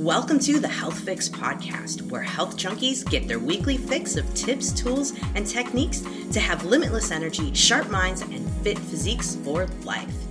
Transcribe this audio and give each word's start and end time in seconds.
Welcome 0.00 0.38
to 0.38 0.58
the 0.58 0.66
Health 0.66 0.98
Fix 0.98 1.28
podcast, 1.28 2.10
where 2.10 2.22
health 2.22 2.56
junkies 2.56 3.04
get 3.04 3.28
their 3.28 3.38
weekly 3.38 3.76
fix 3.76 4.16
of 4.16 4.32
tips, 4.32 4.72
tools, 4.72 5.12
and 5.34 5.46
techniques 5.46 6.02
to 6.32 6.40
have 6.40 6.64
limitless 6.64 7.10
energy, 7.10 7.52
sharp 7.52 7.90
minds, 7.90 8.22
and 8.22 8.50
fit 8.62 8.78
physiques 8.78 9.36
for 9.44 9.66
life. 9.84 10.29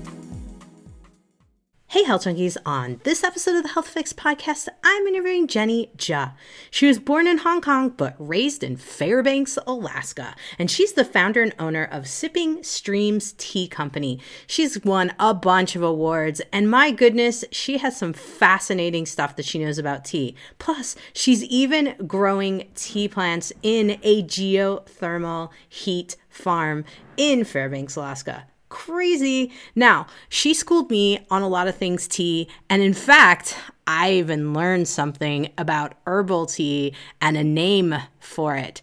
Hey, 1.92 2.04
Health 2.04 2.26
Junkies. 2.26 2.56
On 2.68 3.02
this 3.04 3.24
episode 3.24 3.56
of 3.56 3.64
the 3.64 3.70
Health 3.70 3.88
Fix 3.88 4.14
podcast, 4.14 4.68
I'm 4.84 5.08
interviewing 5.08 5.48
Jenny 5.48 5.90
Tse. 5.98 6.28
She 6.70 6.86
was 6.86 7.00
born 7.00 7.26
in 7.26 7.40
Hong 7.40 7.62
Kong 7.62 7.90
but 7.90 8.16
raised 8.20 8.64
in 8.64 8.78
Fairbanks, 8.78 9.58
Alaska, 9.66 10.36
and 10.60 10.70
she's 10.70 10.94
the 10.94 11.04
founder 11.04 11.42
and 11.42 11.56
owner 11.58 11.84
of 11.84 12.08
Sipping 12.08 12.62
Streams 12.62 13.34
Tea 13.40 13.68
Company. 13.68 14.20
She's 14.46 14.84
won 14.84 15.16
a 15.18 15.34
bunch 15.34 15.76
of 15.76 15.82
awards, 15.82 16.44
and 16.54 16.70
my 16.70 16.92
goodness, 16.92 17.44
she 17.52 17.80
has 17.80 17.98
some 17.98 18.14
fascinating 18.14 19.08
stuff 19.08 19.36
that 19.36 19.46
she 19.46 19.58
knows 19.58 19.80
about 19.80 20.06
tea. 20.06 20.36
Plus, 20.60 20.96
she's 21.12 21.44
even 21.46 21.96
growing 22.06 22.70
tea 22.76 23.08
plants 23.08 23.52
in 23.64 24.00
a 24.04 24.22
geothermal 24.22 25.50
heat 25.68 26.18
farm 26.30 26.86
in 27.18 27.44
Fairbanks, 27.44 27.96
Alaska 27.96 28.46
crazy. 28.70 29.52
Now, 29.76 30.08
she 30.30 30.54
schooled 30.54 30.90
me 30.90 31.26
on 31.30 31.42
a 31.42 31.48
lot 31.48 31.68
of 31.68 31.76
things 31.76 32.08
tea. 32.08 32.48
And 32.70 32.82
in 32.82 32.94
fact, 32.94 33.58
I 33.86 34.14
even 34.14 34.54
learned 34.54 34.88
something 34.88 35.52
about 35.58 35.96
herbal 36.06 36.46
tea 36.48 36.94
and 37.20 37.36
a 37.36 37.44
name 37.44 37.96
for 38.20 38.56
it. 38.56 38.82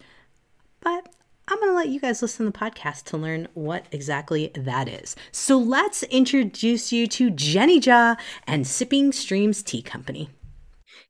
But 0.80 1.08
I'm 1.48 1.60
going 1.60 1.70
to 1.70 1.76
let 1.76 1.88
you 1.88 2.00
guys 2.00 2.22
listen 2.22 2.46
to 2.46 2.52
the 2.52 2.58
podcast 2.58 3.04
to 3.04 3.16
learn 3.16 3.46
what 3.54 3.86
exactly 3.92 4.50
that 4.54 4.88
is. 4.88 5.14
So 5.30 5.56
let's 5.56 6.02
introduce 6.04 6.92
you 6.92 7.06
to 7.06 7.30
Jenny 7.30 7.78
Tse 7.78 8.16
and 8.48 8.66
Sipping 8.66 9.12
Streams 9.12 9.62
Tea 9.62 9.82
Company. 9.82 10.28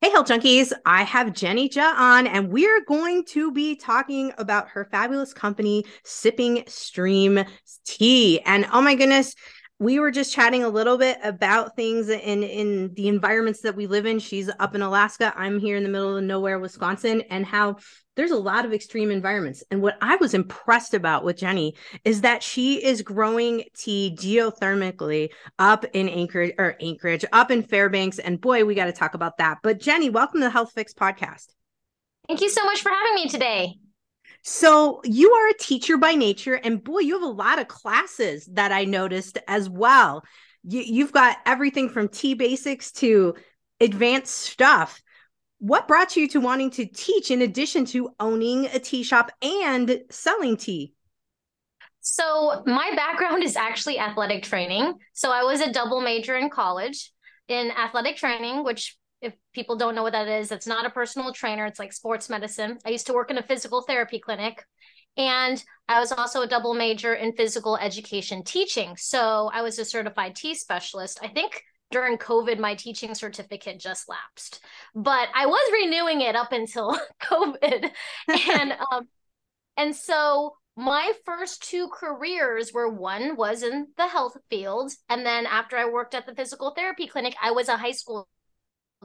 Hey, 0.03 0.11
Health 0.11 0.29
Junkies. 0.29 0.75
I 0.85 1.05
have 1.05 1.33
Jenny 1.33 1.71
Tse 1.71 1.81
on, 1.81 2.27
and 2.27 2.53
we're 2.53 2.85
going 2.85 3.25
to 3.29 3.51
be 3.51 3.75
talking 3.75 4.31
about 4.37 4.69
her 4.69 4.85
fabulous 4.91 5.33
company, 5.33 5.87
Sipping 6.05 6.65
Stream 6.67 7.43
Tea. 7.87 8.41
And 8.41 8.67
oh 8.75 8.83
my 8.83 8.95
goodness, 8.95 9.35
we 9.79 9.99
were 9.99 10.11
just 10.11 10.33
chatting 10.33 10.65
a 10.65 10.69
little 10.69 10.97
bit 10.97 11.19
about 11.23 11.77
things 11.77 12.09
in 12.09 12.43
in 12.43 12.95
the 12.95 13.09
environments 13.09 13.61
that 13.61 13.77
we 13.77 13.87
live 13.87 14.07
in. 14.07 14.19
She's 14.19 14.51
up 14.59 14.75
in 14.75 14.81
Alaska. 14.81 15.35
I'm 15.37 15.59
here 15.59 15.77
in 15.77 15.83
the 15.83 15.89
middle 15.91 16.17
of 16.17 16.25
nowhere, 16.25 16.59
Wisconsin, 16.59 17.23
and 17.29 17.45
how 17.45 17.77
there's 18.17 18.31
a 18.31 18.39
lot 18.39 18.65
of 18.65 18.73
extreme 18.73 19.11
environments. 19.11 19.63
And 19.71 19.83
what 19.83 19.99
I 20.01 20.17
was 20.17 20.33
impressed 20.33 20.95
about 20.95 21.25
with 21.25 21.37
Jenny 21.37 21.75
is 22.05 22.23
that 22.23 22.43
she 22.43 22.83
is 22.83 23.03
growing 23.03 23.65
tea 23.77 24.17
geothermically 24.19 25.29
up 25.59 25.85
in 25.93 26.09
Anchorage 26.09 26.55
or 26.57 26.77
Anchorage, 26.81 27.27
up 27.33 27.51
in 27.51 27.63
Fairbanks. 27.63 28.19
And 28.19 28.41
boy, 28.41 28.65
we 28.65 28.75
got 28.75 28.87
to 28.87 28.93
talk 28.93 29.13
about 29.13 29.37
that. 29.39 29.59
But 29.63 29.79
Jenny, 29.79 30.09
welcome 30.09 30.41
to 30.41 30.47
the 30.47 30.51
Health 30.51 30.73
Fix 30.75 30.95
podcast. 30.95 31.49
Thank 32.27 32.41
you 32.41 32.49
so 32.49 32.65
much 32.65 32.81
for 32.81 32.89
having 32.89 33.15
me 33.15 33.29
today. 33.29 33.75
So 34.49 35.01
you 35.05 35.33
are 35.33 35.49
a 35.49 35.59
teacher 35.59 35.99
by 35.99 36.15
nature, 36.15 36.55
and 36.55 36.83
boy, 36.83 37.01
you 37.01 37.15
have 37.15 37.23
a 37.23 37.27
lot 37.27 37.59
of 37.59 37.69
classes 37.69 38.47
that 38.53 38.71
I 38.71 38.85
noticed 38.85 39.39
as 39.49 39.69
well. 39.69 40.23
You, 40.63 40.81
you've 40.81 41.13
got 41.13 41.39
everything 41.45 41.89
from 41.89 42.09
tea 42.09 42.35
basics 42.35 42.93
to 42.93 43.35
advanced 43.81 44.35
stuff 44.35 45.03
what 45.59 45.89
brought 45.89 46.17
you 46.17 46.29
to 46.29 46.41
wanting 46.41 46.71
to 46.71 46.87
teach 46.87 47.31
in 47.31 47.43
addition 47.43 47.85
to 47.87 48.11
owning 48.21 48.67
a 48.67 48.79
tea 48.79 49.03
shop 49.03 49.31
and 49.41 50.03
selling 50.11 50.57
tea? 50.57 50.93
So, 52.01 52.63
my 52.67 52.93
background 52.95 53.43
is 53.43 53.57
actually 53.57 53.99
athletic 53.99 54.45
training. 54.45 54.95
So, 55.13 55.33
I 55.33 55.43
was 55.43 55.61
a 55.61 55.73
double 55.73 56.01
major 56.01 56.37
in 56.37 56.51
college 56.51 57.13
in 57.49 57.71
athletic 57.71 58.17
training, 58.17 58.65
which, 58.65 58.97
if 59.21 59.35
people 59.53 59.77
don't 59.77 59.95
know 59.95 60.03
what 60.03 60.13
that 60.13 60.29
is, 60.29 60.53
it's 60.53 60.67
not 60.67 60.87
a 60.87 60.91
personal 60.91 61.33
trainer, 61.33 61.67
it's 61.67 61.79
like 61.79 61.93
sports 61.93 62.29
medicine. 62.29 62.79
I 62.85 62.91
used 62.91 63.07
to 63.07 63.15
work 63.15 63.31
in 63.31 63.39
a 63.39 63.43
physical 63.43 63.83
therapy 63.83 64.19
clinic. 64.19 64.65
And 65.17 65.63
I 65.89 65.99
was 65.99 66.13
also 66.13 66.43
a 66.43 66.47
double 66.47 66.75
major 66.75 67.15
in 67.15 67.33
physical 67.33 67.79
education 67.79 68.45
teaching. 68.45 68.97
So, 68.99 69.51
I 69.53 69.63
was 69.63 69.79
a 69.79 69.85
certified 69.85 70.37
T 70.37 70.55
specialist. 70.55 71.19
I 71.23 71.29
think 71.29 71.63
during 71.91 72.19
COVID, 72.19 72.59
my 72.59 72.75
teaching 72.75 73.15
certificate 73.15 73.81
just 73.81 74.09
lapsed, 74.09 74.61
but 74.95 75.29
I 75.35 75.47
was 75.47 75.73
renewing 75.73 76.21
it 76.21 76.35
up 76.35 76.53
until 76.53 76.99
COVID. 77.23 77.91
and 78.29 78.73
um, 78.93 79.09
and 79.77 79.95
so 79.95 80.57
my 80.77 81.13
first 81.25 81.63
two 81.63 81.89
careers 81.89 82.73
were 82.73 82.91
one 82.91 83.37
was 83.37 83.63
in 83.63 83.89
the 83.97 84.09
health 84.09 84.37
field, 84.51 84.93
and 85.09 85.25
then 85.25 85.47
after 85.47 85.77
I 85.77 85.89
worked 85.89 86.15
at 86.15 86.27
the 86.27 86.35
physical 86.35 86.73
therapy 86.73 87.07
clinic, 87.07 87.35
I 87.43 87.53
was 87.53 87.69
a 87.69 87.77
high 87.77 87.93
school 87.93 88.29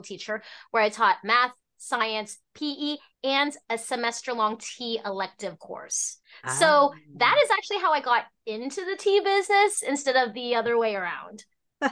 teacher 0.01 0.41
where 0.71 0.83
I 0.83 0.89
taught 0.89 1.17
math, 1.23 1.51
science, 1.77 2.37
PE, 2.53 2.97
and 3.23 3.53
a 3.69 3.77
semester 3.77 4.33
long 4.33 4.57
tea 4.59 4.99
elective 5.05 5.57
course. 5.59 6.17
Ah. 6.43 6.49
So 6.51 6.93
that 7.17 7.35
is 7.43 7.49
actually 7.51 7.79
how 7.79 7.91
I 7.91 8.01
got 8.01 8.25
into 8.45 8.85
the 8.85 8.97
tea 8.97 9.19
business 9.19 9.81
instead 9.81 10.15
of 10.15 10.33
the 10.33 10.55
other 10.55 10.77
way 10.77 10.95
around. 10.95 11.43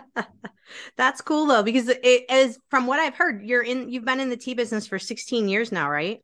That's 0.98 1.22
cool 1.22 1.48
though, 1.48 1.64
because 1.64 1.90
it 1.90 2.30
is 2.30 2.60
from 2.70 2.86
what 2.86 3.00
I've 3.00 3.16
heard, 3.16 3.44
you're 3.44 3.64
in 3.64 3.90
you've 3.90 4.06
been 4.06 4.20
in 4.20 4.30
the 4.30 4.38
tea 4.38 4.54
business 4.54 4.86
for 4.86 5.00
16 5.00 5.50
years 5.50 5.72
now, 5.72 5.90
right? 5.90 6.20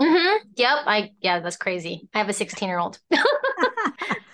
Mm-hmm. 0.00 0.48
Yep. 0.56 0.78
I 0.86 1.10
yeah, 1.20 1.40
that's 1.40 1.58
crazy. 1.58 2.08
I 2.14 2.18
have 2.18 2.28
a 2.28 2.32
16 2.32 2.68
year 2.68 2.78
old. 2.78 2.98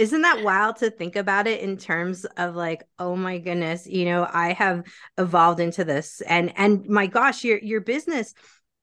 Isn't 0.00 0.22
that 0.22 0.42
wild 0.42 0.76
to 0.76 0.90
think 0.90 1.14
about 1.14 1.46
it 1.46 1.60
in 1.60 1.76
terms 1.76 2.24
of 2.38 2.56
like, 2.56 2.84
oh 2.98 3.14
my 3.14 3.36
goodness, 3.36 3.86
you 3.86 4.06
know, 4.06 4.26
I 4.32 4.54
have 4.54 4.82
evolved 5.18 5.60
into 5.60 5.84
this. 5.84 6.22
And 6.22 6.54
and 6.56 6.86
my 6.88 7.06
gosh, 7.06 7.44
your 7.44 7.58
your 7.58 7.82
business, 7.82 8.32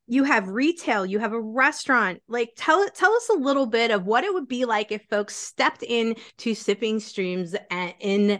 you 0.05 0.25
have 0.25 0.47
retail, 0.47 1.07
you 1.07 1.17
have 1.17 1.33
a 1.33 1.41
restaurant. 1.41 2.21
Like 2.27 2.51
tell 2.55 2.87
tell 2.91 3.11
us 3.13 3.29
a 3.29 3.33
little 3.33 3.65
bit 3.65 3.89
of 3.89 4.05
what 4.05 4.25
it 4.25 4.31
would 4.31 4.47
be 4.47 4.65
like 4.65 4.91
if 4.91 5.07
folks 5.09 5.35
stepped 5.35 5.81
in 5.81 6.17
to 6.37 6.53
sipping 6.53 6.99
streams 6.99 7.55
and 7.71 7.95
in 7.99 8.39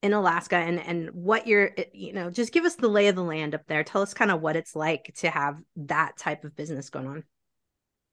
in 0.00 0.14
Alaska 0.14 0.56
and 0.56 0.80
and 0.80 1.10
what 1.10 1.46
you're 1.46 1.72
eh, 1.76 1.84
you 1.92 2.14
know 2.14 2.30
just 2.30 2.50
give 2.50 2.64
us 2.64 2.76
the 2.76 2.88
lay 2.88 3.08
of 3.08 3.16
the 3.16 3.22
land 3.22 3.54
up 3.54 3.66
there 3.66 3.84
tell 3.84 4.00
us 4.00 4.14
kind 4.14 4.30
of 4.30 4.40
what 4.40 4.56
it's 4.56 4.74
like 4.74 5.12
to 5.18 5.28
have 5.28 5.58
that 5.76 6.16
type 6.16 6.44
of 6.44 6.56
business 6.56 6.88
going 6.88 7.06
on 7.08 7.24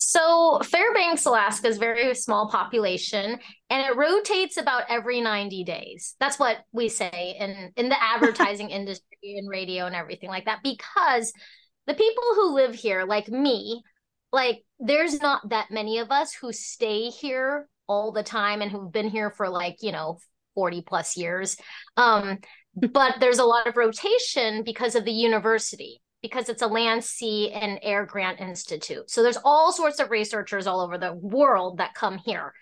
so 0.09 0.59
Fairbanks 0.63 1.25
Alaska 1.25 1.67
is 1.67 1.77
very 1.77 2.13
small 2.15 2.49
population 2.49 3.39
and 3.69 3.87
it 3.87 3.95
rotates 3.95 4.57
about 4.57 4.83
every 4.89 5.21
90 5.21 5.63
days 5.63 6.15
that's 6.19 6.39
what 6.39 6.57
we 6.71 6.89
say 6.89 7.35
in 7.39 7.71
in 7.75 7.89
the 7.89 8.03
advertising 8.13 8.69
industry 8.69 9.35
and 9.37 9.49
radio 9.49 9.85
and 9.85 9.95
everything 9.95 10.29
like 10.29 10.45
that 10.45 10.59
because 10.63 11.33
the 11.87 11.93
people 11.93 12.23
who 12.35 12.53
live 12.53 12.75
here 12.75 13.03
like 13.05 13.27
me 13.29 13.81
like 14.31 14.63
there's 14.79 15.21
not 15.21 15.49
that 15.49 15.71
many 15.71 15.99
of 15.99 16.11
us 16.11 16.33
who 16.33 16.51
stay 16.51 17.09
here 17.09 17.67
all 17.87 18.11
the 18.11 18.23
time 18.23 18.61
and 18.61 18.71
who've 18.71 18.91
been 18.91 19.09
here 19.09 19.29
for 19.29 19.49
like 19.49 19.77
you 19.81 19.91
know 19.91 20.17
40 20.55 20.81
plus 20.81 21.17
years. 21.17 21.57
Um, 21.97 22.39
but 22.75 23.15
there's 23.19 23.39
a 23.39 23.45
lot 23.45 23.67
of 23.67 23.77
rotation 23.77 24.63
because 24.63 24.95
of 24.95 25.05
the 25.05 25.11
university 25.11 26.01
because 26.23 26.49
it's 26.49 26.63
a 26.63 26.67
land 26.67 27.03
sea 27.03 27.51
and 27.51 27.77
air 27.83 28.05
grant 28.07 28.39
institute. 28.39 29.11
So 29.11 29.21
there's 29.21 29.37
all 29.43 29.71
sorts 29.71 29.99
of 29.99 30.09
researchers 30.09 30.65
all 30.65 30.79
over 30.79 30.97
the 30.97 31.13
world 31.13 31.77
that 31.77 31.93
come 31.93 32.17
here 32.17 32.53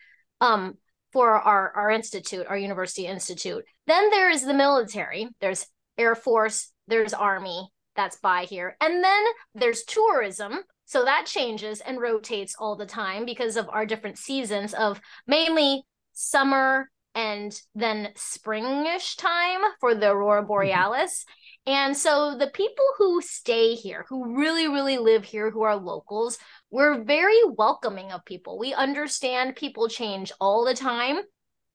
um, 0.41 0.73
for 1.13 1.31
our, 1.31 1.71
our 1.71 1.91
institute 1.91 2.47
our 2.49 2.57
university 2.57 3.07
institute. 3.07 3.63
Then 3.87 4.09
there 4.09 4.29
is 4.29 4.43
the 4.43 4.53
military. 4.53 5.29
There's 5.39 5.65
air 5.97 6.15
force 6.15 6.71
there's 6.87 7.13
army 7.13 7.69
that's 7.95 8.17
by 8.17 8.43
here. 8.43 8.75
And 8.81 9.03
then 9.03 9.23
there's 9.55 9.83
tourism. 9.83 10.59
So 10.85 11.05
that 11.05 11.25
changes 11.25 11.79
and 11.81 12.01
rotates 12.01 12.55
all 12.59 12.75
the 12.75 12.85
time 12.85 13.25
because 13.25 13.55
of 13.55 13.69
our 13.69 13.85
different 13.85 14.17
seasons 14.17 14.73
of 14.73 14.99
mainly 15.25 15.83
summer 16.13 16.89
and 17.15 17.57
then 17.75 18.09
springish 18.15 19.17
time 19.17 19.61
for 19.79 19.95
the 19.95 20.11
aurora 20.11 20.41
mm-hmm. 20.41 20.47
borealis. 20.47 21.25
And 21.67 21.95
so 21.95 22.35
the 22.37 22.47
people 22.47 22.85
who 22.97 23.21
stay 23.21 23.75
here 23.75 24.05
who 24.09 24.37
really 24.37 24.67
really 24.67 24.97
live 24.97 25.23
here 25.23 25.51
who 25.51 25.61
are 25.61 25.75
locals 25.75 26.37
we're 26.71 27.03
very 27.03 27.37
welcoming 27.57 28.11
of 28.11 28.23
people. 28.25 28.57
We 28.57 28.73
understand 28.73 29.57
people 29.57 29.89
change 29.89 30.31
all 30.39 30.63
the 30.65 30.73
time 30.73 31.19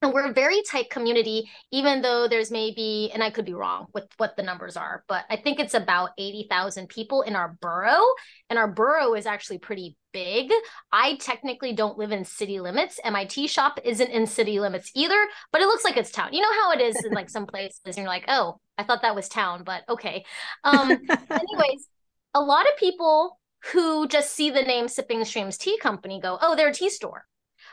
and 0.02 0.12
we're 0.12 0.26
a 0.26 0.32
very 0.32 0.62
tight 0.70 0.90
community 0.90 1.48
even 1.72 2.02
though 2.02 2.28
there's 2.28 2.50
maybe 2.50 3.10
and 3.12 3.22
i 3.22 3.30
could 3.30 3.44
be 3.44 3.54
wrong 3.54 3.86
with 3.94 4.04
what 4.16 4.36
the 4.36 4.42
numbers 4.42 4.76
are 4.76 5.04
but 5.08 5.24
i 5.30 5.36
think 5.36 5.58
it's 5.58 5.74
about 5.74 6.10
80,000 6.18 6.88
people 6.88 7.22
in 7.22 7.36
our 7.36 7.56
borough 7.60 8.04
and 8.50 8.58
our 8.58 8.68
borough 8.68 9.14
is 9.14 9.26
actually 9.26 9.58
pretty 9.58 9.96
big. 10.16 10.50
I 10.90 11.16
technically 11.16 11.74
don't 11.74 11.98
live 11.98 12.10
in 12.10 12.24
city 12.24 12.58
limits 12.58 12.98
and 13.04 13.12
my 13.12 13.26
tea 13.26 13.46
shop 13.46 13.78
isn't 13.84 14.10
in 14.10 14.26
city 14.26 14.60
limits 14.60 14.90
either 14.94 15.18
but 15.52 15.60
it 15.60 15.66
looks 15.66 15.84
like 15.84 15.98
it's 15.98 16.10
town. 16.10 16.32
You 16.32 16.40
know 16.40 16.52
how 16.62 16.72
it 16.72 16.80
is 16.80 17.04
in 17.04 17.12
like 17.12 17.28
some 17.36 17.44
places 17.46 17.82
and 17.84 17.98
you're 17.98 18.06
like 18.06 18.24
oh 18.28 18.58
i 18.78 18.82
thought 18.82 19.02
that 19.02 19.14
was 19.14 19.28
town 19.28 19.62
but 19.62 19.82
okay. 19.90 20.24
Um 20.64 20.90
anyways 20.90 21.88
a 22.34 22.40
lot 22.40 22.66
of 22.66 22.78
people 22.78 23.38
who 23.72 24.08
just 24.08 24.32
see 24.32 24.48
the 24.48 24.62
name 24.62 24.88
sipping 24.88 25.22
streams 25.26 25.58
tea 25.58 25.78
company 25.78 26.18
go 26.18 26.38
oh 26.40 26.56
they're 26.56 26.68
a 26.68 26.74
tea 26.74 26.88
store 26.88 27.26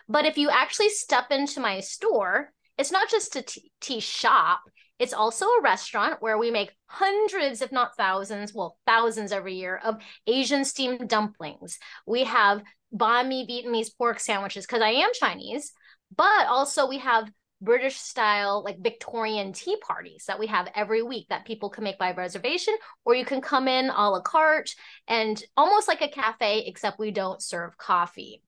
but 0.08 0.26
if 0.26 0.38
you 0.38 0.50
actually 0.50 0.90
step 0.90 1.32
into 1.32 1.60
my 1.60 1.80
store, 1.80 2.52
it's 2.78 2.92
not 2.92 3.10
just 3.10 3.36
a 3.36 3.44
tea, 3.80 4.00
shop, 4.00 4.62
It's 5.00 5.14
also 5.14 5.46
a 5.46 5.62
restaurant 5.62 6.22
where 6.22 6.38
we 6.38 6.52
make 6.52 6.76
hundreds, 6.86 7.62
if 7.62 7.72
not 7.72 7.98
thousands, 7.98 8.54
well, 8.54 8.78
thousands 8.86 9.32
every 9.32 9.56
year 9.56 9.80
of 9.84 9.98
Asian 10.28 10.64
steamed 10.66 11.10
dumplings. 11.10 11.78
We 12.06 12.24
have 12.26 12.64
banh 12.96 13.28
mi 13.28 13.46
Vietnamese 13.48 13.96
pork 13.98 14.20
sandwiches 14.20 14.66
because 14.66 14.82
I 14.82 14.92
am 14.92 15.10
Chinese, 15.14 15.74
but 16.16 16.48
also 16.48 16.88
we 16.88 17.00
have 17.00 17.30
British 17.62 17.96
style, 17.96 18.62
like 18.64 18.84
Victorian 18.84 19.54
tea 19.54 19.78
parties 19.78 20.26
that 20.28 20.40
we 20.40 20.48
have 20.48 20.70
every 20.76 21.02
week 21.02 21.28
that 21.30 21.46
people 21.46 21.70
can 21.70 21.84
make 21.84 21.98
by 21.98 22.12
reservation, 22.12 22.76
or 23.06 23.16
you 23.16 23.26
can 23.26 23.42
come 23.42 23.68
in 23.68 23.90
a 23.90 24.10
la 24.10 24.22
carte 24.22 24.76
and 25.08 25.42
almost 25.56 25.88
like 25.88 26.02
a 26.02 26.10
cafe, 26.10 26.66
except 26.68 27.00
we 27.00 27.12
don't 27.12 27.42
serve 27.42 27.78
coffee. 27.78 28.42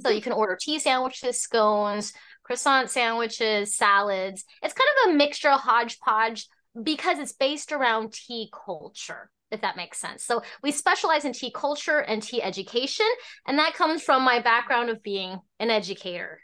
So 0.00 0.08
you 0.08 0.20
can 0.20 0.32
order 0.32 0.56
tea 0.60 0.78
sandwiches, 0.78 1.40
scones, 1.40 2.12
croissant 2.42 2.90
sandwiches, 2.90 3.76
salads. 3.76 4.44
It's 4.62 4.74
kind 4.74 4.88
of 5.04 5.10
a 5.10 5.16
mixture, 5.16 5.50
of 5.50 5.60
hodgepodge, 5.60 6.46
because 6.82 7.18
it's 7.18 7.32
based 7.32 7.72
around 7.72 8.12
tea 8.12 8.50
culture 8.52 9.30
if 9.50 9.60
that 9.60 9.76
makes 9.76 9.98
sense. 9.98 10.24
So 10.24 10.42
we 10.62 10.72
specialize 10.72 11.24
in 11.24 11.32
tea 11.32 11.52
culture 11.54 11.98
and 11.98 12.22
tea 12.22 12.42
education, 12.42 13.06
and 13.46 13.58
that 13.58 13.74
comes 13.74 14.02
from 14.02 14.22
my 14.22 14.40
background 14.40 14.90
of 14.90 15.02
being 15.02 15.38
an 15.60 15.70
educator. 15.70 16.40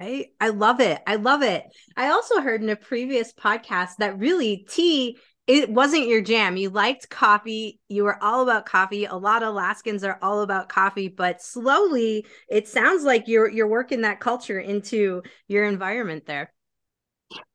I 0.00 0.26
I 0.40 0.48
love 0.48 0.80
it. 0.80 1.00
I 1.06 1.16
love 1.16 1.42
it. 1.42 1.64
I 1.96 2.10
also 2.10 2.40
heard 2.40 2.62
in 2.62 2.70
a 2.70 2.76
previous 2.76 3.32
podcast 3.32 3.96
that 3.98 4.18
really 4.18 4.66
tea 4.70 5.18
it 5.50 5.68
wasn't 5.68 6.06
your 6.06 6.20
jam. 6.20 6.56
You 6.56 6.70
liked 6.70 7.10
coffee. 7.10 7.80
You 7.88 8.04
were 8.04 8.22
all 8.22 8.42
about 8.42 8.66
coffee. 8.66 9.06
A 9.06 9.16
lot 9.16 9.42
of 9.42 9.48
Alaskans 9.48 10.04
are 10.04 10.16
all 10.22 10.42
about 10.42 10.68
coffee, 10.68 11.08
but 11.08 11.42
slowly 11.42 12.24
it 12.48 12.68
sounds 12.68 13.02
like 13.02 13.26
you're 13.26 13.50
you're 13.50 13.66
working 13.66 14.02
that 14.02 14.20
culture 14.20 14.60
into 14.60 15.22
your 15.48 15.64
environment 15.64 16.24
there. 16.26 16.52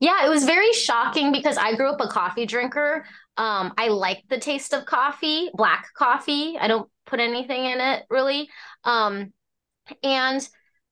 Yeah, 0.01 0.25
it 0.25 0.29
was 0.29 0.43
very 0.43 0.73
shocking 0.73 1.31
because 1.31 1.57
I 1.57 1.75
grew 1.75 1.89
up 1.89 2.01
a 2.01 2.09
coffee 2.09 2.45
drinker. 2.45 3.05
Um, 3.37 3.73
I 3.77 3.87
like 3.87 4.23
the 4.29 4.39
taste 4.39 4.73
of 4.73 4.85
coffee, 4.85 5.49
black 5.53 5.87
coffee. 5.97 6.57
I 6.59 6.67
don't 6.67 6.89
put 7.05 7.21
anything 7.21 7.63
in 7.63 7.79
it 7.79 8.03
really. 8.09 8.49
Um, 8.83 9.31
and 10.03 10.45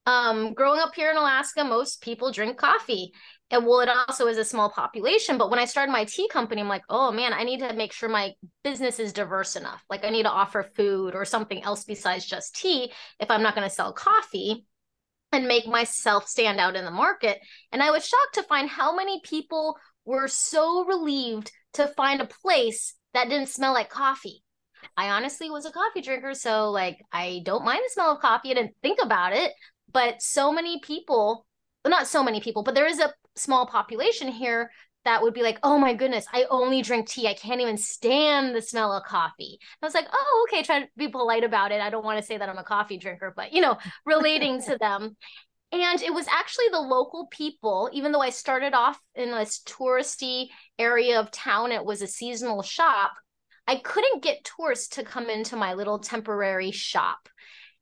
um, 0.05 0.53
growing 0.53 0.79
up 0.79 0.95
here 0.95 1.11
in 1.11 1.17
Alaska, 1.17 1.65
most 1.65 2.01
people 2.01 2.31
drink 2.31 2.57
coffee. 2.57 3.11
And 3.53 3.67
well, 3.67 3.81
it 3.81 3.89
also 3.89 4.25
is 4.25 4.39
a 4.39 4.43
small 4.43 4.71
population. 4.71 5.37
But 5.37 5.51
when 5.51 5.59
I 5.59 5.65
started 5.65 5.91
my 5.91 6.05
tea 6.05 6.27
company, 6.27 6.59
I'm 6.59 6.67
like, 6.67 6.81
oh 6.89 7.11
man, 7.11 7.33
I 7.33 7.43
need 7.43 7.59
to 7.59 7.71
make 7.73 7.93
sure 7.93 8.09
my 8.09 8.33
business 8.63 8.97
is 8.97 9.13
diverse 9.13 9.55
enough. 9.55 9.85
Like 9.91 10.03
I 10.03 10.09
need 10.09 10.23
to 10.23 10.31
offer 10.31 10.63
food 10.63 11.13
or 11.13 11.23
something 11.23 11.63
else 11.63 11.83
besides 11.83 12.25
just 12.25 12.55
tea 12.55 12.91
if 13.19 13.29
I'm 13.29 13.43
not 13.43 13.53
going 13.53 13.69
to 13.69 13.73
sell 13.73 13.93
coffee 13.93 14.65
and 15.31 15.47
make 15.47 15.67
myself 15.67 16.27
stand 16.27 16.59
out 16.59 16.75
in 16.75 16.83
the 16.83 16.89
market. 16.89 17.37
And 17.71 17.83
I 17.83 17.91
was 17.91 18.07
shocked 18.07 18.33
to 18.33 18.43
find 18.43 18.67
how 18.67 18.95
many 18.95 19.21
people 19.23 19.77
were 20.03 20.27
so 20.27 20.85
relieved 20.85 21.51
to 21.73 21.87
find 21.89 22.21
a 22.21 22.25
place 22.25 22.95
that 23.13 23.29
didn't 23.29 23.49
smell 23.49 23.73
like 23.73 23.91
coffee. 23.91 24.41
I 24.97 25.11
honestly 25.11 25.51
was 25.51 25.67
a 25.67 25.71
coffee 25.71 26.01
drinker, 26.01 26.33
so 26.33 26.71
like 26.71 26.97
I 27.11 27.41
don't 27.45 27.65
mind 27.65 27.81
the 27.85 27.91
smell 27.91 28.13
of 28.13 28.19
coffee. 28.19 28.49
I 28.49 28.55
didn't 28.55 28.77
think 28.81 28.97
about 28.99 29.33
it, 29.33 29.51
but 29.91 30.23
so 30.23 30.51
many 30.51 30.79
people, 30.79 31.45
well, 31.85 31.91
not 31.91 32.07
so 32.07 32.23
many 32.23 32.41
people, 32.41 32.63
but 32.63 32.73
there 32.73 32.87
is 32.87 32.99
a 32.99 33.13
small 33.35 33.65
population 33.65 34.27
here 34.27 34.69
that 35.05 35.21
would 35.21 35.33
be 35.33 35.43
like, 35.43 35.59
oh 35.63 35.77
my 35.77 35.93
goodness, 35.93 36.25
I 36.31 36.45
only 36.49 36.81
drink 36.81 37.07
tea. 37.07 37.27
I 37.27 37.33
can't 37.33 37.61
even 37.61 37.77
stand 37.77 38.55
the 38.55 38.61
smell 38.61 38.93
of 38.93 39.03
coffee. 39.03 39.59
I 39.81 39.85
was 39.85 39.93
like, 39.93 40.07
oh, 40.11 40.47
okay, 40.47 40.63
try 40.63 40.81
to 40.81 40.87
be 40.95 41.09
polite 41.09 41.43
about 41.43 41.71
it. 41.71 41.81
I 41.81 41.89
don't 41.89 42.05
want 42.05 42.19
to 42.19 42.25
say 42.25 42.37
that 42.37 42.47
I'm 42.47 42.57
a 42.57 42.63
coffee 42.63 42.97
drinker, 42.97 43.33
but 43.35 43.53
you 43.53 43.61
know, 43.61 43.77
relating 44.05 44.61
to 44.63 44.77
them. 44.77 45.15
And 45.71 46.01
it 46.01 46.13
was 46.13 46.27
actually 46.27 46.69
the 46.71 46.79
local 46.79 47.27
people, 47.31 47.89
even 47.93 48.11
though 48.11 48.21
I 48.21 48.29
started 48.29 48.73
off 48.73 48.99
in 49.15 49.31
this 49.31 49.61
touristy 49.65 50.49
area 50.77 51.19
of 51.19 51.31
town, 51.31 51.71
it 51.71 51.83
was 51.83 52.01
a 52.01 52.07
seasonal 52.07 52.61
shop. 52.61 53.13
I 53.67 53.77
couldn't 53.77 54.21
get 54.21 54.47
tourists 54.57 54.95
to 54.95 55.03
come 55.03 55.29
into 55.29 55.55
my 55.55 55.73
little 55.73 55.97
temporary 55.97 56.71
shop. 56.71 57.27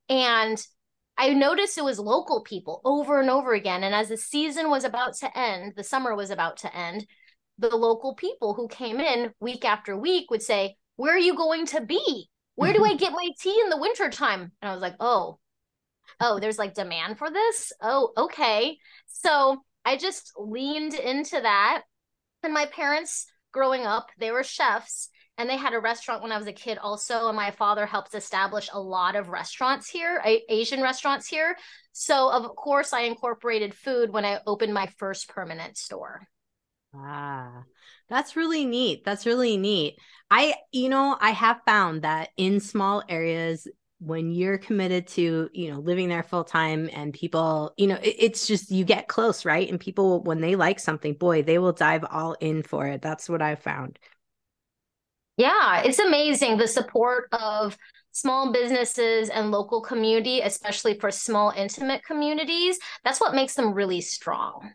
And 0.08 0.64
I 1.18 1.34
noticed 1.34 1.78
it 1.78 1.84
was 1.84 2.00
local 2.00 2.42
people 2.42 2.82
over 2.84 3.20
and 3.20 3.30
over 3.30 3.54
again. 3.54 3.84
And 3.84 3.94
as 3.94 4.10
the 4.10 4.18
season 4.18 4.70
was 4.70 4.84
about 4.84 5.16
to 5.18 5.38
end, 5.38 5.74
the 5.76 5.84
summer 5.84 6.16
was 6.16 6.32
about 6.32 6.58
to 6.58 6.76
end, 6.76 7.06
the 7.58 7.76
local 7.76 8.16
people 8.16 8.54
who 8.54 8.68
came 8.68 9.00
in 9.00 9.34
week 9.40 9.66
after 9.66 9.96
week 9.96 10.32
would 10.32 10.42
say, 10.42 10.78
Where 10.96 11.14
are 11.14 11.20
you 11.20 11.36
going 11.36 11.66
to 11.68 11.82
be? 11.82 12.30
Where 12.56 12.74
do 12.74 12.84
I 12.84 12.96
get 12.98 13.14
my 13.14 13.30
tea 13.40 13.60
in 13.64 13.70
the 13.70 13.78
wintertime? 13.78 14.52
And 14.62 14.70
I 14.70 14.74
was 14.74 14.82
like, 14.82 14.96
Oh, 15.00 15.40
oh, 16.20 16.40
there's 16.40 16.60
like 16.60 16.74
demand 16.74 17.18
for 17.18 17.30
this. 17.30 17.72
Oh, 17.82 18.12
okay. 18.18 18.78
So 19.08 19.64
I 19.86 19.98
just 19.98 20.32
leaned 20.38 20.94
into 20.94 21.40
that. 21.42 21.84
And 22.44 22.54
my 22.54 22.66
parents 22.66 23.28
growing 23.52 23.86
up, 23.86 24.10
they 24.18 24.32
were 24.32 24.44
chefs 24.44 25.10
and 25.42 25.50
they 25.50 25.58
had 25.58 25.74
a 25.74 25.80
restaurant 25.80 26.22
when 26.22 26.32
I 26.32 26.38
was 26.38 26.48
a 26.48 26.54
kid 26.54 26.78
also. 26.78 27.28
And 27.28 27.36
my 27.36 27.52
father 27.52 27.86
helped 27.86 28.14
establish 28.14 28.70
a 28.72 28.80
lot 28.80 29.16
of 29.16 29.30
restaurants 29.30 29.90
here, 29.90 30.22
Asian 30.48 30.82
restaurants 30.82 31.28
here. 31.28 31.58
So 31.92 32.32
of 32.32 32.56
course 32.56 32.94
I 32.94 33.02
incorporated 33.02 33.74
food 33.74 34.14
when 34.14 34.24
I 34.24 34.40
opened 34.46 34.74
my 34.74 34.88
first 34.98 35.28
permanent 35.30 35.78
store. 35.78 36.28
Ah, 36.94 37.64
that's 38.08 38.36
really 38.36 38.66
neat. 38.66 39.04
That's 39.04 39.26
really 39.26 39.58
neat. 39.58 39.98
I, 40.30 40.54
you 40.72 40.90
know, 40.90 41.18
I 41.20 41.32
have 41.32 41.62
found 41.66 42.04
that 42.04 42.30
in 42.38 42.60
small 42.60 43.02
areas, 43.10 43.68
when 44.00 44.32
you're 44.32 44.58
committed 44.58 45.08
to, 45.08 45.50
you 45.54 45.72
know, 45.72 45.80
living 45.80 46.10
there 46.10 46.24
full 46.24 46.44
time 46.44 46.90
and 46.92 47.14
people, 47.14 47.74
you 47.78 47.88
know, 47.88 48.00
it, 48.02 48.16
it's 48.18 48.48
just 48.48 48.72
you 48.72 48.84
get 48.84 49.08
close, 49.08 49.46
right? 49.46 49.70
And 49.70 49.80
people, 49.80 50.24
when 50.24 50.42
they 50.42 50.56
like 50.56 50.80
something, 50.80 51.14
boy, 51.14 51.44
they 51.44 51.60
will 51.60 51.72
dive 51.72 52.04
all 52.10 52.36
in 52.40 52.64
for 52.64 52.88
it. 52.88 53.02
That's 53.02 53.30
what 53.30 53.42
I've 53.42 53.62
found. 53.62 54.00
Yeah, 55.38 55.82
it's 55.82 56.00
amazing 56.00 56.58
the 56.58 56.68
support 56.68 57.28
of 57.32 57.78
small 58.12 58.52
businesses 58.52 59.30
and 59.30 59.52
local 59.52 59.82
community, 59.82 60.42
especially 60.42 61.00
for 61.00 61.12
small, 61.12 61.52
intimate 61.56 62.04
communities. 62.04 62.78
That's 63.04 63.22
what 63.22 63.34
makes 63.34 63.56
them 63.56 63.74
really 63.74 64.02
strong. 64.02 64.72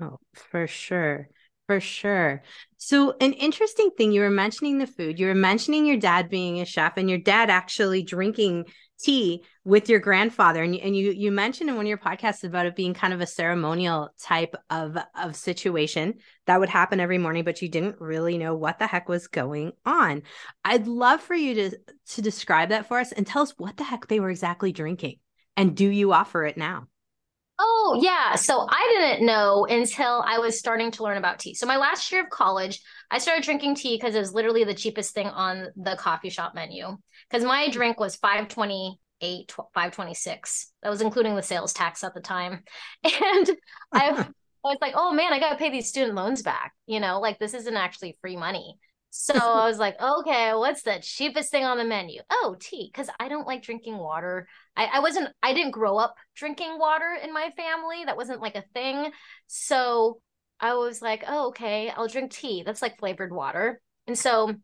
Oh, 0.00 0.18
for 0.34 0.66
sure. 0.66 1.28
For 1.66 1.80
sure. 1.80 2.42
So, 2.78 3.14
an 3.20 3.34
interesting 3.34 3.90
thing 3.96 4.10
you 4.10 4.22
were 4.22 4.30
mentioning 4.30 4.78
the 4.78 4.86
food, 4.86 5.20
you 5.20 5.26
were 5.26 5.34
mentioning 5.34 5.84
your 5.84 5.98
dad 5.98 6.30
being 6.30 6.60
a 6.60 6.64
chef 6.64 6.96
and 6.96 7.10
your 7.10 7.18
dad 7.18 7.50
actually 7.50 8.02
drinking 8.02 8.64
tea 8.98 9.44
with 9.64 9.88
your 9.88 10.00
grandfather. 10.00 10.62
And 10.62 10.74
and 10.76 10.96
you 10.96 11.10
you 11.12 11.30
mentioned 11.30 11.70
in 11.70 11.76
one 11.76 11.86
of 11.86 11.88
your 11.88 11.98
podcasts 11.98 12.44
about 12.44 12.66
it 12.66 12.76
being 12.76 12.94
kind 12.94 13.12
of 13.12 13.20
a 13.20 13.26
ceremonial 13.26 14.10
type 14.20 14.54
of 14.70 14.96
of 15.14 15.36
situation 15.36 16.14
that 16.46 16.60
would 16.60 16.68
happen 16.68 17.00
every 17.00 17.18
morning 17.18 17.44
but 17.44 17.62
you 17.62 17.68
didn't 17.68 18.00
really 18.00 18.38
know 18.38 18.54
what 18.54 18.78
the 18.78 18.86
heck 18.86 19.08
was 19.08 19.28
going 19.28 19.72
on. 19.84 20.22
I'd 20.64 20.86
love 20.86 21.20
for 21.20 21.34
you 21.34 21.54
to 21.54 21.78
to 22.10 22.22
describe 22.22 22.70
that 22.70 22.86
for 22.86 22.98
us 22.98 23.12
and 23.12 23.26
tell 23.26 23.42
us 23.42 23.54
what 23.56 23.76
the 23.76 23.84
heck 23.84 24.08
they 24.08 24.20
were 24.20 24.30
exactly 24.30 24.72
drinking 24.72 25.16
and 25.56 25.76
do 25.76 25.88
you 25.88 26.12
offer 26.12 26.44
it 26.44 26.56
now 26.56 26.86
Oh, 27.60 27.98
yeah. 28.00 28.36
So 28.36 28.66
I 28.68 28.86
didn't 28.96 29.26
know 29.26 29.66
until 29.68 30.22
I 30.24 30.38
was 30.38 30.58
starting 30.58 30.92
to 30.92 31.02
learn 31.02 31.16
about 31.16 31.40
tea. 31.40 31.54
So 31.54 31.66
my 31.66 31.76
last 31.76 32.12
year 32.12 32.22
of 32.22 32.30
college, 32.30 32.80
I 33.10 33.18
started 33.18 33.42
drinking 33.44 33.74
tea 33.74 33.96
because 33.96 34.14
it 34.14 34.20
was 34.20 34.32
literally 34.32 34.62
the 34.62 34.74
cheapest 34.74 35.12
thing 35.12 35.26
on 35.26 35.66
the 35.76 35.96
coffee 35.96 36.30
shop 36.30 36.54
menu. 36.54 36.96
Because 37.28 37.44
my 37.44 37.68
drink 37.68 37.98
was 37.98 38.14
528, 38.16 39.52
526. 39.74 40.72
That 40.82 40.90
was 40.90 41.00
including 41.00 41.34
the 41.34 41.42
sales 41.42 41.72
tax 41.72 42.04
at 42.04 42.14
the 42.14 42.20
time. 42.20 42.62
And 43.04 43.50
I, 43.92 44.10
I 44.64 44.68
was 44.68 44.78
like, 44.80 44.94
oh 44.96 45.12
man, 45.12 45.32
I 45.32 45.40
got 45.40 45.50
to 45.50 45.56
pay 45.56 45.70
these 45.70 45.88
student 45.88 46.14
loans 46.14 46.42
back. 46.42 46.72
You 46.86 47.00
know, 47.00 47.18
like 47.18 47.40
this 47.40 47.54
isn't 47.54 47.76
actually 47.76 48.16
free 48.20 48.36
money. 48.36 48.76
So 49.10 49.34
I 49.34 49.66
was 49.66 49.78
like, 49.78 50.00
okay, 50.00 50.52
what's 50.54 50.82
the 50.82 50.98
cheapest 51.00 51.50
thing 51.50 51.64
on 51.64 51.78
the 51.78 51.84
menu? 51.84 52.20
Oh, 52.30 52.56
tea, 52.60 52.90
because 52.92 53.08
I 53.18 53.28
don't 53.28 53.46
like 53.46 53.62
drinking 53.62 53.96
water. 53.96 54.46
I, 54.76 54.84
I 54.86 55.00
wasn't, 55.00 55.30
I 55.42 55.54
didn't 55.54 55.72
grow 55.72 55.96
up 55.96 56.14
drinking 56.36 56.78
water 56.78 57.16
in 57.22 57.32
my 57.32 57.50
family. 57.56 58.04
That 58.04 58.16
wasn't 58.16 58.42
like 58.42 58.54
a 58.54 58.64
thing. 58.74 59.10
So 59.46 60.20
I 60.60 60.74
was 60.74 61.00
like, 61.00 61.24
oh, 61.26 61.48
okay, 61.48 61.90
I'll 61.90 62.08
drink 62.08 62.32
tea. 62.32 62.62
That's 62.64 62.82
like 62.82 62.98
flavored 62.98 63.32
water. 63.32 63.80
And 64.06 64.18
so 64.18 64.54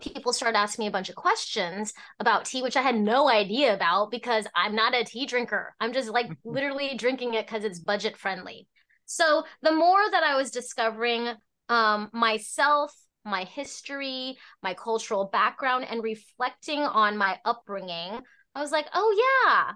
people 0.00 0.32
started 0.32 0.58
asking 0.58 0.84
me 0.84 0.88
a 0.88 0.92
bunch 0.92 1.08
of 1.08 1.14
questions 1.14 1.92
about 2.20 2.44
tea, 2.44 2.62
which 2.62 2.76
I 2.76 2.82
had 2.82 2.96
no 2.96 3.28
idea 3.28 3.74
about 3.74 4.10
because 4.10 4.46
I'm 4.54 4.74
not 4.74 4.94
a 4.94 5.04
tea 5.04 5.26
drinker. 5.26 5.74
I'm 5.80 5.92
just 5.92 6.10
like 6.10 6.26
mm-hmm. 6.26 6.50
literally 6.50 6.94
drinking 6.96 7.34
it 7.34 7.46
because 7.46 7.64
it's 7.64 7.78
budget 7.78 8.16
friendly. 8.16 8.66
So 9.06 9.44
the 9.62 9.72
more 9.72 10.02
that 10.10 10.22
I 10.22 10.36
was 10.36 10.50
discovering 10.50 11.28
um, 11.68 12.10
myself, 12.12 12.92
my 13.28 13.44
history, 13.44 14.36
my 14.62 14.74
cultural 14.74 15.26
background, 15.32 15.86
and 15.88 16.02
reflecting 16.02 16.80
on 16.80 17.16
my 17.16 17.38
upbringing, 17.44 18.20
I 18.54 18.60
was 18.60 18.72
like, 18.72 18.86
oh, 18.94 19.44
yeah, 19.46 19.72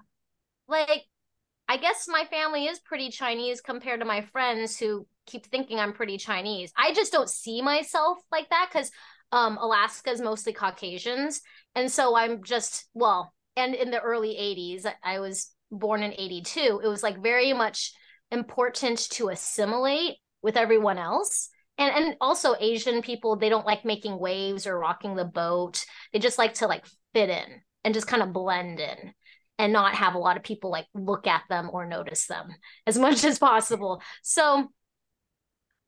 like 0.67 1.03
I 1.67 1.77
guess 1.77 2.07
my 2.07 2.25
family 2.25 2.65
is 2.65 2.79
pretty 2.79 3.09
Chinese 3.09 3.61
compared 3.61 4.01
to 4.01 4.05
my 4.05 4.21
friends 4.21 4.77
who 4.77 5.07
keep 5.25 5.45
thinking 5.45 5.79
I'm 5.79 5.93
pretty 5.93 6.17
Chinese. 6.17 6.73
I 6.77 6.93
just 6.93 7.11
don't 7.11 7.29
see 7.29 7.61
myself 7.61 8.17
like 8.31 8.49
that 8.49 8.69
because 8.71 8.91
um, 9.31 9.57
Alaska 9.57 10.11
is 10.11 10.21
mostly 10.21 10.53
Caucasians. 10.53 11.41
And 11.75 11.91
so 11.91 12.15
I'm 12.15 12.43
just, 12.43 12.85
well, 12.93 13.33
and 13.55 13.73
in 13.73 13.91
the 13.91 13.99
early 13.99 14.35
80s, 14.35 14.85
I 15.03 15.19
was 15.19 15.51
born 15.71 16.03
in 16.03 16.13
82. 16.13 16.81
It 16.83 16.87
was 16.87 17.01
like 17.01 17.23
very 17.23 17.53
much 17.53 17.93
important 18.31 18.99
to 19.11 19.29
assimilate 19.29 20.17
with 20.41 20.57
everyone 20.57 20.97
else. 20.97 21.49
And 21.77 21.95
and 21.95 22.15
also 22.21 22.55
asian 22.59 23.01
people 23.01 23.35
they 23.35 23.49
don't 23.49 23.65
like 23.65 23.85
making 23.85 24.19
waves 24.19 24.67
or 24.67 24.77
rocking 24.77 25.15
the 25.15 25.25
boat. 25.25 25.85
They 26.11 26.19
just 26.19 26.37
like 26.37 26.55
to 26.55 26.67
like 26.67 26.85
fit 27.13 27.29
in 27.29 27.61
and 27.83 27.93
just 27.93 28.07
kind 28.07 28.23
of 28.23 28.33
blend 28.33 28.79
in 28.79 29.13
and 29.59 29.73
not 29.73 29.95
have 29.95 30.15
a 30.15 30.19
lot 30.19 30.37
of 30.37 30.43
people 30.43 30.71
like 30.71 30.87
look 30.93 31.27
at 31.27 31.43
them 31.49 31.69
or 31.71 31.85
notice 31.85 32.27
them 32.27 32.49
as 32.87 32.97
much 32.97 33.23
as 33.23 33.39
possible. 33.39 34.01
So 34.21 34.69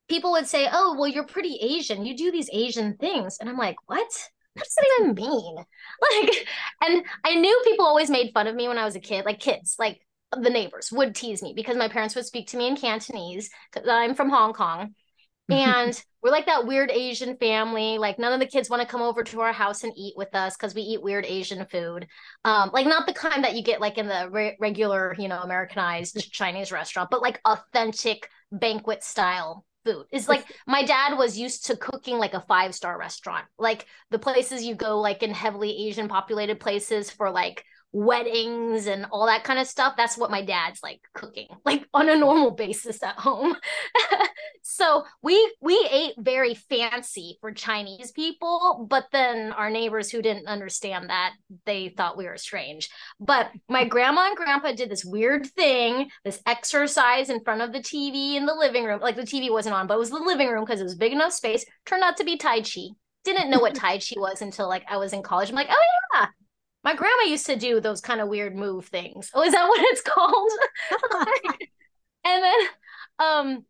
people 0.07 0.31
would 0.33 0.47
say 0.47 0.67
oh 0.71 0.95
well 0.97 1.07
you're 1.07 1.25
pretty 1.25 1.57
asian. 1.61 2.05
You 2.05 2.15
do 2.15 2.31
these 2.31 2.49
asian 2.51 2.97
things. 2.97 3.37
And 3.39 3.49
i'm 3.49 3.57
like 3.57 3.77
what? 3.87 4.29
What 4.53 4.63
does 4.63 4.75
that 4.75 4.99
even 5.01 5.15
mean? 5.15 5.57
Like 6.01 6.47
and 6.81 7.03
i 7.23 7.35
knew 7.35 7.61
people 7.63 7.85
always 7.85 8.09
made 8.09 8.33
fun 8.33 8.47
of 8.47 8.55
me 8.55 8.67
when 8.67 8.77
i 8.77 8.85
was 8.85 8.95
a 8.95 8.99
kid 8.99 9.25
like 9.25 9.39
kids 9.39 9.75
like 9.79 10.01
the 10.31 10.49
neighbors 10.49 10.91
would 10.91 11.15
tease 11.15 11.41
me 11.41 11.53
because 11.55 11.77
my 11.77 11.87
parents 11.87 12.15
would 12.15 12.25
speak 12.25 12.47
to 12.47 12.57
me 12.57 12.67
in 12.67 12.75
cantonese 12.75 13.49
i'm 13.87 14.15
from 14.15 14.29
hong 14.29 14.53
kong 14.53 14.93
and 15.49 16.03
we're 16.21 16.31
like 16.31 16.47
that 16.47 16.65
weird 16.65 16.89
Asian 16.89 17.37
family. 17.37 17.97
Like 17.97 18.17
none 18.17 18.33
of 18.33 18.39
the 18.39 18.47
kids 18.47 18.69
want 18.69 18.81
to 18.81 18.87
come 18.87 19.01
over 19.01 19.23
to 19.23 19.41
our 19.41 19.53
house 19.53 19.83
and 19.83 19.93
eat 19.95 20.15
with 20.17 20.33
us 20.33 20.57
because 20.57 20.73
we 20.73 20.81
eat 20.81 21.03
weird 21.03 21.25
Asian 21.25 21.65
food. 21.65 22.07
Um, 22.43 22.71
like 22.73 22.87
not 22.87 23.05
the 23.05 23.13
kind 23.13 23.43
that 23.43 23.55
you 23.55 23.63
get 23.63 23.79
like 23.79 23.97
in 23.97 24.07
the 24.07 24.29
re- 24.31 24.57
regular, 24.59 25.15
you 25.19 25.27
know, 25.27 25.39
Americanized 25.39 26.31
Chinese 26.31 26.71
restaurant, 26.71 27.09
but 27.11 27.21
like 27.21 27.39
authentic 27.45 28.29
banquet 28.51 29.03
style 29.03 29.65
food. 29.83 30.05
Is 30.11 30.27
like 30.27 30.45
my 30.67 30.83
dad 30.83 31.15
was 31.15 31.37
used 31.37 31.67
to 31.67 31.77
cooking 31.77 32.17
like 32.17 32.33
a 32.33 32.41
five 32.41 32.73
star 32.73 32.97
restaurant, 32.97 33.45
like 33.59 33.85
the 34.09 34.19
places 34.19 34.63
you 34.63 34.73
go 34.73 34.99
like 34.99 35.21
in 35.21 35.31
heavily 35.31 35.87
Asian 35.87 36.07
populated 36.07 36.59
places 36.59 37.11
for 37.11 37.29
like 37.29 37.63
weddings 37.95 38.87
and 38.87 39.05
all 39.09 39.25
that 39.25 39.45
kind 39.45 39.57
of 39.57 39.65
stuff 39.65 39.93
that's 39.95 40.17
what 40.17 40.29
my 40.29 40.41
dad's 40.41 40.83
like 40.83 40.99
cooking 41.13 41.47
like 41.65 41.87
on 41.93 42.09
a 42.09 42.15
normal 42.15 42.51
basis 42.51 43.01
at 43.01 43.15
home. 43.15 43.55
So 44.67 45.03
we 45.21 45.53
we 45.61 45.87
ate 45.91 46.15
very 46.17 46.55
fancy 46.55 47.37
for 47.39 47.53
chinese 47.53 48.11
people 48.11 48.87
but 48.89 49.05
then 49.11 49.51
our 49.53 49.69
neighbors 49.69 50.09
who 50.09 50.23
didn't 50.23 50.47
understand 50.47 51.11
that 51.11 51.33
they 51.65 51.89
thought 51.89 52.17
we 52.17 52.25
were 52.25 52.37
strange. 52.37 52.89
But 53.19 53.51
my 53.69 53.85
grandma 53.85 54.27
and 54.27 54.35
grandpa 54.35 54.73
did 54.73 54.89
this 54.89 55.05
weird 55.05 55.45
thing 55.45 56.09
this 56.25 56.41
exercise 56.47 57.29
in 57.29 57.43
front 57.43 57.61
of 57.61 57.73
the 57.73 57.79
tv 57.79 58.35
in 58.35 58.47
the 58.47 58.55
living 58.55 58.85
room. 58.85 59.01
Like 59.01 59.15
the 59.15 59.21
tv 59.21 59.51
wasn't 59.51 59.75
on 59.75 59.85
but 59.85 59.93
it 59.93 59.99
was 59.99 60.09
the 60.09 60.17
living 60.17 60.49
room 60.49 60.65
because 60.65 60.81
it 60.81 60.85
was 60.85 60.95
big 60.95 61.13
enough 61.13 61.31
space 61.31 61.63
turned 61.85 62.03
out 62.03 62.17
to 62.17 62.25
be 62.25 62.35
tai 62.35 62.61
chi. 62.61 62.87
Didn't 63.23 63.51
know 63.51 63.59
what 63.59 63.75
tai 63.81 63.99
chi 63.99 64.15
was 64.17 64.41
until 64.41 64.67
like 64.67 64.83
i 64.89 64.97
was 64.97 65.13
in 65.13 65.21
college. 65.21 65.49
I'm 65.49 65.55
like 65.55 65.69
oh 65.69 65.83
yeah 66.15 66.27
my 66.85 66.95
grandma 66.95 67.23
used 67.23 67.47
to 67.47 67.55
do 67.55 67.81
those 67.81 67.99
kind 67.99 68.21
of 68.21 68.29
weird 68.29 68.55
move 68.55 68.85
things. 68.85 69.31
Oh, 69.33 69.43
is 69.43 69.51
that 69.51 69.65
what 69.67 69.81
it's 69.81 70.01
called? 70.01 70.51
and 72.23 72.43
then 72.43 72.59
um 73.19 73.65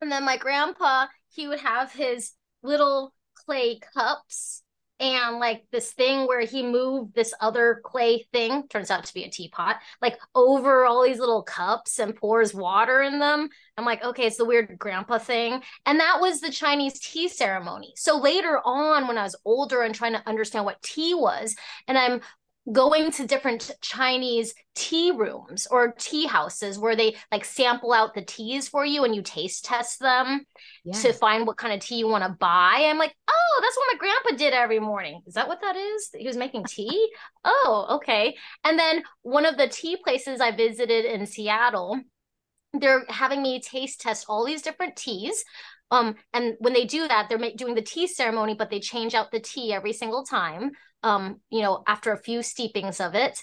and 0.00 0.10
then 0.10 0.24
my 0.24 0.36
grandpa, 0.36 1.06
he 1.30 1.46
would 1.46 1.60
have 1.60 1.92
his 1.92 2.32
little 2.62 3.12
clay 3.46 3.80
cups 3.94 4.62
and 5.00 5.38
like 5.40 5.64
this 5.72 5.92
thing 5.92 6.26
where 6.28 6.42
he 6.42 6.62
moved 6.62 7.14
this 7.14 7.34
other 7.40 7.80
clay 7.84 8.24
thing 8.32 8.68
turns 8.68 8.90
out 8.90 9.04
to 9.04 9.14
be 9.14 9.24
a 9.24 9.30
teapot 9.30 9.76
like 10.00 10.16
over 10.34 10.84
all 10.84 11.02
these 11.02 11.18
little 11.18 11.42
cups 11.42 11.98
and 11.98 12.14
pours 12.14 12.54
water 12.54 13.02
in 13.02 13.18
them 13.18 13.48
i'm 13.76 13.84
like 13.84 14.04
okay 14.04 14.26
it's 14.26 14.36
the 14.36 14.44
weird 14.44 14.78
grandpa 14.78 15.18
thing 15.18 15.60
and 15.86 15.98
that 15.98 16.20
was 16.20 16.40
the 16.40 16.52
chinese 16.52 17.00
tea 17.00 17.26
ceremony 17.26 17.92
so 17.96 18.18
later 18.18 18.60
on 18.64 19.08
when 19.08 19.18
i 19.18 19.24
was 19.24 19.34
older 19.44 19.82
and 19.82 19.94
trying 19.94 20.12
to 20.12 20.28
understand 20.28 20.64
what 20.64 20.80
tea 20.82 21.14
was 21.14 21.56
and 21.88 21.98
i'm 21.98 22.20
going 22.70 23.10
to 23.10 23.26
different 23.26 23.72
Chinese 23.80 24.54
tea 24.74 25.10
rooms 25.10 25.66
or 25.68 25.94
tea 25.98 26.26
houses 26.26 26.78
where 26.78 26.94
they 26.94 27.16
like 27.32 27.44
sample 27.44 27.92
out 27.92 28.14
the 28.14 28.22
teas 28.22 28.68
for 28.68 28.84
you 28.86 29.04
and 29.04 29.14
you 29.14 29.22
taste 29.22 29.64
test 29.64 29.98
them 29.98 30.46
to 31.00 31.12
find 31.12 31.44
what 31.46 31.56
kind 31.56 31.74
of 31.74 31.80
tea 31.80 31.96
you 31.96 32.06
want 32.06 32.22
to 32.22 32.36
buy. 32.38 32.86
I'm 32.88 32.98
like, 32.98 33.14
oh, 33.28 33.60
that's 33.60 33.76
what 33.76 33.88
my 33.92 33.98
grandpa 33.98 34.36
did 34.36 34.54
every 34.54 34.78
morning. 34.78 35.22
Is 35.26 35.34
that 35.34 35.48
what 35.48 35.60
that 35.60 35.74
is? 35.74 36.10
He 36.16 36.26
was 36.26 36.36
making 36.36 36.64
tea? 36.64 37.10
oh, 37.44 37.86
okay. 37.96 38.36
And 38.62 38.78
then 38.78 39.02
one 39.22 39.44
of 39.44 39.56
the 39.56 39.68
tea 39.68 39.96
places 39.96 40.40
I 40.40 40.52
visited 40.52 41.04
in 41.04 41.26
Seattle, 41.26 42.00
they're 42.72 43.04
having 43.08 43.42
me 43.42 43.60
taste 43.60 44.00
test 44.00 44.26
all 44.28 44.46
these 44.46 44.62
different 44.62 44.94
teas. 44.94 45.44
Um, 45.90 46.14
and 46.32 46.54
when 46.60 46.72
they 46.72 46.84
do 46.84 47.08
that, 47.08 47.28
they're 47.28 47.50
doing 47.56 47.74
the 47.74 47.82
tea 47.82 48.06
ceremony, 48.06 48.54
but 48.54 48.70
they 48.70 48.80
change 48.80 49.14
out 49.14 49.32
the 49.32 49.40
tea 49.40 49.72
every 49.72 49.92
single 49.92 50.24
time 50.24 50.70
um, 51.02 51.40
you 51.50 51.62
know, 51.62 51.82
after 51.86 52.12
a 52.12 52.22
few 52.22 52.40
steepings 52.40 53.04
of 53.04 53.14
it. 53.14 53.42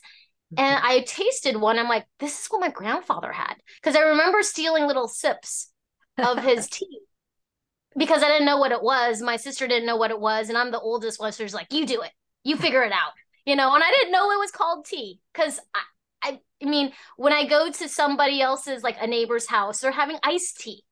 And 0.57 0.77
mm-hmm. 0.77 0.85
I 0.85 0.99
tasted 1.01 1.57
one. 1.57 1.77
I'm 1.77 1.89
like, 1.89 2.05
this 2.19 2.41
is 2.41 2.47
what 2.47 2.61
my 2.61 2.69
grandfather 2.69 3.31
had. 3.31 3.55
Because 3.81 3.95
I 3.95 4.01
remember 4.01 4.41
stealing 4.41 4.87
little 4.87 5.07
sips 5.07 5.71
of 6.17 6.39
his 6.39 6.67
tea 6.71 7.01
because 7.97 8.23
I 8.23 8.27
didn't 8.27 8.45
know 8.45 8.57
what 8.57 8.71
it 8.71 8.81
was. 8.81 9.21
My 9.21 9.35
sister 9.35 9.67
didn't 9.67 9.85
know 9.85 9.97
what 9.97 10.11
it 10.11 10.19
was. 10.19 10.49
And 10.49 10.57
I'm 10.57 10.71
the 10.71 10.79
oldest 10.79 11.19
one. 11.19 11.31
So 11.31 11.43
she's 11.43 11.53
like, 11.53 11.71
you 11.71 11.85
do 11.85 12.01
it. 12.01 12.11
You 12.43 12.57
figure 12.57 12.83
it 12.83 12.91
out. 12.91 13.11
You 13.45 13.55
know, 13.55 13.73
and 13.73 13.83
I 13.83 13.89
didn't 13.91 14.11
know 14.11 14.31
it 14.31 14.39
was 14.39 14.51
called 14.51 14.85
tea 14.85 15.19
because 15.33 15.59
I, 15.73 15.81
I, 16.21 16.39
I 16.61 16.65
mean, 16.65 16.91
when 17.17 17.33
I 17.33 17.47
go 17.47 17.71
to 17.71 17.89
somebody 17.89 18.41
else's, 18.41 18.83
like 18.83 18.97
a 19.01 19.07
neighbor's 19.07 19.47
house, 19.47 19.79
they're 19.79 19.91
having 19.91 20.19
iced 20.23 20.59
tea. 20.59 20.83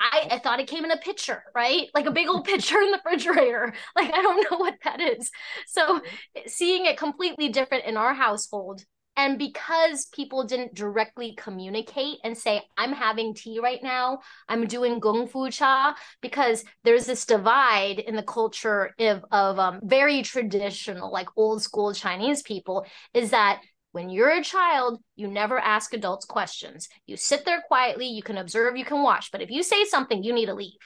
I, 0.00 0.28
I 0.32 0.38
thought 0.38 0.60
it 0.60 0.68
came 0.68 0.84
in 0.84 0.90
a 0.90 0.96
pitcher, 0.96 1.42
right? 1.54 1.88
Like 1.94 2.06
a 2.06 2.12
big 2.12 2.28
old 2.28 2.44
pitcher 2.44 2.78
in 2.80 2.90
the 2.90 3.00
refrigerator. 3.04 3.74
Like 3.96 4.12
I 4.12 4.22
don't 4.22 4.50
know 4.50 4.58
what 4.58 4.74
that 4.84 5.00
is. 5.00 5.30
So 5.66 6.00
seeing 6.46 6.86
it 6.86 6.96
completely 6.96 7.48
different 7.48 7.84
in 7.84 7.96
our 7.96 8.14
household 8.14 8.84
and 9.18 9.36
because 9.36 10.06
people 10.06 10.44
didn't 10.44 10.76
directly 10.76 11.34
communicate 11.36 12.18
and 12.22 12.38
say, 12.38 12.62
I'm 12.76 12.92
having 12.92 13.34
tea 13.34 13.58
right 13.60 13.82
now, 13.82 14.20
I'm 14.48 14.68
doing 14.68 15.00
Gong 15.00 15.26
Fu 15.26 15.50
Cha, 15.50 15.96
because 16.22 16.64
there's 16.84 17.06
this 17.06 17.26
divide 17.26 17.98
in 17.98 18.14
the 18.14 18.22
culture 18.22 18.94
of, 19.00 19.24
of 19.32 19.58
um, 19.58 19.80
very 19.82 20.22
traditional, 20.22 21.12
like 21.12 21.28
old 21.36 21.62
school 21.62 21.92
Chinese 21.92 22.42
people, 22.42 22.86
is 23.12 23.30
that 23.30 23.60
when 23.98 24.10
you're 24.10 24.30
a 24.30 24.44
child, 24.44 25.02
you 25.16 25.26
never 25.26 25.58
ask 25.58 25.92
adults 25.92 26.24
questions. 26.24 26.88
You 27.08 27.16
sit 27.16 27.44
there 27.44 27.64
quietly, 27.66 28.06
you 28.06 28.22
can 28.22 28.38
observe, 28.38 28.76
you 28.76 28.84
can 28.84 29.02
watch. 29.02 29.32
But 29.32 29.42
if 29.42 29.50
you 29.50 29.64
say 29.64 29.84
something, 29.86 30.22
you 30.22 30.32
need 30.32 30.46
to 30.46 30.54
leave. 30.54 30.78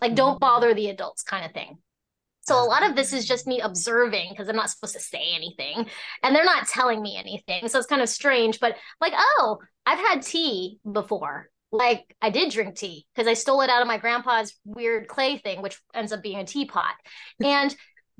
Like, 0.00 0.14
don't 0.14 0.34
mm-hmm. 0.34 0.38
bother 0.38 0.72
the 0.72 0.88
adults, 0.88 1.24
kind 1.24 1.44
of 1.44 1.50
thing. 1.50 1.78
So 2.42 2.54
a 2.54 2.64
lot 2.64 2.88
of 2.88 2.94
this 2.94 3.12
is 3.12 3.26
just 3.26 3.48
me 3.48 3.60
observing 3.60 4.28
because 4.30 4.48
I'm 4.48 4.54
not 4.54 4.70
supposed 4.70 4.94
to 4.94 5.00
say 5.00 5.34
anything 5.34 5.86
and 6.22 6.34
they're 6.34 6.44
not 6.44 6.68
telling 6.68 7.02
me 7.02 7.16
anything. 7.16 7.66
So 7.68 7.78
it's 7.78 7.88
kind 7.88 8.02
of 8.02 8.08
strange, 8.08 8.60
but 8.60 8.76
like, 9.00 9.14
oh, 9.16 9.58
I've 9.84 9.98
had 9.98 10.22
tea 10.22 10.78
before. 10.90 11.48
Like 11.72 12.14
I 12.22 12.30
did 12.30 12.52
drink 12.52 12.76
tea 12.76 13.04
because 13.14 13.26
I 13.26 13.34
stole 13.34 13.62
it 13.62 13.70
out 13.70 13.82
of 13.82 13.88
my 13.88 13.98
grandpa's 13.98 14.56
weird 14.64 15.08
clay 15.08 15.38
thing, 15.38 15.60
which 15.60 15.80
ends 15.92 16.12
up 16.12 16.22
being 16.22 16.38
a 16.38 16.44
teapot. 16.44 16.94
and 17.44 17.74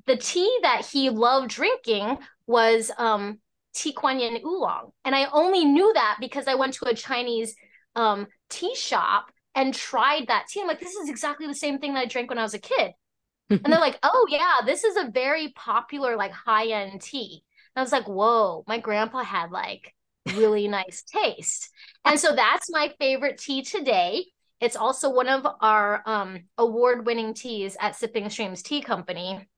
the 0.07 0.16
tea 0.16 0.59
that 0.62 0.87
he 0.90 1.09
loved 1.09 1.50
drinking 1.50 2.19
was 2.47 2.90
um 2.99 3.38
Ti 3.75 3.93
Kuan 3.93 4.21
Yin 4.21 4.41
oolong. 4.45 4.91
And 5.05 5.15
I 5.15 5.27
only 5.33 5.65
knew 5.65 5.93
that 5.95 6.19
because 6.21 6.47
I 6.47 6.55
went 6.55 6.75
to 6.75 6.89
a 6.89 6.95
Chinese 6.95 7.55
um, 7.97 8.27
tea 8.49 8.75
shop 8.75 9.31
and 9.55 9.75
tried 9.75 10.29
that 10.29 10.47
tea. 10.49 10.61
I'm 10.61 10.67
like, 10.67 10.81
this 10.81 10.95
is 10.95 11.09
exactly 11.09 11.47
the 11.47 11.55
same 11.55 11.79
thing 11.79 11.95
that 11.95 12.00
I 12.00 12.07
drank 12.07 12.31
when 12.31 12.39
I 12.39 12.43
was 12.43 12.55
a 12.55 12.59
kid. 12.59 12.93
and 13.50 13.65
they're 13.65 13.81
like, 13.81 13.99
oh, 14.03 14.27
yeah, 14.29 14.65
this 14.65 14.85
is 14.85 14.97
a 14.97 15.11
very 15.11 15.53
popular, 15.57 16.17
like 16.17 16.33
high 16.33 16.69
end 16.69 17.03
tea. 17.03 17.43
And 17.75 17.81
I 17.81 17.83
was 17.83 17.93
like, 17.93 18.09
whoa, 18.09 18.65
my 18.67 18.79
grandpa 18.79 19.23
had 19.23 19.50
like 19.50 19.95
really 20.35 20.69
nice 20.69 21.03
taste. 21.03 21.71
And 22.05 22.19
so 22.19 22.35
that's 22.35 22.71
my 22.71 22.93
favorite 22.99 23.39
tea 23.39 23.62
today. 23.62 24.27
It's 24.61 24.77
also 24.77 25.11
one 25.11 25.29
of 25.29 25.47
our 25.61 26.03
um, 26.07 26.41
award 26.59 27.07
winning 27.07 27.35
teas 27.35 27.77
at 27.81 27.97
Sipping 27.97 28.29
Streams 28.29 28.62
Tea 28.62 28.83
Company. 28.83 29.49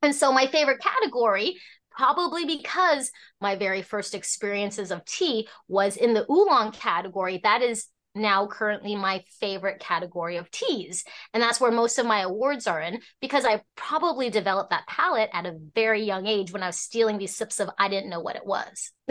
And 0.00 0.14
so 0.14 0.32
my 0.32 0.46
favorite 0.46 0.80
category 0.80 1.58
probably 1.96 2.44
because 2.44 3.10
my 3.40 3.56
very 3.56 3.82
first 3.82 4.14
experiences 4.14 4.90
of 4.90 5.04
tea 5.04 5.48
was 5.68 5.96
in 5.96 6.14
the 6.14 6.26
oolong 6.30 6.72
category. 6.72 7.40
That 7.42 7.62
is 7.62 7.86
now 8.14 8.46
currently 8.46 8.94
my 8.94 9.24
favorite 9.40 9.80
category 9.80 10.36
of 10.36 10.50
teas. 10.50 11.04
And 11.32 11.42
that's 11.42 11.60
where 11.60 11.72
most 11.72 11.98
of 11.98 12.06
my 12.06 12.20
awards 12.20 12.66
are 12.66 12.80
in 12.80 13.00
because 13.20 13.44
I 13.44 13.62
probably 13.76 14.30
developed 14.30 14.70
that 14.70 14.86
palate 14.86 15.30
at 15.32 15.46
a 15.46 15.58
very 15.74 16.04
young 16.04 16.26
age 16.26 16.52
when 16.52 16.62
I 16.62 16.68
was 16.68 16.78
stealing 16.78 17.18
these 17.18 17.34
sips 17.34 17.60
of 17.60 17.70
I 17.78 17.88
didn't 17.88 18.10
know 18.10 18.20
what 18.20 18.36
it 18.36 18.46
was. 18.46 18.92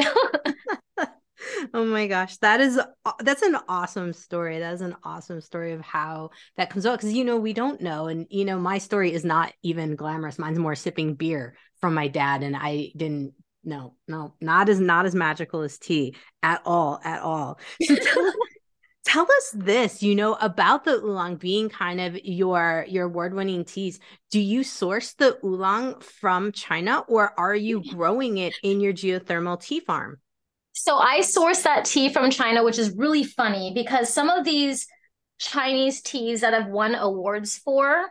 oh 1.73 1.85
my 1.85 2.07
gosh 2.07 2.37
that 2.37 2.61
is 2.61 2.79
that's 3.19 3.41
an 3.41 3.57
awesome 3.67 4.13
story 4.13 4.59
that 4.59 4.73
is 4.73 4.81
an 4.81 4.95
awesome 5.03 5.41
story 5.41 5.73
of 5.73 5.81
how 5.81 6.29
that 6.55 6.69
comes 6.69 6.85
out 6.85 6.97
because 6.97 7.13
you 7.13 7.25
know 7.25 7.37
we 7.37 7.51
don't 7.53 7.81
know 7.81 8.07
and 8.07 8.27
you 8.29 8.45
know 8.45 8.57
my 8.57 8.77
story 8.77 9.11
is 9.11 9.25
not 9.25 9.51
even 9.61 9.95
glamorous 9.95 10.39
mine's 10.39 10.59
more 10.59 10.75
sipping 10.75 11.15
beer 11.15 11.55
from 11.83 11.95
my 11.95 12.07
dad 12.07 12.43
and 12.43 12.55
I 12.55 12.93
didn't 12.95 13.33
no, 13.65 13.95
no, 14.07 14.35
not 14.39 14.69
as 14.69 14.79
not 14.79 15.05
as 15.05 15.13
magical 15.13 15.63
as 15.63 15.77
tea 15.77 16.15
at 16.41 16.61
all, 16.65 17.01
at 17.03 17.21
all. 17.21 17.59
So 17.81 17.95
tell, 18.01 18.33
tell 19.05 19.23
us 19.23 19.51
this, 19.53 20.01
you 20.01 20.15
know, 20.15 20.35
about 20.35 20.85
the 20.85 20.93
oolong 20.93 21.35
being 21.35 21.67
kind 21.67 21.99
of 21.99 22.17
your 22.23 22.85
your 22.87 23.07
award-winning 23.07 23.65
teas. 23.65 23.99
Do 24.31 24.39
you 24.39 24.63
source 24.63 25.11
the 25.15 25.37
oolong 25.43 25.99
from 25.99 26.53
China 26.53 27.03
or 27.09 27.37
are 27.37 27.55
you 27.55 27.83
growing 27.89 28.37
it 28.37 28.53
in 28.63 28.79
your 28.79 28.93
geothermal 28.93 29.61
tea 29.61 29.81
farm? 29.81 30.21
So 30.71 30.95
I 30.95 31.19
source 31.19 31.63
that 31.63 31.83
tea 31.83 32.13
from 32.13 32.31
China, 32.31 32.63
which 32.63 32.79
is 32.79 32.95
really 32.95 33.25
funny 33.25 33.73
because 33.75 34.07
some 34.07 34.29
of 34.29 34.45
these 34.45 34.87
Chinese 35.37 36.01
teas 36.01 36.39
that 36.41 36.53
I've 36.53 36.67
won 36.67 36.95
awards 36.95 37.57
for 37.57 38.05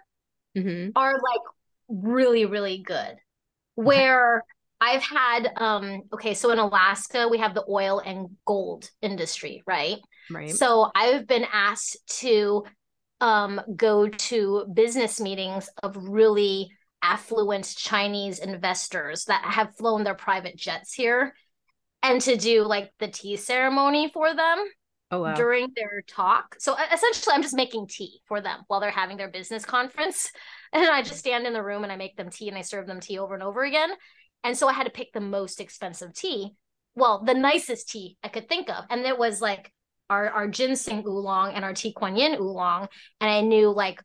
Mm-hmm. 0.55 0.91
are 0.95 1.15
like 1.15 1.41
really, 1.89 2.45
really 2.45 2.77
good. 2.77 3.17
Where 3.75 4.45
I've 4.81 5.03
had, 5.03 5.49
um, 5.57 6.03
okay, 6.13 6.35
so 6.35 6.51
in 6.51 6.59
Alaska, 6.59 7.29
we 7.29 7.39
have 7.39 7.55
the 7.55 7.65
oil 7.69 8.01
and 8.05 8.29
gold 8.45 8.91
industry, 9.01 9.63
right? 9.67 9.99
Right. 10.31 10.51
So 10.51 10.91
I've 10.95 11.27
been 11.27 11.47
asked 11.53 11.97
to 12.21 12.65
um, 13.21 13.61
go 13.77 14.09
to 14.09 14.67
business 14.75 15.21
meetings 15.21 15.69
of 15.83 15.97
really 15.97 16.73
affluent 17.03 17.73
Chinese 17.77 18.41
investors 18.41 19.25
that 19.27 19.45
have 19.45 19.77
flown 19.77 20.05
their 20.05 20.15
private 20.15 20.57
jets 20.57 20.93
here 20.93 21.33
and 22.03 22.21
to 22.23 22.37
do 22.37 22.65
like 22.65 22.91
the 22.99 23.09
tea 23.09 23.37
ceremony 23.37 24.11
for 24.13 24.35
them 24.35 24.65
oh 25.13 25.21
wow. 25.21 25.35
during 25.35 25.69
their 25.77 26.03
talk. 26.09 26.57
So 26.59 26.77
essentially, 26.93 27.35
I'm 27.35 27.43
just 27.43 27.55
making 27.55 27.87
tea 27.87 28.21
for 28.27 28.41
them 28.41 28.61
while 28.67 28.81
they're 28.81 28.91
having 28.91 29.17
their 29.17 29.31
business 29.31 29.65
conference. 29.65 30.33
And 30.73 30.87
I 30.87 31.03
just 31.03 31.19
stand 31.19 31.47
in 31.47 31.53
the 31.53 31.63
room 31.63 31.83
and 31.83 31.93
I 31.93 31.97
make 31.97 32.17
them 32.17 32.31
tea 32.31 32.49
and 32.49 32.57
I 32.57 32.63
serve 32.63 32.87
them 32.87 33.01
tea 33.01 33.19
over 33.19 33.35
and 33.35 33.43
over 33.43 33.63
again. 33.63 33.91
And 34.45 34.57
so 34.57 34.69
I 34.69 34.73
had 34.73 34.85
to 34.85 34.91
pick 34.91 35.13
the 35.13 35.21
most 35.21 35.61
expensive 35.61 36.15
tea. 36.15 36.55
Well, 36.95 37.23
the 37.25 37.35
nicest 37.35 37.91
tea 37.91 38.17
I 38.23 38.29
could 38.29 38.49
think 38.49 38.71
of. 38.71 38.85
And 38.91 39.03
it 39.03 39.19
was 39.19 39.41
like 39.41 39.73
our, 40.09 40.31
our 40.31 40.49
ginseng 40.49 41.05
oolong 41.07 41.55
and 41.55 41.65
our 41.65 41.75
Ti 41.75 41.93
Kuan 41.93 42.17
Yin 42.17 42.37
oolong. 42.41 42.89
And 43.21 43.31
I 43.31 43.41
knew 43.43 43.71
like 43.71 44.03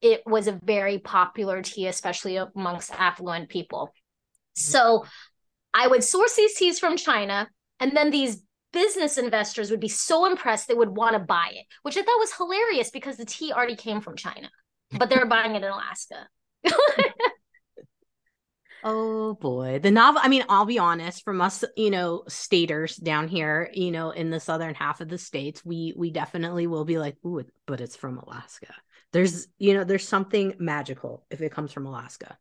it 0.00 0.22
was 0.26 0.48
a 0.48 0.60
very 0.62 0.98
popular 0.98 1.62
tea, 1.62 1.86
especially 1.86 2.36
amongst 2.36 2.92
affluent 2.92 3.48
people. 3.48 3.86
Mm-hmm. 3.86 4.70
So 4.70 5.04
I 5.72 5.86
would 5.86 6.04
source 6.04 6.34
these 6.34 6.54
teas 6.54 6.78
from 6.78 6.96
China, 6.96 7.48
and 7.80 7.96
then 7.96 8.10
these 8.10 8.42
business 8.72 9.16
investors 9.16 9.70
would 9.70 9.80
be 9.80 9.88
so 9.88 10.26
impressed 10.26 10.68
they 10.68 10.74
would 10.74 10.96
want 10.96 11.14
to 11.14 11.18
buy 11.18 11.50
it, 11.52 11.64
which 11.82 11.96
I 11.96 12.02
thought 12.02 12.18
was 12.18 12.34
hilarious 12.34 12.90
because 12.90 13.16
the 13.16 13.24
tea 13.24 13.52
already 13.52 13.76
came 13.76 14.00
from 14.00 14.16
China, 14.16 14.50
but 14.92 15.10
they're 15.10 15.26
buying 15.26 15.54
it 15.54 15.62
in 15.62 15.70
Alaska. 15.70 16.28
Oh 18.84 19.34
boy. 19.34 19.78
The 19.78 19.92
novel, 19.92 20.20
I 20.22 20.28
mean, 20.28 20.44
I'll 20.48 20.64
be 20.64 20.78
honest, 20.78 21.22
from 21.24 21.40
us, 21.40 21.62
you 21.76 21.90
know, 21.90 22.24
staters 22.26 22.96
down 22.96 23.28
here, 23.28 23.70
you 23.72 23.92
know, 23.92 24.10
in 24.10 24.30
the 24.30 24.40
southern 24.40 24.74
half 24.74 25.00
of 25.00 25.08
the 25.08 25.18
states, 25.18 25.64
we 25.64 25.94
we 25.96 26.10
definitely 26.10 26.66
will 26.66 26.84
be 26.84 26.98
like, 26.98 27.16
ooh, 27.24 27.44
but 27.66 27.80
it's 27.80 27.94
from 27.94 28.18
Alaska. 28.18 28.74
There's, 29.12 29.46
you 29.58 29.74
know, 29.74 29.84
there's 29.84 30.08
something 30.08 30.54
magical 30.58 31.24
if 31.30 31.40
it 31.40 31.52
comes 31.52 31.70
from 31.70 31.86
Alaska. 31.86 32.36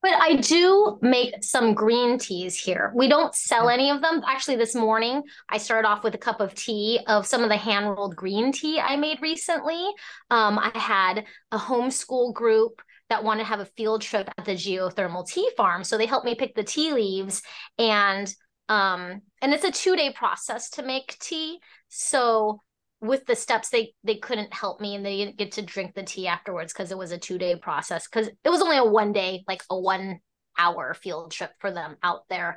But 0.00 0.12
I 0.14 0.36
do 0.36 0.98
make 1.00 1.42
some 1.42 1.74
green 1.74 2.18
teas 2.18 2.58
here. 2.58 2.92
We 2.94 3.08
don't 3.08 3.34
sell 3.34 3.68
any 3.68 3.90
of 3.90 4.00
them. 4.00 4.22
Actually, 4.26 4.56
this 4.56 4.74
morning 4.74 5.22
I 5.48 5.58
started 5.58 5.88
off 5.88 6.04
with 6.04 6.14
a 6.14 6.18
cup 6.18 6.40
of 6.40 6.54
tea 6.54 7.00
of 7.06 7.26
some 7.26 7.42
of 7.42 7.48
the 7.48 7.56
hand 7.56 7.90
rolled 7.90 8.16
green 8.16 8.52
tea 8.52 8.80
I 8.80 8.96
made 8.96 9.22
recently. 9.22 9.90
Um, 10.30 10.58
I 10.58 10.70
had 10.74 11.24
a 11.50 11.58
homeschool 11.58 12.34
group 12.34 12.82
that 13.08 13.24
wanted 13.24 13.42
to 13.42 13.48
have 13.48 13.60
a 13.60 13.66
field 13.66 14.02
trip 14.02 14.28
at 14.38 14.44
the 14.44 14.52
geothermal 14.52 15.28
tea 15.28 15.48
farm, 15.56 15.84
so 15.84 15.98
they 15.98 16.06
helped 16.06 16.24
me 16.24 16.34
pick 16.34 16.54
the 16.54 16.64
tea 16.64 16.92
leaves 16.92 17.42
and 17.78 18.34
um, 18.68 19.20
and 19.42 19.52
it's 19.52 19.64
a 19.64 19.70
two 19.70 19.96
day 19.96 20.12
process 20.12 20.70
to 20.70 20.82
make 20.82 21.18
tea. 21.18 21.58
So 21.88 22.62
with 23.02 23.26
the 23.26 23.34
steps 23.34 23.68
they 23.68 23.92
they 24.04 24.16
couldn't 24.16 24.54
help 24.54 24.80
me 24.80 24.94
and 24.94 25.04
they 25.04 25.16
didn't 25.16 25.36
get 25.36 25.52
to 25.52 25.62
drink 25.62 25.94
the 25.94 26.04
tea 26.04 26.28
afterwards 26.28 26.72
because 26.72 26.92
it 26.92 26.96
was 26.96 27.10
a 27.10 27.18
two 27.18 27.36
day 27.36 27.56
process 27.56 28.06
because 28.06 28.28
it 28.28 28.48
was 28.48 28.62
only 28.62 28.78
a 28.78 28.84
one 28.84 29.12
day 29.12 29.42
like 29.48 29.62
a 29.68 29.78
one 29.78 30.20
hour 30.56 30.94
field 30.94 31.32
trip 31.32 31.50
for 31.58 31.72
them 31.72 31.96
out 32.02 32.20
there 32.30 32.56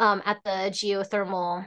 um, 0.00 0.20
at 0.24 0.38
the 0.44 0.50
geothermal 0.70 1.66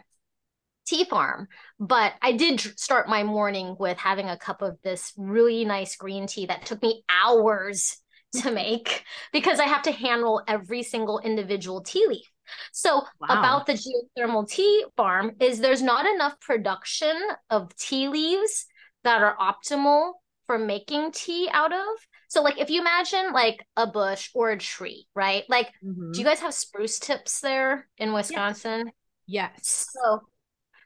tea 0.86 1.06
farm. 1.06 1.48
But 1.80 2.14
i 2.22 2.34
did 2.34 2.60
start 2.78 3.08
my 3.08 3.24
morning 3.24 3.78
with 3.80 3.98
having 3.98 4.28
a 4.28 4.38
cup 4.38 4.62
of 4.62 4.78
this 4.84 5.14
really 5.18 5.64
nice 5.64 5.96
green 5.96 6.28
tea 6.28 6.48
that 6.48 6.66
took 6.66 6.82
me 6.82 7.04
hours 7.10 7.98
to 8.42 8.52
make 8.52 9.06
because 9.32 9.58
i 9.62 9.66
have 9.66 9.84
to 9.84 9.92
handle 9.92 10.44
every 10.50 10.84
single 10.84 11.20
individual 11.20 11.82
tea 11.82 12.06
leaf 12.08 12.30
so 12.72 13.04
Wow. 13.20 13.28
about 13.30 13.66
the 13.66 13.74
geothermal 13.74 14.48
tea 14.48 14.86
farm 14.96 15.32
is 15.40 15.60
there's 15.60 15.82
not 15.82 16.06
enough 16.06 16.40
production 16.40 17.16
of 17.50 17.76
tea 17.76 18.08
leaves 18.08 18.66
that 19.04 19.22
are 19.22 19.38
optimal 19.38 20.14
for 20.48 20.58
making 20.58 21.12
tea 21.12 21.50
out 21.52 21.74
of. 21.74 21.88
So 22.30 22.42
like 22.42 22.60
if 22.60 22.70
you 22.70 22.82
imagine 22.82 23.34
like 23.34 23.66
a 23.76 23.88
bush 23.88 24.30
or 24.34 24.52
a 24.52 24.58
tree, 24.58 25.08
right? 25.16 25.44
Like 25.50 25.72
Mhm. 25.84 26.14
do 26.14 26.20
you 26.20 26.26
guys 26.26 26.40
have 26.40 26.54
spruce 26.54 27.00
tips 27.00 27.42
there 27.42 27.88
in 27.98 28.14
Wisconsin? 28.14 28.92
Yes. 29.26 29.88
So 29.92 30.22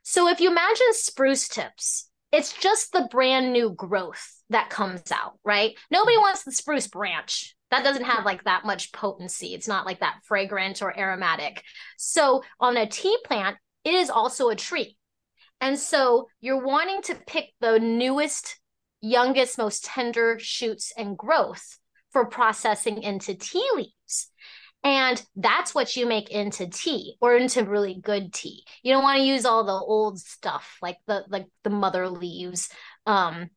so 0.04 0.28
if 0.28 0.40
you 0.40 0.50
imagine 0.50 0.94
spruce 0.94 1.48
tips, 1.48 2.10
it's 2.32 2.54
just 2.54 2.92
the 2.92 3.08
brand 3.12 3.54
new 3.54 3.72
growth 3.72 4.42
that 4.50 4.70
comes 4.70 5.12
out, 5.12 5.38
right? 5.44 5.78
Nobody 5.92 6.18
wants 6.18 6.44
the 6.44 6.52
spruce 6.52 6.88
branch. 6.88 7.56
That 7.72 7.84
doesn't 7.84 8.04
have 8.04 8.26
like 8.26 8.44
that 8.44 8.66
much 8.66 8.92
potency. 8.92 9.54
It's 9.54 9.68
not 9.68 9.86
like 9.86 10.02
that 10.02 10.20
fragrant 10.24 10.82
or 10.82 10.98
aromatic. 10.98 11.64
So 11.98 12.44
on 12.60 12.78
a 12.78 12.88
tea 12.88 13.18
plant, 13.26 13.58
it 13.84 13.94
is 13.94 14.10
also 14.10 14.50
a 14.50 14.56
tree. 14.56 14.98
And 15.60 15.78
so 15.78 16.28
you're 16.42 16.64
wanting 16.64 17.02
to 17.04 17.16
pick 17.28 17.54
the 17.60 17.80
newest, 17.80 18.60
youngest, 19.02 19.58
most 19.58 19.86
tender 19.86 20.38
shoots 20.40 20.92
and 20.98 21.18
growth 21.18 21.78
for 22.12 22.26
processing 22.26 23.02
into 23.04 23.36
tea 23.36 23.68
leaves. 23.76 24.32
And 24.84 25.24
that's 25.36 25.76
what 25.76 25.96
you 25.96 26.08
make 26.08 26.32
into 26.32 26.68
tea 26.68 27.16
or 27.22 27.38
into 27.38 27.64
really 27.64 28.00
good 28.02 28.34
tea. 28.34 28.66
You 28.82 28.92
don't 28.92 29.04
want 29.04 29.20
to 29.20 29.26
use 29.26 29.46
all 29.46 29.64
the 29.64 29.72
old 29.72 30.20
stuff 30.20 30.78
like 30.82 30.98
the 31.06 31.24
like 31.30 31.46
the 31.64 31.70
mother 31.70 32.10
leaves, 32.10 32.70
um, 33.06 33.52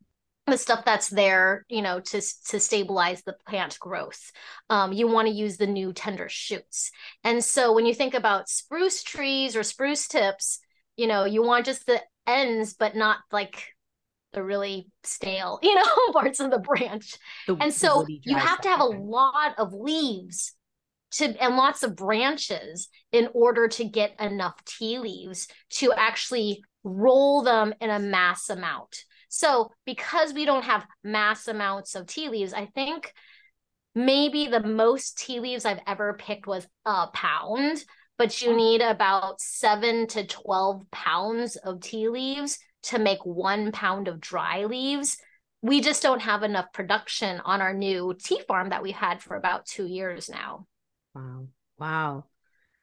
the 0.47 0.59
stuff 0.59 0.85
that's 0.85 1.09
there, 1.09 1.65
you 1.69 1.81
know, 1.83 2.01
to 2.01 2.21
to 2.49 2.61
stabilize 2.61 3.23
the 3.23 3.35
plant 3.49 3.79
growth. 3.79 4.31
Um, 4.69 4.93
you 4.93 5.09
want 5.09 5.29
to 5.29 5.35
use 5.35 5.57
the 5.57 5.67
new 5.67 5.93
tender 5.93 6.29
shoots. 6.29 6.91
And 7.23 7.43
so 7.43 7.73
when 7.73 7.87
you 7.87 7.95
think 7.95 8.15
about 8.15 8.49
spruce 8.49 9.03
trees 9.03 9.57
or 9.57 9.63
spruce 9.63 10.07
tips, 10.07 10.59
you 10.97 11.07
know, 11.07 11.25
you 11.25 11.43
want 11.43 11.67
just 11.67 11.87
the 11.87 12.01
ends, 12.27 12.75
but 12.75 12.95
not 12.95 13.19
like 13.33 13.69
the 14.33 14.43
really 14.43 14.89
stale, 15.03 15.59
you 15.63 15.75
know, 15.75 16.13
parts 16.13 16.41
of 16.41 16.51
the 16.51 16.59
branch. 16.59 17.17
The- 17.47 17.57
And 17.61 17.73
so 17.73 18.05
you 18.25 18.37
have 18.37 18.61
to 18.63 18.69
have 18.69 18.81
a 18.81 18.85
lot 18.85 19.55
of 19.59 19.73
leaves 19.73 20.55
to 21.13 21.27
and 21.43 21.57
lots 21.57 21.83
of 21.83 21.97
branches 21.97 22.89
in 23.13 23.29
order 23.35 23.69
to 23.69 23.85
get 23.85 24.19
enough 24.21 24.63
tea 24.65 24.99
leaves 24.99 25.49
to 25.71 25.93
actually 25.97 26.65
roll 26.83 27.43
them 27.43 27.73
in 27.81 27.89
a 27.89 27.99
mass 27.99 28.51
amount. 28.51 29.05
So 29.37 29.73
because 29.85 30.33
we 30.33 30.45
don't 30.45 30.63
have 30.63 30.87
mass 31.03 31.49
amounts 31.49 31.97
of 31.97 32.07
tea 32.07 32.29
leaves, 32.29 32.53
I 32.53 32.67
think 32.67 33.13
maybe 33.93 34.47
the 34.47 34.63
most 34.63 35.19
tea 35.19 35.41
leaves 35.41 35.65
I've 35.65 35.81
ever 35.89 36.15
picked 36.15 36.47
was 36.47 36.69
a 36.87 37.09
pound, 37.09 37.85
but 38.17 38.41
you 38.41 38.53
oh. 38.53 38.57
need 38.57 38.81
about 38.81 39.41
seven 39.41 40.07
to 40.09 40.25
12 40.25 40.89
pounds 40.93 41.57
of 41.57 41.81
tea 41.81 42.09
leaves 42.09 42.61
to 42.85 43.01
make 43.01 43.19
one 43.27 43.73
pound 43.73 44.07
of 44.07 44.21
dry 44.21 44.67
leaves. 44.67 45.17
We 45.63 45.81
just 45.81 46.01
don't 46.01 46.23
have 46.23 46.45
enough 46.45 46.73
production 46.73 47.41
on 47.45 47.61
our 47.61 47.75
new 47.75 48.15
tea 48.17 48.41
farm 48.47 48.69
that 48.69 48.85
we've 48.85 48.95
had 48.95 49.21
for 49.21 49.37
about 49.37 49.67
two 49.67 49.87
years 49.87 50.31
now. 50.31 50.69
Wow. 51.13 51.49
Wow. 51.77 52.25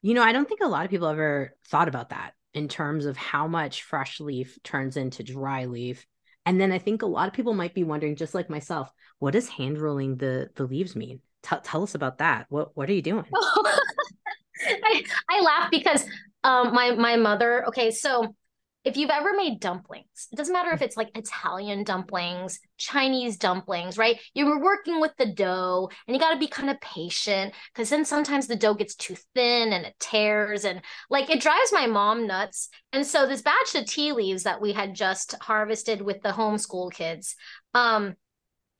You 0.02 0.16
know, 0.16 0.24
I 0.24 0.34
don't 0.34 0.50
think 0.50 0.60
a 0.62 0.68
lot 0.68 0.84
of 0.84 0.92
people 0.92 1.08
ever 1.08 1.56
thought 1.70 1.88
about 1.88 2.10
that 2.10 2.34
in 2.54 2.68
terms 2.68 3.06
of 3.06 3.16
how 3.16 3.48
much 3.48 3.84
fresh 3.84 4.20
leaf 4.20 4.62
turns 4.64 4.98
into 4.98 5.24
dry 5.24 5.64
leaf. 5.64 6.06
And 6.46 6.60
then 6.60 6.72
I 6.72 6.80
think 6.80 7.02
a 7.02 7.08
lot 7.08 7.28
of 7.28 7.34
people 7.34 7.54
might 7.54 7.74
be 7.74 7.84
wondering, 7.84 8.16
just 8.16 8.34
like 8.34 8.50
myself, 8.50 8.92
what 9.20 9.32
does 9.32 9.48
hand 9.48 9.78
rolling 9.78 10.18
the 10.18 10.50
the 10.56 10.64
leaves 10.64 10.96
mean? 10.96 11.22
Tell 11.44 11.62
tell 11.62 11.84
us 11.84 11.96
about 11.96 12.18
that. 12.18 12.48
What 12.50 12.76
what 12.76 12.90
are 12.90 12.94
you 12.94 13.02
doing? 13.02 13.26
I, 13.34 15.04
I 15.30 15.42
laugh 15.42 15.72
because 15.72 16.06
um 16.44 16.74
my 16.74 16.92
my 16.92 17.16
mother 17.16 17.68
okay 17.68 17.92
so 17.92 18.36
if 18.84 18.98
you've 18.98 19.10
ever 19.10 19.34
made 19.36 19.60
dumplings 19.60 20.28
it 20.32 20.36
doesn't 20.36 20.54
matter 20.54 20.72
if 20.72 20.82
it's 20.82 20.98
like 20.98 21.15
Italian 21.15 21.84
dumplings 21.84 22.60
Chinese 22.78 23.38
dumplings 23.38 23.98
right? 23.98 24.20
You're 24.34 24.60
working 24.60 25.00
with 25.00 25.12
the 25.17 25.28
dough 25.28 25.89
and 26.08 26.15
you 26.15 26.20
got 26.20 26.34
to 26.34 26.39
be 26.39 26.48
kind 26.48 26.70
of 26.70 26.82
patient 26.82 27.54
because 27.74 27.89
then 27.89 28.06
sometimes 28.06 28.48
the 28.48 28.56
dough 28.56 28.74
gets 28.74 28.96
too 28.96 29.15
thin 29.36 29.74
and 29.74 29.86
it 29.86 29.96
tears 30.00 30.65
and 30.65 30.82
like 31.10 31.30
it 31.30 31.41
drives 31.41 31.72
my 31.72 31.88
mom 31.88 32.28
nuts. 32.28 32.70
And 32.91 33.06
so 33.06 33.28
this 33.28 33.41
batch 33.41 33.76
of 33.76 33.86
tea 33.86 34.12
leaves 34.12 34.44
that 34.44 34.62
we 34.62 34.74
had 34.74 34.96
just 34.96 35.36
harvested 35.41 36.02
with 36.02 36.22
the 36.22 36.30
homeschool 36.30 36.91
kids 36.91 37.36
um 37.74 38.15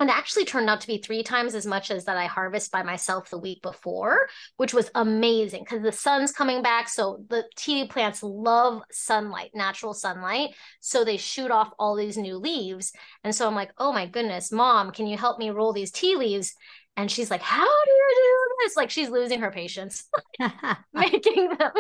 it 0.10 0.18
actually 0.18 0.46
turned 0.46 0.70
out 0.70 0.82
to 0.82 0.88
be 0.88 0.98
three 0.98 1.24
times 1.24 1.56
as 1.56 1.66
much 1.66 1.92
as 1.92 2.06
that 2.06 2.18
I 2.18 2.26
harvest 2.26 2.72
by 2.72 2.84
myself 2.84 3.30
the 3.30 3.38
week 3.38 3.62
before, 3.62 4.28
which 4.58 4.74
was 4.74 4.90
amazing 4.96 5.64
because 5.64 5.82
the 5.82 5.92
sun's 5.92 6.32
coming 6.32 6.62
back. 6.62 6.90
So 6.90 7.24
the 7.30 7.44
tea 7.56 7.88
plants 7.88 8.24
love 8.24 8.82
sunlight, 8.92 9.52
natural 9.54 9.94
sunlight. 9.94 10.56
So 10.80 11.04
they 11.04 11.18
shoot 11.18 11.52
off 11.52 11.72
all 11.78 11.96
these 11.96 12.18
new 12.18 12.38
leaves. 12.38 12.94
And 13.24 13.36
so 13.36 13.48
I'm 13.48 13.56
like, 13.56 13.72
oh 13.78 13.92
my 13.92 14.06
goodness, 14.06 14.52
mom, 14.52 14.92
can 14.92 15.08
you 15.08 15.18
help 15.18 15.40
me 15.40 15.50
roll 15.50 15.74
these 15.74 15.92
tea 15.92 16.16
leaves? 16.16 16.56
And 16.98 17.10
she's 17.10 17.32
like, 17.32 17.42
how 17.42 17.66
do 17.66 17.92
you 17.92 18.10
do 18.16 18.56
this? 18.64 18.76
Like 18.76 18.90
she's 18.90 19.10
losing 19.10 19.42
her 19.42 19.52
patience 19.52 20.10
making 20.94 21.50
them. 21.58 21.72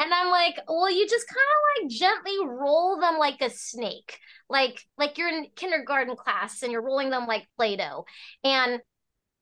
And 0.00 0.12
I'm 0.12 0.30
like, 0.30 0.56
well, 0.66 0.90
you 0.90 1.06
just 1.08 1.26
kind 1.28 1.38
of 1.38 1.82
like 1.82 1.90
gently 1.90 2.36
roll 2.46 2.98
them 3.00 3.16
like 3.18 3.40
a 3.40 3.50
snake, 3.50 4.18
like 4.48 4.80
like 4.98 5.18
you're 5.18 5.28
in 5.28 5.46
kindergarten 5.54 6.16
class 6.16 6.62
and 6.62 6.72
you're 6.72 6.82
rolling 6.82 7.10
them 7.10 7.26
like 7.26 7.46
Play-Doh. 7.56 8.04
And 8.42 8.80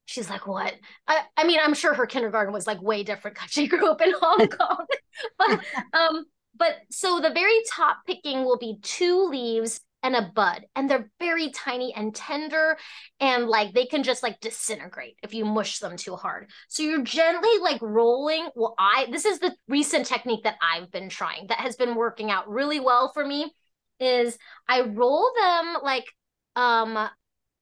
she's 0.04 0.28
like, 0.28 0.46
what? 0.46 0.74
I, 1.08 1.20
I 1.36 1.44
mean, 1.44 1.58
I'm 1.62 1.74
sure 1.74 1.94
her 1.94 2.06
kindergarten 2.06 2.52
was 2.52 2.66
like 2.66 2.82
way 2.82 3.02
different 3.02 3.36
because 3.36 3.50
she 3.50 3.66
grew 3.68 3.90
up 3.90 4.02
in 4.02 4.12
Hong 4.20 4.48
Kong. 4.58 4.86
but 5.38 5.60
um, 5.94 6.24
but 6.56 6.76
so 6.90 7.20
the 7.20 7.30
very 7.30 7.58
top 7.70 7.98
picking 8.06 8.44
will 8.44 8.58
be 8.58 8.78
two 8.82 9.28
leaves 9.28 9.80
and 10.02 10.16
a 10.16 10.30
bud 10.34 10.64
and 10.74 10.90
they're 10.90 11.10
very 11.20 11.50
tiny 11.50 11.94
and 11.94 12.14
tender 12.14 12.76
and 13.20 13.46
like 13.48 13.72
they 13.72 13.86
can 13.86 14.02
just 14.02 14.22
like 14.22 14.40
disintegrate 14.40 15.16
if 15.22 15.34
you 15.34 15.44
mush 15.44 15.78
them 15.78 15.96
too 15.96 16.16
hard. 16.16 16.50
So 16.68 16.82
you're 16.82 17.02
gently 17.02 17.58
like 17.60 17.80
rolling. 17.80 18.48
Well 18.54 18.74
i 18.78 19.06
this 19.10 19.24
is 19.24 19.38
the 19.38 19.54
recent 19.68 20.06
technique 20.06 20.44
that 20.44 20.56
i've 20.62 20.90
been 20.90 21.08
trying 21.08 21.46
that 21.48 21.60
has 21.60 21.76
been 21.76 21.94
working 21.94 22.30
out 22.30 22.48
really 22.48 22.80
well 22.80 23.10
for 23.12 23.24
me 23.24 23.52
is 24.00 24.36
i 24.68 24.82
roll 24.82 25.30
them 25.36 25.76
like 25.82 26.06
um 26.56 27.08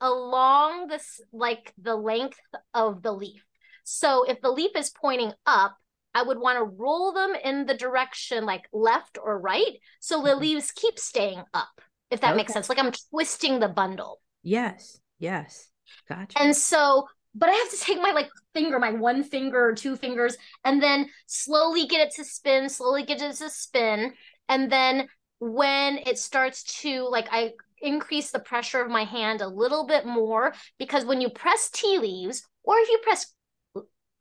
along 0.00 0.88
this 0.88 1.20
like 1.32 1.72
the 1.80 1.94
length 1.94 2.38
of 2.74 3.02
the 3.02 3.12
leaf. 3.12 3.44
So 3.84 4.24
if 4.24 4.40
the 4.40 4.50
leaf 4.50 4.72
is 4.76 4.90
pointing 4.90 5.32
up 5.46 5.76
I 6.12 6.22
would 6.22 6.40
want 6.40 6.58
to 6.58 6.64
roll 6.64 7.12
them 7.12 7.34
in 7.44 7.66
the 7.66 7.76
direction 7.76 8.44
like 8.44 8.64
left 8.72 9.16
or 9.22 9.38
right 9.38 9.78
so 10.00 10.22
the 10.22 10.30
mm-hmm. 10.30 10.40
leaves 10.40 10.72
keep 10.72 10.98
staying 10.98 11.44
up 11.54 11.80
if 12.10 12.20
that 12.20 12.30
okay. 12.30 12.36
makes 12.36 12.52
sense. 12.52 12.68
Like 12.68 12.78
I'm 12.78 12.92
twisting 13.10 13.60
the 13.60 13.68
bundle. 13.68 14.20
Yes. 14.42 14.98
Yes. 15.18 15.68
Gotcha. 16.08 16.40
And 16.40 16.56
so, 16.56 17.06
but 17.34 17.48
I 17.48 17.52
have 17.52 17.70
to 17.70 17.78
take 17.78 18.00
my 18.00 18.12
like 18.12 18.28
finger, 18.54 18.78
my 18.78 18.92
one 18.92 19.22
finger 19.22 19.64
or 19.64 19.74
two 19.74 19.96
fingers, 19.96 20.36
and 20.64 20.82
then 20.82 21.08
slowly 21.26 21.86
get 21.86 22.06
it 22.06 22.14
to 22.16 22.24
spin, 22.24 22.68
slowly 22.68 23.04
get 23.04 23.20
it 23.20 23.36
to 23.36 23.50
spin. 23.50 24.12
And 24.48 24.70
then 24.70 25.08
when 25.38 25.98
it 25.98 26.18
starts 26.18 26.80
to 26.82 27.08
like 27.08 27.28
I 27.30 27.52
increase 27.80 28.30
the 28.30 28.40
pressure 28.40 28.82
of 28.82 28.90
my 28.90 29.04
hand 29.04 29.40
a 29.40 29.48
little 29.48 29.86
bit 29.86 30.04
more 30.04 30.54
because 30.78 31.04
when 31.04 31.20
you 31.20 31.30
press 31.30 31.70
tea 31.70 31.98
leaves 31.98 32.46
or 32.62 32.76
if 32.78 32.88
you 32.88 32.98
press 33.02 33.32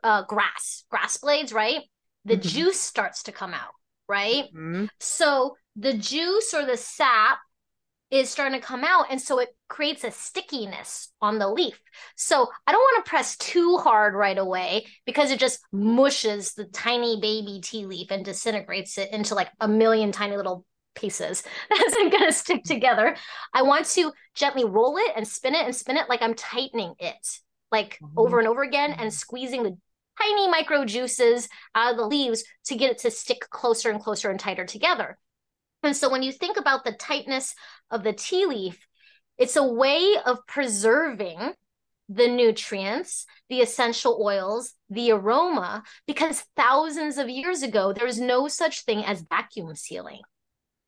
uh, 0.04 0.24
grass, 0.24 0.86
grass 0.90 1.18
blades, 1.18 1.52
right? 1.52 1.82
The 2.26 2.36
mm-hmm. 2.38 2.48
juice 2.48 2.80
starts 2.80 3.24
to 3.24 3.32
come 3.32 3.54
out, 3.54 3.74
right? 4.08 4.46
Mm-hmm. 4.46 4.86
So 5.00 5.56
the 5.76 5.94
juice 5.94 6.54
or 6.54 6.66
the 6.66 6.78
sap 6.78 7.40
is 8.12 8.30
starting 8.30 8.60
to 8.60 8.66
come 8.66 8.84
out 8.84 9.06
and 9.10 9.22
so 9.22 9.40
it 9.40 9.50
creates 9.68 10.04
a 10.04 10.12
stickiness 10.12 11.10
on 11.22 11.40
the 11.40 11.48
leaf. 11.48 11.80
So 12.16 12.48
i 12.66 12.72
don't 12.72 12.80
want 12.80 13.06
to 13.06 13.10
press 13.10 13.38
too 13.38 13.78
hard 13.78 14.14
right 14.14 14.38
away 14.38 14.86
because 15.06 15.32
it 15.32 15.40
just 15.40 15.60
mushes 15.72 16.54
the 16.54 16.66
tiny 16.66 17.20
baby 17.22 17.62
tea 17.64 17.86
leaf 17.86 18.12
and 18.12 18.26
disintegrates 18.26 18.98
it 18.98 19.12
into 19.12 19.36
like 19.36 19.50
a 19.60 19.68
million 19.68 20.12
tiny 20.12 20.38
little 20.38 20.66
pieces 20.96 21.44
that 21.70 21.84
isn't 21.88 22.12
going 22.12 22.26
to 22.26 22.34
stick 22.34 22.64
together. 22.64 23.16
I 23.54 23.62
want 23.62 23.86
to 23.88 24.12
gently 24.36 24.66
roll 24.66 24.98
it 24.98 25.12
and 25.16 25.28
spin 25.28 25.56
it 25.56 25.66
and 25.66 25.76
spin 25.76 25.98
it 25.98 26.10
like 26.10 26.22
i'm 26.22 26.34
tightening 26.34 26.94
it 27.00 27.40
like 27.72 28.00
mm-hmm. 28.02 28.18
over 28.18 28.40
and 28.40 28.48
over 28.48 28.64
again 28.64 28.92
and 28.94 29.14
squeezing 29.14 29.64
the 29.64 29.78
tiny 30.22 30.50
micro 30.50 30.86
juices 30.86 31.48
out 31.76 31.92
of 31.92 31.98
the 31.98 32.06
leaves 32.06 32.44
to 32.66 32.76
get 32.76 32.92
it 32.92 32.98
to 33.00 33.12
stick 33.12 33.42
closer 33.50 33.90
and 33.90 34.02
closer 34.02 34.30
and 34.30 34.40
tighter 34.40 34.66
together 34.66 35.18
and 35.84 35.96
so 35.96 36.10
when 36.10 36.24
you 36.24 36.32
think 36.32 36.58
about 36.58 36.84
the 36.84 36.92
tightness 36.92 37.56
of 37.90 38.04
the 38.04 38.14
tea 38.14 38.46
leaf, 38.46 38.86
it's 39.38 39.56
a 39.56 39.64
way 39.64 40.16
of 40.26 40.46
preserving 40.48 41.54
the 42.10 42.28
nutrients, 42.28 43.26
the 43.50 43.62
essential 43.62 44.20
oils, 44.22 44.74
the 44.90 45.12
aroma, 45.12 45.84
because 46.08 46.44
thousands 46.56 47.18
of 47.18 47.30
years 47.30 47.62
ago, 47.62 47.94
there 47.94 48.06
was 48.06 48.20
no 48.20 48.48
such 48.48 48.84
thing 48.84 49.06
as 49.06 49.24
vacuum 49.30 49.76
sealing. 49.76 50.22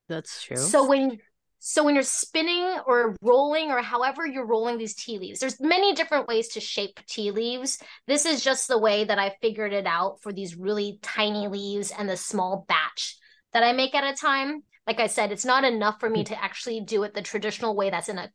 That's 0.10 0.44
true. 0.44 0.58
So 0.58 0.88
when 0.88 1.20
so 1.64 1.84
when 1.84 1.94
you're 1.94 2.04
spinning 2.04 2.80
or 2.88 3.16
rolling 3.22 3.70
or 3.70 3.84
however 3.84 4.26
you're 4.26 4.48
rolling 4.48 4.80
these 4.80 4.96
tea 4.96 5.20
leaves, 5.20 5.40
there's 5.40 5.62
many 5.62 5.94
different 5.94 6.28
ways 6.28 6.48
to 6.50 6.60
shape 6.60 7.00
tea 7.08 7.30
leaves. 7.30 7.78
This 8.08 8.26
is 8.26 8.44
just 8.44 8.68
the 8.68 8.80
way 8.80 9.04
that 9.04 9.20
I 9.20 9.36
figured 9.44 9.72
it 9.72 9.86
out 9.86 10.24
for 10.24 10.34
these 10.34 10.56
really 10.56 10.98
tiny 11.04 11.48
leaves 11.48 11.94
and 11.96 12.10
the 12.10 12.18
small 12.18 12.66
batch 12.68 13.16
that 13.54 13.62
I 13.62 13.74
make 13.74 13.94
at 13.94 14.12
a 14.12 14.18
time 14.18 14.64
like 14.88 15.00
I 15.00 15.08
said, 15.08 15.32
it's 15.32 15.46
not 15.46 15.64
enough 15.64 16.00
for 16.00 16.10
me 16.10 16.24
mm. 16.24 16.28
to 16.28 16.44
actually 16.44 16.82
do 16.82 17.04
it 17.04 17.14
the 17.14 17.22
traditional 17.22 17.76
way 17.76 17.90
that's 17.90 18.10
in 18.10 18.18
a 18.18 18.32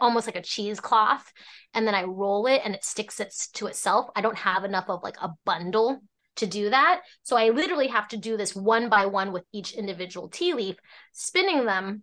almost 0.00 0.26
like 0.26 0.36
a 0.36 0.42
cheesecloth 0.42 1.30
and 1.74 1.86
then 1.86 1.94
I 1.94 2.04
roll 2.04 2.46
it 2.46 2.62
and 2.64 2.74
it 2.74 2.84
sticks 2.84 3.20
it 3.20 3.34
to 3.54 3.66
itself. 3.66 4.08
I 4.16 4.22
don't 4.22 4.38
have 4.38 4.64
enough 4.64 4.88
of 4.88 5.02
like 5.02 5.16
a 5.20 5.32
bundle 5.44 6.00
to 6.36 6.46
do 6.46 6.70
that. 6.70 7.02
So 7.22 7.36
I 7.36 7.50
literally 7.50 7.88
have 7.88 8.08
to 8.08 8.16
do 8.16 8.36
this 8.36 8.56
one 8.56 8.88
by 8.88 9.06
one 9.06 9.32
with 9.32 9.44
each 9.52 9.72
individual 9.72 10.28
tea 10.28 10.54
leaf, 10.54 10.76
spinning 11.12 11.64
them 11.64 12.02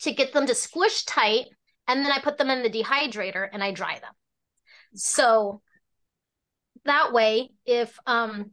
to 0.00 0.12
get 0.12 0.32
them 0.32 0.46
to 0.46 0.54
squish 0.54 1.04
tight. 1.04 1.46
And 1.88 2.04
then 2.04 2.12
I 2.12 2.20
put 2.20 2.38
them 2.38 2.48
in 2.48 2.62
the 2.62 2.70
dehydrator 2.70 3.48
and 3.52 3.62
I 3.62 3.72
dry 3.72 3.98
them. 3.98 4.12
So 4.94 5.62
that 6.84 7.12
way, 7.12 7.50
if 7.66 7.98
um 8.06 8.52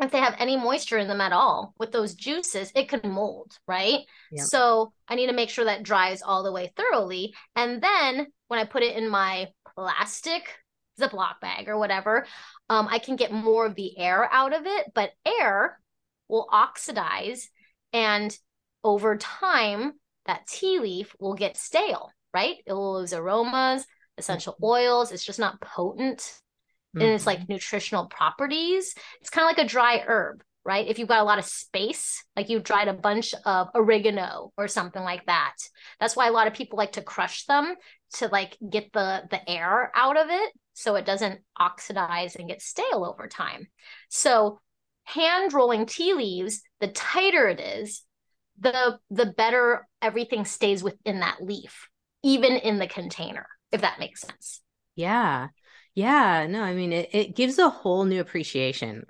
if 0.00 0.12
they 0.12 0.18
have 0.18 0.36
any 0.38 0.56
moisture 0.56 0.98
in 0.98 1.08
them 1.08 1.20
at 1.20 1.32
all 1.32 1.74
with 1.78 1.90
those 1.90 2.14
juices, 2.14 2.70
it 2.74 2.88
could 2.88 3.04
mold, 3.04 3.58
right? 3.66 4.00
Yeah. 4.30 4.44
So 4.44 4.92
I 5.08 5.16
need 5.16 5.26
to 5.26 5.32
make 5.32 5.50
sure 5.50 5.64
that 5.64 5.82
dries 5.82 6.22
all 6.22 6.42
the 6.42 6.52
way 6.52 6.72
thoroughly. 6.76 7.34
And 7.56 7.82
then 7.82 8.28
when 8.46 8.60
I 8.60 8.64
put 8.64 8.82
it 8.82 8.96
in 8.96 9.08
my 9.08 9.48
plastic 9.74 10.56
Ziploc 11.00 11.40
bag 11.40 11.68
or 11.68 11.78
whatever, 11.78 12.26
um, 12.68 12.88
I 12.90 12.98
can 12.98 13.16
get 13.16 13.32
more 13.32 13.66
of 13.66 13.74
the 13.74 13.98
air 13.98 14.28
out 14.32 14.52
of 14.52 14.66
it. 14.66 14.92
But 14.94 15.12
air 15.40 15.80
will 16.28 16.48
oxidize, 16.50 17.48
and 17.92 18.36
over 18.84 19.16
time, 19.16 19.94
that 20.26 20.46
tea 20.46 20.78
leaf 20.78 21.16
will 21.18 21.34
get 21.34 21.56
stale, 21.56 22.10
right? 22.34 22.56
It 22.66 22.72
will 22.72 23.00
lose 23.00 23.12
aromas, 23.12 23.86
essential 24.16 24.52
mm-hmm. 24.54 24.64
oils. 24.64 25.12
It's 25.12 25.24
just 25.24 25.38
not 25.38 25.60
potent 25.60 26.40
mm-hmm. 26.96 27.00
and 27.00 27.14
its 27.14 27.26
like 27.26 27.48
nutritional 27.48 28.06
properties. 28.06 28.94
It's 29.20 29.30
kind 29.30 29.48
of 29.48 29.56
like 29.56 29.64
a 29.64 29.68
dry 29.68 30.02
herb, 30.06 30.42
right? 30.64 30.86
If 30.86 30.98
you've 30.98 31.08
got 31.08 31.20
a 31.20 31.24
lot 31.24 31.38
of 31.38 31.44
space, 31.44 32.24
like 32.36 32.48
you've 32.48 32.64
dried 32.64 32.88
a 32.88 32.94
bunch 32.94 33.34
of 33.44 33.68
oregano 33.74 34.52
or 34.56 34.68
something 34.68 35.02
like 35.02 35.26
that. 35.26 35.54
That's 36.00 36.16
why 36.16 36.28
a 36.28 36.32
lot 36.32 36.46
of 36.46 36.54
people 36.54 36.78
like 36.78 36.92
to 36.92 37.02
crush 37.02 37.46
them 37.46 37.74
to 38.14 38.28
like 38.28 38.56
get 38.68 38.92
the 38.92 39.22
the 39.30 39.48
air 39.48 39.90
out 39.94 40.16
of 40.16 40.28
it 40.30 40.52
so 40.74 40.94
it 40.94 41.04
doesn't 41.04 41.40
oxidize 41.56 42.36
and 42.36 42.48
get 42.48 42.62
stale 42.62 43.04
over 43.04 43.26
time. 43.26 43.66
So 44.08 44.60
hand 45.04 45.52
rolling 45.52 45.86
tea 45.86 46.14
leaves, 46.14 46.62
the 46.80 46.88
tighter 46.88 47.48
it 47.48 47.60
is, 47.60 48.02
the 48.60 48.98
the 49.10 49.26
better 49.26 49.86
everything 50.02 50.44
stays 50.44 50.82
within 50.82 51.20
that 51.20 51.42
leaf, 51.42 51.88
even 52.22 52.52
in 52.52 52.78
the 52.78 52.86
container, 52.86 53.46
if 53.72 53.80
that 53.80 53.98
makes 53.98 54.20
sense. 54.20 54.60
Yeah. 54.96 55.48
Yeah, 55.98 56.46
no, 56.48 56.62
I 56.62 56.74
mean 56.74 56.92
it, 56.92 57.08
it 57.12 57.34
gives 57.34 57.58
a 57.58 57.68
whole 57.68 58.04
new 58.04 58.20
appreciation 58.20 59.04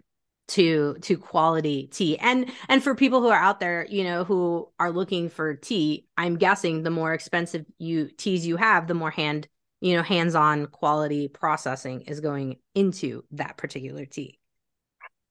to 0.48 0.96
to 1.02 1.18
quality 1.18 1.86
tea. 1.88 2.16
And 2.16 2.50
and 2.70 2.82
for 2.82 2.94
people 2.94 3.20
who 3.20 3.28
are 3.28 3.38
out 3.38 3.60
there 3.60 3.84
you 3.90 4.04
know 4.04 4.24
who 4.24 4.70
are 4.80 4.90
looking 4.90 5.28
for 5.28 5.54
tea 5.54 6.06
i'm 6.16 6.36
guessing 6.36 6.82
the 6.82 6.90
more 6.90 7.12
expensive 7.12 7.66
you 7.76 8.08
teas 8.16 8.46
you 8.46 8.56
have 8.56 8.86
the 8.86 8.94
more 8.94 9.10
hand 9.10 9.48
you 9.82 9.94
know 9.94 10.02
hands-on 10.02 10.64
quality 10.68 11.28
processing 11.28 12.00
is 12.02 12.20
going 12.20 12.56
into 12.74 13.22
that 13.32 13.58
particular 13.58 14.06
tea. 14.06 14.38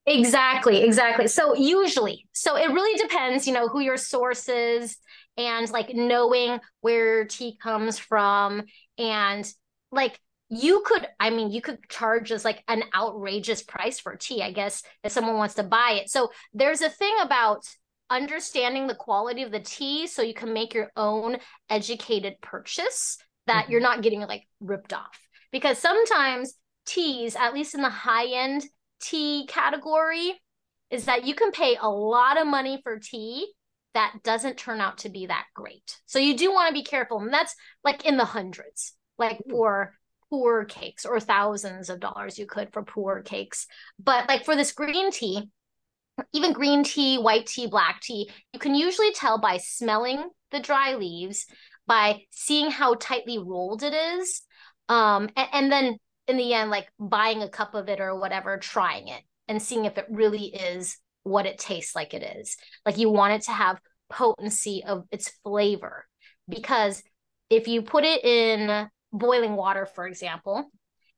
Exactly 0.06 0.84
exactly. 0.84 1.28
So 1.28 1.56
usually 1.56 2.28
so 2.34 2.56
it 2.56 2.70
really 2.70 3.02
depends 3.02 3.48
you 3.48 3.54
know 3.54 3.67
who 3.67 3.80
your 3.80 3.98
source 3.98 4.48
is 4.48 4.98
and 5.38 5.67
like 5.72 5.96
knowing 5.96 6.60
where 6.82 7.26
tea 7.26 7.58
comes 7.58 7.98
from 7.98 8.62
and 9.00 9.52
like 9.91 10.20
you 10.50 10.82
could 10.86 11.06
i 11.20 11.30
mean 11.30 11.52
you 11.52 11.62
could 11.62 11.78
charge 11.90 12.32
as 12.32 12.46
like 12.46 12.64
an 12.70 12.82
outrageous 12.96 13.64
price 13.64 14.00
for 14.00 14.16
tea 14.16 14.42
i 14.42 14.52
guess 14.52 14.82
if 15.04 15.12
someone 15.12 15.36
wants 15.38 15.56
to 15.56 15.64
buy 15.64 16.00
it. 16.02 16.10
So 16.10 16.32
there's 16.54 16.82
a 16.82 16.90
thing 16.90 17.16
about 17.22 17.66
understanding 18.10 18.88
the 18.88 18.96
quality 18.96 19.44
of 19.44 19.52
the 19.52 19.60
tea 19.60 20.08
so 20.08 20.22
you 20.22 20.34
can 20.34 20.54
make 20.54 20.74
your 20.74 20.92
own 20.96 21.38
educated 21.70 22.36
purchase 22.42 23.18
that 23.48 23.64
mm-hmm. 23.64 23.72
you're 23.72 23.82
not 23.82 24.02
getting 24.02 24.22
like 24.22 24.48
ripped 24.60 24.94
off. 24.94 25.20
Because 25.52 25.78
sometimes 25.78 26.56
teas 26.86 27.36
at 27.36 27.54
least 27.54 27.76
in 27.76 27.82
the 27.82 27.90
high 27.90 28.28
end 28.28 28.66
tea 29.02 29.46
category 29.48 30.40
is 30.90 31.06
that 31.06 31.26
you 31.26 31.36
can 31.36 31.52
pay 31.52 31.78
a 31.80 31.90
lot 31.90 32.40
of 32.40 32.48
money 32.48 32.80
for 32.84 33.00
tea 33.00 33.48
that 33.94 34.14
doesn't 34.24 34.58
turn 34.58 34.80
out 34.80 35.00
to 35.00 35.10
be 35.10 35.26
that 35.26 35.46
great. 35.54 36.00
So 36.06 36.20
you 36.20 36.38
do 36.38 36.52
want 36.52 36.70
to 36.70 36.74
be 36.74 36.84
careful 36.84 37.20
and 37.20 37.34
that's 37.34 37.56
like 37.84 38.06
in 38.06 38.18
the 38.18 38.26
hundreds 38.26 38.94
like 39.18 39.42
for 39.50 39.94
pu'er 40.32 40.68
cakes 40.68 41.06
or 41.06 41.20
thousands 41.20 41.90
of 41.90 42.00
dollars 42.00 42.38
you 42.38 42.46
could 42.46 42.72
for 42.72 42.84
pu'er 42.84 43.24
cakes. 43.24 43.68
But 44.00 44.28
like 44.28 44.46
for 44.46 44.56
this 44.56 44.72
green 44.72 45.12
tea, 45.12 45.50
even 46.34 46.54
green 46.54 46.84
tea, 46.84 47.18
white 47.18 47.46
tea, 47.46 47.68
black 47.68 48.02
tea, 48.02 48.30
you 48.54 48.60
can 48.60 48.76
usually 48.76 49.12
tell 49.13 49.40
by 49.40 49.58
smelling 49.58 50.30
the 50.52 50.60
dry 50.60 50.96
leaves, 50.96 51.46
by 51.86 52.22
seeing 52.32 52.72
how 52.72 52.96
tightly 52.96 53.38
rolled 53.38 53.84
it 53.84 53.94
is. 53.94 54.42
Um, 54.90 55.30
and, 55.36 55.48
and 55.54 55.72
then 55.72 55.98
in 56.28 56.38
the 56.38 56.54
end, 56.54 56.70
like 56.70 56.88
buying 57.00 57.42
a 57.42 57.50
cup 57.50 57.76
of 57.76 57.88
it 57.90 58.00
or 58.00 58.18
whatever, 58.18 58.58
trying 58.58 59.08
it 59.08 59.22
and 59.48 59.62
seeing 59.62 59.86
if 59.86 59.98
it 59.98 60.06
really 60.10 60.46
is 60.46 60.98
what 61.24 61.46
it 61.46 61.58
tastes 61.58 61.96
like 61.96 62.13
it 62.13 62.24
is. 62.38 62.58
Like 62.86 62.98
you 62.98 63.10
want 63.10 63.34
it 63.34 63.42
to 63.44 63.52
have 63.52 63.80
potency 64.10 64.84
of 64.86 65.06
its 65.12 65.30
flavor 65.44 66.06
because 66.48 67.04
if 67.50 67.68
you 67.68 67.82
put 67.82 68.04
it 68.04 68.24
in 68.24 68.90
boiling 69.12 69.56
water, 69.56 69.86
for 69.86 70.08
example, 70.08 70.70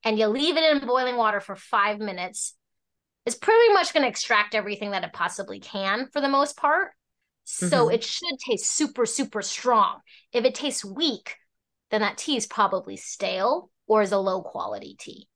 and 0.04 0.18
you 0.18 0.28
leave 0.28 0.58
it 0.58 0.64
in 0.64 0.88
boiling 0.88 1.18
water 1.18 1.40
for 1.40 1.56
five 1.56 2.00
minutes, 2.00 2.56
it's 3.26 3.36
pretty 3.36 3.74
much 3.74 3.94
going 3.94 4.04
to 4.04 4.10
extract 4.10 4.56
everything 4.56 4.92
that 4.92 5.04
it 5.04 5.14
possibly 5.14 5.60
can 5.60 6.08
for 6.12 6.22
the 6.22 6.30
most 6.30 6.58
part. 6.58 6.92
So 7.44 7.68
mm-hmm. 7.68 7.96
it 7.96 8.04
should 8.04 8.38
taste 8.48 8.72
super, 8.72 9.06
super 9.06 9.42
strong. 9.42 10.00
If 10.32 10.46
it 10.46 10.56
tastes 10.56 10.86
weak, 10.86 11.36
then 11.90 12.02
that 12.02 12.18
tea 12.18 12.38
is 12.38 12.46
probably 12.46 12.96
stale 12.96 13.72
or 13.88 14.02
is 14.04 14.12
a 14.12 14.18
low 14.18 14.42
quality 14.42 14.96
tea. 15.00 15.28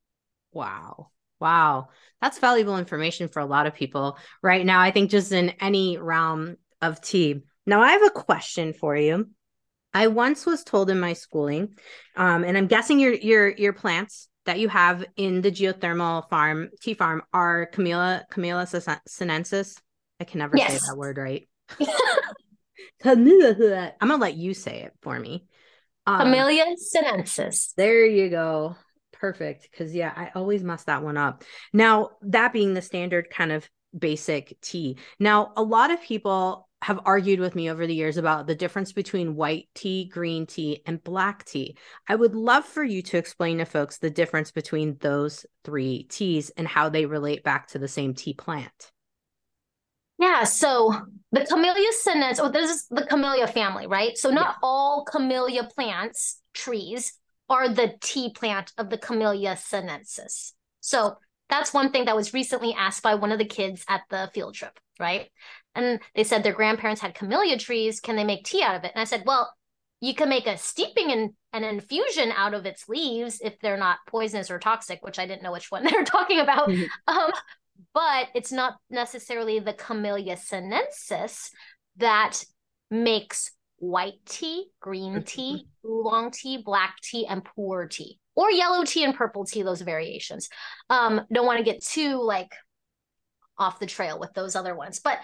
Wow. 0.51 1.09
Wow. 1.39 1.89
That's 2.21 2.39
valuable 2.39 2.77
information 2.77 3.27
for 3.27 3.39
a 3.39 3.45
lot 3.45 3.65
of 3.65 3.73
people 3.73 4.17
right 4.41 4.65
now. 4.65 4.79
I 4.79 4.91
think 4.91 5.09
just 5.09 5.31
in 5.31 5.49
any 5.59 5.97
realm 5.97 6.57
of 6.81 7.01
tea. 7.01 7.41
Now, 7.65 7.81
I 7.81 7.93
have 7.93 8.03
a 8.03 8.11
question 8.11 8.73
for 8.73 8.95
you. 8.95 9.29
I 9.93 10.07
once 10.07 10.45
was 10.45 10.63
told 10.63 10.89
in 10.89 10.99
my 10.99 11.13
schooling, 11.13 11.75
um, 12.15 12.43
and 12.43 12.57
I'm 12.57 12.67
guessing 12.67 12.99
your 12.99 13.13
your 13.13 13.49
your 13.49 13.73
plants 13.73 14.27
that 14.45 14.59
you 14.59 14.69
have 14.69 15.05
in 15.15 15.41
the 15.41 15.51
geothermal 15.51 16.29
farm 16.29 16.69
tea 16.81 16.93
farm 16.93 17.23
are 17.33 17.67
Camellia 17.67 18.25
Camellia 18.29 18.67
sinensis. 19.07 19.77
I 20.19 20.23
can 20.25 20.39
never 20.39 20.57
yes. 20.57 20.73
say 20.73 20.79
that 20.87 20.97
word 20.97 21.17
right. 21.17 21.47
I'm 23.05 23.27
gonna 23.99 24.17
let 24.17 24.35
you 24.35 24.53
say 24.53 24.81
it 24.81 24.93
for 25.01 25.19
me. 25.19 25.45
Um, 26.05 26.19
Camellia 26.19 26.65
sinensis. 26.77 27.73
There 27.75 28.05
you 28.05 28.29
go. 28.29 28.75
Perfect. 29.11 29.69
Because 29.71 29.93
yeah, 29.93 30.11
I 30.15 30.31
always 30.35 30.63
mess 30.63 30.83
that 30.85 31.03
one 31.03 31.17
up. 31.17 31.43
Now 31.71 32.11
that 32.23 32.53
being 32.53 32.73
the 32.73 32.81
standard 32.81 33.29
kind 33.29 33.51
of 33.51 33.67
basic 33.97 34.59
tea. 34.61 34.97
Now 35.19 35.53
a 35.55 35.63
lot 35.63 35.91
of 35.91 36.01
people 36.01 36.67
have 36.83 36.99
argued 37.05 37.39
with 37.39 37.55
me 37.55 37.71
over 37.71 37.87
the 37.87 37.95
years 37.95 38.17
about 38.17 38.45
the 38.45 38.55
difference 38.55 38.91
between 38.91 39.35
white 39.35 39.69
tea, 39.73 40.05
green 40.05 40.45
tea, 40.45 40.81
and 40.85 41.03
black 41.03 41.45
tea. 41.45 41.77
I 42.09 42.15
would 42.15 42.35
love 42.35 42.65
for 42.65 42.83
you 42.83 43.01
to 43.03 43.17
explain 43.17 43.59
to 43.59 43.65
folks 43.65 43.99
the 43.99 44.09
difference 44.09 44.51
between 44.51 44.97
those 44.99 45.45
three 45.63 46.03
teas 46.03 46.49
and 46.57 46.67
how 46.67 46.89
they 46.89 47.05
relate 47.05 47.43
back 47.43 47.67
to 47.67 47.79
the 47.79 47.87
same 47.87 48.13
tea 48.13 48.33
plant. 48.33 48.91
Yeah, 50.19 50.43
so 50.43 50.93
the 51.31 51.45
Camellia 51.45 51.91
sinensis, 52.01 52.39
oh, 52.39 52.51
this 52.51 52.69
is 52.69 52.87
the 52.89 53.05
Camellia 53.05 53.47
family, 53.47 53.87
right? 53.87 54.17
So 54.17 54.29
not 54.29 54.55
yeah. 54.55 54.55
all 54.61 55.05
Camellia 55.05 55.63
plants, 55.73 56.39
trees, 56.53 57.13
are 57.49 57.69
the 57.69 57.93
tea 58.01 58.31
plant 58.33 58.73
of 58.77 58.89
the 58.89 58.97
Camellia 58.97 59.57
sinensis. 59.57 60.53
So 60.81 61.15
that's 61.53 61.73
one 61.73 61.91
thing 61.91 62.05
that 62.05 62.15
was 62.15 62.33
recently 62.33 62.73
asked 62.73 63.03
by 63.03 63.13
one 63.13 63.31
of 63.31 63.37
the 63.37 63.45
kids 63.45 63.85
at 63.87 64.01
the 64.09 64.31
field 64.33 64.55
trip, 64.55 64.79
right? 64.99 65.29
And 65.75 65.99
they 66.15 66.23
said 66.23 66.43
their 66.43 66.53
grandparents 66.53 66.99
had 66.99 67.13
camellia 67.13 67.59
trees. 67.59 67.99
Can 67.99 68.15
they 68.15 68.23
make 68.23 68.43
tea 68.43 68.63
out 68.63 68.75
of 68.75 68.83
it? 68.83 68.91
And 68.95 69.01
I 69.01 69.05
said, 69.05 69.23
well, 69.25 69.53
you 70.01 70.15
can 70.15 70.29
make 70.29 70.47
a 70.47 70.57
steeping 70.57 71.11
and 71.11 71.31
an 71.53 71.63
infusion 71.63 72.31
out 72.35 72.55
of 72.55 72.65
its 72.65 72.89
leaves 72.89 73.39
if 73.39 73.59
they're 73.59 73.77
not 73.77 73.99
poisonous 74.07 74.49
or 74.49 74.57
toxic, 74.57 75.03
which 75.03 75.19
I 75.19 75.27
didn't 75.27 75.43
know 75.43 75.51
which 75.51 75.69
one 75.69 75.83
they're 75.89 76.03
talking 76.03 76.39
about. 76.39 76.69
Mm-hmm. 76.69 77.15
Um, 77.15 77.31
but 77.93 78.29
it's 78.33 78.51
not 78.51 78.77
necessarily 78.89 79.59
the 79.59 79.73
Camellia 79.73 80.37
sinensis 80.37 81.51
that 81.97 82.43
makes 82.89 83.51
white 83.77 84.25
tea, 84.25 84.65
green 84.79 85.13
mm-hmm. 85.13 85.23
tea, 85.23 85.67
oolong 85.85 86.31
tea, 86.31 86.57
black 86.57 86.95
tea, 87.03 87.27
and 87.27 87.43
pu'er 87.45 87.89
tea, 87.89 88.19
or 88.35 88.51
yellow 88.51 88.83
tea 88.83 89.03
and 89.03 89.15
purple 89.15 89.45
tea, 89.45 89.63
those 89.63 89.81
variations. 89.81 90.49
Um, 90.89 91.21
don't 91.31 91.45
want 91.45 91.59
to 91.59 91.63
get 91.63 91.83
too 91.83 92.21
like 92.21 92.51
off 93.57 93.79
the 93.79 93.85
trail 93.85 94.19
with 94.19 94.33
those 94.33 94.55
other 94.55 94.75
ones. 94.75 94.99
But 94.99 95.19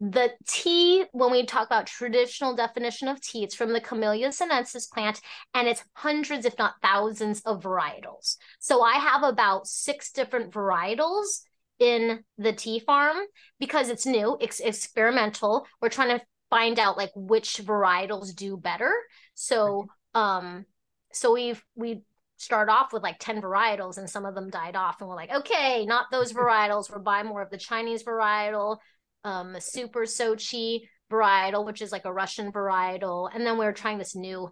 the 0.00 0.30
tea, 0.46 1.04
when 1.12 1.30
we 1.30 1.44
talk 1.44 1.66
about 1.66 1.86
traditional 1.86 2.56
definition 2.56 3.06
of 3.06 3.20
tea, 3.20 3.44
it's 3.44 3.54
from 3.54 3.72
the 3.72 3.82
Camellia 3.82 4.32
sinensis 4.32 4.86
plant, 4.86 5.20
and 5.52 5.68
it's 5.68 5.84
hundreds, 5.92 6.46
if 6.46 6.56
not 6.58 6.74
thousands, 6.82 7.42
of 7.42 7.62
varietals. 7.62 8.36
So 8.60 8.82
I 8.82 8.94
have 8.94 9.22
about 9.22 9.66
six 9.66 10.10
different 10.10 10.52
varietals 10.52 11.42
in 11.78 12.24
the 12.38 12.52
tea 12.52 12.78
farm 12.78 13.16
because 13.58 13.90
it's 13.90 14.06
new, 14.06 14.38
it's 14.40 14.60
experimental. 14.60 15.66
We're 15.80 15.90
trying 15.90 16.18
to 16.18 16.24
find 16.50 16.78
out 16.78 16.96
like 16.96 17.12
which 17.14 17.60
varietals 17.64 18.34
do 18.34 18.56
better. 18.56 18.92
So 19.34 19.86
um 20.14 20.66
so 21.12 21.32
we've 21.32 21.62
we 21.74 22.02
start 22.40 22.70
off 22.70 22.90
with 22.90 23.02
like 23.02 23.18
10 23.18 23.42
varietals 23.42 23.98
and 23.98 24.08
some 24.08 24.24
of 24.24 24.34
them 24.34 24.48
died 24.48 24.74
off 24.74 25.00
and 25.00 25.08
we're 25.08 25.14
like 25.14 25.30
okay 25.30 25.84
not 25.84 26.06
those 26.10 26.32
varietals. 26.32 26.90
We'll 26.90 27.02
buy 27.02 27.22
more 27.22 27.42
of 27.42 27.50
the 27.50 27.58
chinese 27.58 28.02
varietal 28.02 28.78
um 29.24 29.56
super 29.60 30.02
sochi 30.02 30.80
varietal 31.12 31.66
which 31.66 31.82
is 31.82 31.92
like 31.92 32.06
a 32.06 32.12
russian 32.12 32.50
varietal. 32.50 33.28
And 33.32 33.44
then 33.44 33.58
we 33.58 33.66
are 33.66 33.72
trying 33.72 33.98
this 33.98 34.16
new 34.16 34.50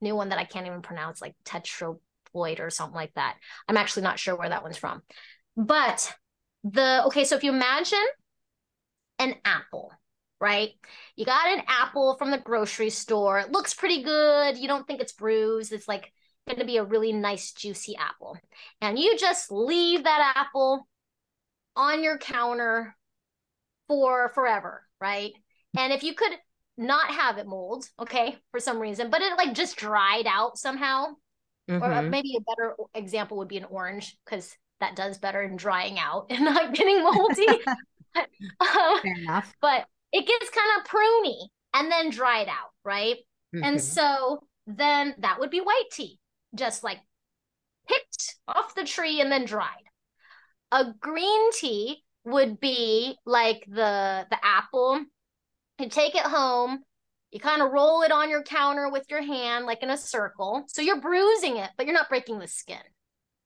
new 0.00 0.16
one 0.16 0.30
that 0.30 0.38
i 0.38 0.44
can't 0.44 0.66
even 0.66 0.82
pronounce 0.82 1.20
like 1.20 1.34
tetraploid 1.44 2.60
or 2.60 2.70
something 2.70 2.96
like 2.96 3.12
that. 3.14 3.36
I'm 3.68 3.76
actually 3.76 4.04
not 4.04 4.18
sure 4.18 4.34
where 4.34 4.48
that 4.48 4.62
one's 4.62 4.78
from. 4.78 5.02
But 5.56 6.12
the 6.64 7.04
okay 7.06 7.24
so 7.24 7.36
if 7.36 7.44
you 7.44 7.52
imagine 7.52 8.06
an 9.18 9.34
apple 9.44 9.92
right? 10.38 10.70
You 11.16 11.24
got 11.24 11.46
an 11.48 11.62
apple 11.66 12.16
from 12.18 12.30
the 12.30 12.36
grocery 12.36 12.90
store. 12.90 13.38
It 13.38 13.52
looks 13.52 13.72
pretty 13.72 14.02
good. 14.02 14.58
You 14.58 14.68
don't 14.68 14.86
think 14.86 15.00
it's 15.00 15.14
bruised. 15.14 15.72
It's 15.72 15.88
like 15.88 16.12
going 16.46 16.58
to 16.58 16.64
be 16.64 16.76
a 16.76 16.84
really 16.84 17.12
nice 17.12 17.52
juicy 17.52 17.96
apple 17.96 18.36
and 18.80 18.98
you 18.98 19.16
just 19.18 19.50
leave 19.50 20.04
that 20.04 20.32
apple 20.36 20.86
on 21.74 22.02
your 22.02 22.18
counter 22.18 22.96
for 23.88 24.30
forever 24.34 24.86
right 25.00 25.32
and 25.78 25.92
if 25.92 26.02
you 26.02 26.14
could 26.14 26.32
not 26.78 27.10
have 27.10 27.38
it 27.38 27.46
mold 27.46 27.88
okay 27.98 28.36
for 28.50 28.60
some 28.60 28.78
reason 28.78 29.10
but 29.10 29.22
it 29.22 29.36
like 29.36 29.54
just 29.54 29.76
dried 29.76 30.26
out 30.26 30.58
somehow 30.58 31.06
mm-hmm. 31.68 31.82
or 31.82 32.02
maybe 32.02 32.36
a 32.36 32.54
better 32.54 32.74
example 32.94 33.38
would 33.38 33.48
be 33.48 33.56
an 33.56 33.64
orange 33.64 34.16
because 34.24 34.56
that 34.80 34.96
does 34.96 35.18
better 35.18 35.42
in 35.42 35.56
drying 35.56 35.98
out 35.98 36.26
and 36.30 36.44
not 36.44 36.74
getting 36.74 37.02
moldy. 37.02 37.46
uh, 38.16 38.24
Fair 39.02 39.14
enough. 39.18 39.52
But 39.60 39.86
it 40.12 40.26
gets 40.26 40.50
kind 40.50 40.68
of 40.78 40.86
pruny 40.86 41.48
and 41.74 41.90
then 41.90 42.10
dried 42.10 42.48
out, 42.48 42.70
right? 42.84 43.16
Mm-hmm. 43.54 43.64
And 43.64 43.82
so 43.82 44.40
then 44.66 45.14
that 45.18 45.38
would 45.40 45.50
be 45.50 45.60
white 45.60 45.90
tea, 45.92 46.18
just 46.56 46.82
like 46.82 46.98
picked 47.88 48.36
off 48.48 48.74
the 48.74 48.84
tree 48.84 49.20
and 49.20 49.30
then 49.30 49.44
dried. 49.44 49.84
A 50.72 50.92
green 50.98 51.52
tea 51.52 52.02
would 52.24 52.60
be 52.60 53.16
like 53.24 53.64
the 53.68 54.26
the 54.30 54.38
apple. 54.42 55.04
You 55.78 55.88
take 55.88 56.14
it 56.14 56.22
home, 56.22 56.80
you 57.30 57.40
kind 57.40 57.60
of 57.60 57.70
roll 57.70 58.02
it 58.02 58.12
on 58.12 58.30
your 58.30 58.42
counter 58.42 58.88
with 58.88 59.04
your 59.10 59.22
hand, 59.22 59.66
like 59.66 59.82
in 59.82 59.90
a 59.90 59.96
circle. 59.96 60.64
So 60.68 60.80
you're 60.80 61.00
bruising 61.00 61.58
it, 61.58 61.70
but 61.76 61.86
you're 61.86 61.94
not 61.94 62.08
breaking 62.08 62.38
the 62.38 62.48
skin, 62.48 62.78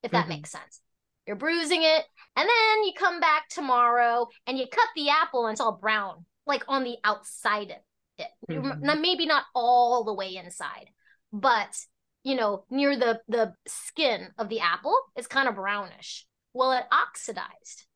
if 0.02 0.12
that 0.12 0.22
mm-hmm. 0.22 0.28
makes 0.28 0.50
sense. 0.50 0.80
You're 1.26 1.36
bruising 1.36 1.82
it. 1.82 2.04
And 2.36 2.48
then 2.48 2.84
you 2.84 2.92
come 2.96 3.20
back 3.20 3.48
tomorrow 3.48 4.28
and 4.46 4.58
you 4.58 4.66
cut 4.70 4.88
the 4.94 5.10
apple 5.10 5.46
and 5.46 5.54
it's 5.54 5.60
all 5.60 5.72
brown, 5.72 6.24
like 6.46 6.62
on 6.68 6.84
the 6.84 6.96
outside 7.04 7.70
of 7.70 7.76
it. 8.18 8.28
Mm-hmm. 8.48 9.00
Maybe 9.00 9.26
not 9.26 9.44
all 9.54 10.04
the 10.04 10.14
way 10.14 10.36
inside, 10.36 10.88
but 11.32 11.76
you 12.22 12.34
know, 12.34 12.64
near 12.70 12.96
the 12.96 13.20
the 13.28 13.54
skin 13.66 14.28
of 14.38 14.48
the 14.48 14.60
apple, 14.60 14.96
it's 15.16 15.26
kind 15.26 15.48
of 15.48 15.54
brownish. 15.54 16.26
Well, 16.52 16.72
it 16.72 16.84
oxidized. 16.92 17.86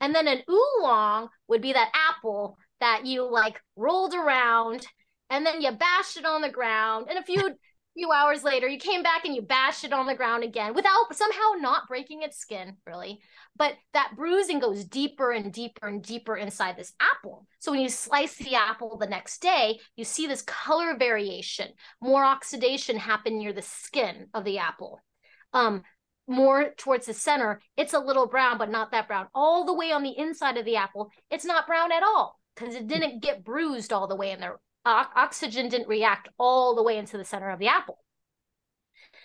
And 0.00 0.14
then 0.14 0.28
an 0.28 0.42
oolong 0.48 1.28
would 1.48 1.60
be 1.60 1.72
that 1.72 1.92
apple 1.94 2.56
that 2.80 3.04
you 3.04 3.30
like 3.30 3.60
rolled 3.76 4.14
around 4.14 4.86
and 5.30 5.44
then 5.44 5.60
you 5.60 5.72
bashed 5.72 6.16
it 6.16 6.24
on 6.24 6.40
the 6.40 6.48
ground 6.48 7.06
and 7.08 7.18
if 7.18 7.26
few 7.26 7.56
few 7.98 8.12
hours 8.12 8.44
later, 8.44 8.68
you 8.68 8.78
came 8.78 9.02
back 9.02 9.24
and 9.24 9.34
you 9.34 9.42
bashed 9.42 9.82
it 9.82 9.92
on 9.92 10.06
the 10.06 10.14
ground 10.14 10.44
again 10.44 10.72
without 10.72 11.12
somehow 11.12 11.54
not 11.58 11.88
breaking 11.88 12.22
its 12.22 12.38
skin, 12.38 12.76
really. 12.86 13.18
But 13.56 13.74
that 13.92 14.12
bruising 14.14 14.60
goes 14.60 14.84
deeper 14.84 15.32
and 15.32 15.52
deeper 15.52 15.88
and 15.88 16.00
deeper 16.00 16.36
inside 16.36 16.76
this 16.76 16.92
apple. 17.00 17.46
So 17.58 17.72
when 17.72 17.80
you 17.80 17.88
slice 17.88 18.36
the 18.36 18.54
apple 18.54 18.98
the 18.98 19.06
next 19.06 19.42
day, 19.42 19.80
you 19.96 20.04
see 20.04 20.28
this 20.28 20.42
color 20.42 20.96
variation, 20.96 21.72
more 22.00 22.24
oxidation 22.24 22.96
happen 22.96 23.36
near 23.36 23.52
the 23.52 23.62
skin 23.62 24.28
of 24.32 24.44
the 24.44 24.58
apple. 24.58 25.00
Um, 25.52 25.82
more 26.28 26.74
towards 26.76 27.06
the 27.06 27.14
center, 27.14 27.60
it's 27.76 27.94
a 27.94 27.98
little 27.98 28.28
brown, 28.28 28.58
but 28.58 28.70
not 28.70 28.92
that 28.92 29.08
brown. 29.08 29.26
All 29.34 29.64
the 29.64 29.74
way 29.74 29.90
on 29.90 30.04
the 30.04 30.16
inside 30.16 30.56
of 30.56 30.64
the 30.64 30.76
apple, 30.76 31.10
it's 31.32 31.44
not 31.44 31.66
brown 31.66 31.90
at 31.90 32.04
all 32.04 32.38
because 32.54 32.76
it 32.76 32.86
didn't 32.86 33.22
get 33.22 33.44
bruised 33.44 33.92
all 33.92 34.06
the 34.06 34.14
way 34.14 34.30
in 34.30 34.38
there 34.38 34.60
oxygen 34.84 35.68
didn't 35.68 35.88
react 35.88 36.28
all 36.38 36.74
the 36.74 36.82
way 36.82 36.98
into 36.98 37.18
the 37.18 37.24
center 37.24 37.50
of 37.50 37.58
the 37.58 37.68
apple. 37.68 37.98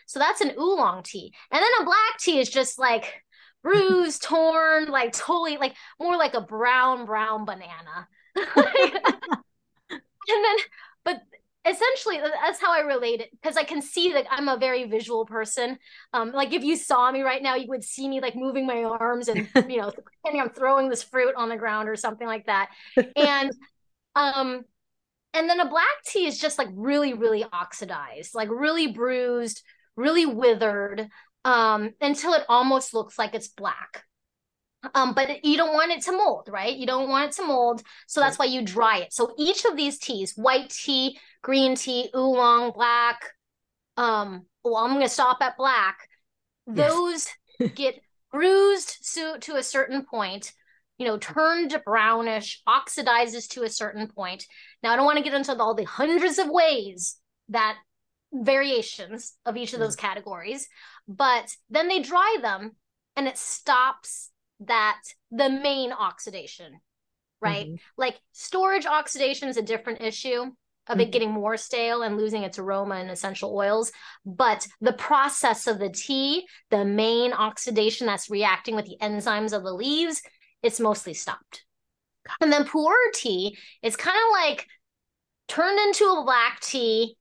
So 0.05 0.19
that's 0.19 0.41
an 0.41 0.53
oolong 0.59 1.03
tea. 1.03 1.33
And 1.51 1.61
then 1.61 1.69
a 1.81 1.85
black 1.85 2.17
tea 2.19 2.39
is 2.39 2.49
just 2.49 2.77
like 2.77 3.21
bruised, 3.63 4.23
torn, 4.23 4.87
like 4.89 5.13
totally 5.13 5.57
like 5.57 5.75
more 5.99 6.17
like 6.17 6.33
a 6.33 6.41
brown, 6.41 7.05
brown 7.05 7.45
banana. 7.45 8.07
and 8.35 10.01
then, 10.27 10.55
but 11.05 11.21
essentially 11.65 12.19
that's 12.19 12.59
how 12.59 12.73
i 12.73 12.79
relate 12.79 13.21
it 13.21 13.29
because 13.31 13.55
i 13.55 13.63
can 13.63 13.81
see 13.81 14.11
that 14.11 14.25
i'm 14.29 14.49
a 14.49 14.57
very 14.57 14.83
visual 14.83 15.25
person 15.25 15.77
um 16.11 16.31
like 16.33 16.51
if 16.51 16.61
you 16.61 16.75
saw 16.75 17.09
me 17.09 17.21
right 17.21 17.41
now 17.41 17.55
you 17.55 17.67
would 17.69 17.83
see 17.83 18.07
me 18.09 18.19
like 18.19 18.35
moving 18.35 18.65
my 18.67 18.83
arms 18.83 19.29
and 19.29 19.47
you 19.69 19.77
know 19.77 19.91
i'm 20.25 20.49
throwing 20.49 20.89
this 20.89 21.03
fruit 21.03 21.33
on 21.37 21.47
the 21.47 21.55
ground 21.55 21.87
or 21.87 21.95
something 21.95 22.27
like 22.27 22.45
that 22.47 22.69
and 23.15 23.53
um 24.15 24.63
and 25.33 25.49
then 25.49 25.59
a 25.59 25.69
black 25.69 26.03
tea 26.05 26.25
is 26.25 26.39
just 26.39 26.57
like 26.57 26.69
really 26.73 27.13
really 27.13 27.45
oxidized 27.51 28.35
like 28.35 28.49
really 28.49 28.87
bruised 28.87 29.63
really 29.95 30.25
withered 30.25 31.07
um 31.45 31.91
until 32.01 32.33
it 32.33 32.43
almost 32.49 32.93
looks 32.93 33.17
like 33.17 33.33
it's 33.33 33.47
black 33.49 34.03
um, 34.93 35.13
but 35.13 35.45
you 35.45 35.55
don't 35.55 35.73
want 35.73 35.91
it 35.91 36.01
to 36.03 36.11
mold, 36.11 36.49
right? 36.51 36.75
You 36.75 36.85
don't 36.85 37.09
want 37.09 37.29
it 37.29 37.35
to 37.37 37.47
mold. 37.47 37.83
So 38.07 38.19
that's 38.19 38.37
why 38.37 38.45
you 38.45 38.63
dry 38.63 38.97
it. 38.97 39.13
So 39.13 39.33
each 39.37 39.65
of 39.65 39.77
these 39.77 39.97
teas, 39.97 40.33
white 40.35 40.69
tea, 40.69 41.17
green 41.41 41.75
tea, 41.75 42.09
oolong, 42.13 42.71
black, 42.71 43.23
um, 43.97 44.45
well, 44.63 44.77
I'm 44.77 44.93
going 44.93 45.05
to 45.05 45.09
stop 45.09 45.37
at 45.41 45.57
black. 45.57 46.09
Those 46.67 47.27
yes. 47.59 47.71
get 47.75 47.99
bruised 48.31 49.13
to, 49.15 49.37
to 49.41 49.55
a 49.55 49.63
certain 49.63 50.05
point, 50.05 50.53
you 50.97 51.07
know, 51.07 51.17
turned 51.17 51.81
brownish, 51.85 52.61
oxidizes 52.67 53.47
to 53.49 53.63
a 53.63 53.69
certain 53.69 54.07
point. 54.07 54.45
Now, 54.81 54.93
I 54.93 54.95
don't 54.95 55.05
want 55.05 55.17
to 55.17 55.23
get 55.23 55.33
into 55.33 55.55
all 55.57 55.73
the 55.73 55.85
hundreds 55.85 56.37
of 56.39 56.49
ways 56.49 57.17
that 57.49 57.77
variations 58.31 59.33
of 59.45 59.57
each 59.57 59.73
of 59.73 59.79
those 59.79 59.95
categories, 59.95 60.67
but 61.07 61.55
then 61.69 61.87
they 61.87 62.01
dry 62.01 62.37
them 62.41 62.71
and 63.15 63.27
it 63.27 63.37
stops 63.37 64.31
that 64.61 65.01
the 65.31 65.49
main 65.49 65.91
oxidation, 65.91 66.79
right? 67.41 67.67
Mm-hmm. 67.67 67.75
Like 67.97 68.19
storage 68.31 68.85
oxidation 68.85 69.49
is 69.49 69.57
a 69.57 69.61
different 69.61 70.01
issue 70.01 70.51
of 70.87 70.99
it 70.99 71.03
mm-hmm. 71.03 71.11
getting 71.11 71.31
more 71.31 71.57
stale 71.57 72.01
and 72.01 72.17
losing 72.17 72.43
its 72.43 72.59
aroma 72.59 72.95
and 72.95 73.09
essential 73.09 73.55
oils. 73.55 73.91
But 74.25 74.67
the 74.81 74.93
process 74.93 75.67
of 75.67 75.79
the 75.79 75.89
tea, 75.89 76.45
the 76.71 76.85
main 76.85 77.33
oxidation 77.33 78.07
that's 78.07 78.29
reacting 78.29 78.75
with 78.75 78.85
the 78.85 78.97
enzymes 79.01 79.53
of 79.53 79.63
the 79.63 79.73
leaves, 79.73 80.21
it's 80.63 80.79
mostly 80.79 81.13
stopped. 81.13 81.65
And 82.41 82.51
then 82.51 82.63
pu'er 82.65 83.11
tea 83.13 83.57
is 83.81 83.95
kind 83.95 84.17
of 84.17 84.31
like 84.31 84.67
turned 85.47 85.77
into 85.79 86.05
a 86.05 86.23
black 86.23 86.61
tea, 86.61 87.17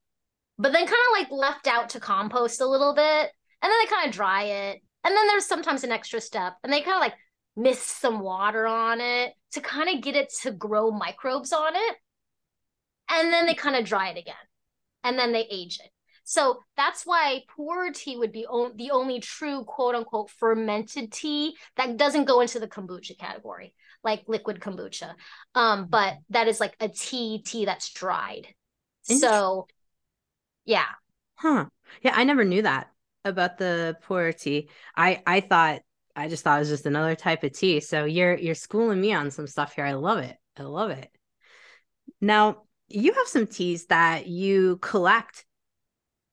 but 0.57 0.71
then 0.71 0.87
kind 0.87 0.91
of 0.91 1.19
like 1.19 1.31
left 1.31 1.67
out 1.67 1.89
to 1.89 1.99
compost 1.99 2.61
a 2.61 2.65
little 2.67 2.95
bit. 2.95 3.31
And 3.61 3.71
then 3.71 3.79
they 3.79 3.89
kind 3.89 4.07
of 4.07 4.15
dry 4.15 4.43
it. 4.43 4.81
And 5.03 5.15
then 5.15 5.27
there's 5.27 5.45
sometimes 5.45 5.83
an 5.83 5.91
extra 5.91 6.21
step 6.21 6.53
and 6.63 6.71
they 6.71 6.81
kind 6.81 6.95
of 6.95 7.01
like 7.01 7.15
mist 7.55 7.99
some 7.99 8.19
water 8.19 8.65
on 8.65 9.01
it 9.01 9.33
to 9.51 9.61
kind 9.61 9.89
of 9.89 10.01
get 10.01 10.15
it 10.15 10.31
to 10.41 10.51
grow 10.51 10.91
microbes 10.91 11.51
on 11.51 11.75
it. 11.75 11.95
And 13.09 13.31
then 13.31 13.45
they 13.45 13.53
kind 13.53 13.75
of 13.75 13.85
dry 13.85 14.09
it 14.09 14.17
again. 14.17 14.35
And 15.03 15.19
then 15.19 15.33
they 15.33 15.45
age 15.51 15.79
it. 15.83 15.91
So 16.23 16.59
that's 16.77 17.05
why 17.05 17.43
pu'er 17.57 17.93
tea 17.93 18.17
would 18.17 18.31
be 18.31 18.45
o- 18.47 18.71
the 18.73 18.91
only 18.91 19.19
true 19.19 19.63
quote 19.65 19.95
unquote 19.95 20.29
fermented 20.29 21.11
tea 21.11 21.55
that 21.75 21.97
doesn't 21.97 22.25
go 22.25 22.41
into 22.41 22.59
the 22.59 22.67
kombucha 22.67 23.17
category, 23.17 23.73
like 24.03 24.23
liquid 24.27 24.59
kombucha. 24.59 25.15
Um, 25.53 25.87
but 25.87 26.15
that 26.29 26.47
is 26.47 26.59
like 26.59 26.75
a 26.79 26.89
tea 26.89 27.41
tea 27.45 27.65
that's 27.65 27.91
dried. 27.91 28.47
So 29.01 29.67
yeah. 30.65 30.85
Huh. 31.35 31.65
Yeah, 32.01 32.13
I 32.15 32.23
never 32.23 32.45
knew 32.45 32.61
that 32.61 32.91
about 33.25 33.57
the 33.57 33.97
pu'er 34.07 34.37
tea. 34.37 34.69
I 34.95 35.21
I 35.25 35.41
thought 35.41 35.81
I 36.15 36.29
just 36.29 36.43
thought 36.43 36.57
it 36.57 36.59
was 36.59 36.69
just 36.69 36.85
another 36.85 37.15
type 37.15 37.43
of 37.43 37.51
tea. 37.53 37.79
So 37.79 38.05
you're 38.05 38.37
you're 38.37 38.55
schooling 38.55 39.01
me 39.01 39.13
on 39.13 39.31
some 39.31 39.47
stuff 39.47 39.73
here. 39.75 39.85
I 39.85 39.93
love 39.93 40.19
it. 40.19 40.37
I 40.57 40.63
love 40.63 40.91
it. 40.91 41.09
Now 42.21 42.63
you 42.87 43.13
have 43.13 43.27
some 43.27 43.47
teas 43.47 43.87
that 43.87 44.27
you 44.27 44.77
collect. 44.77 45.45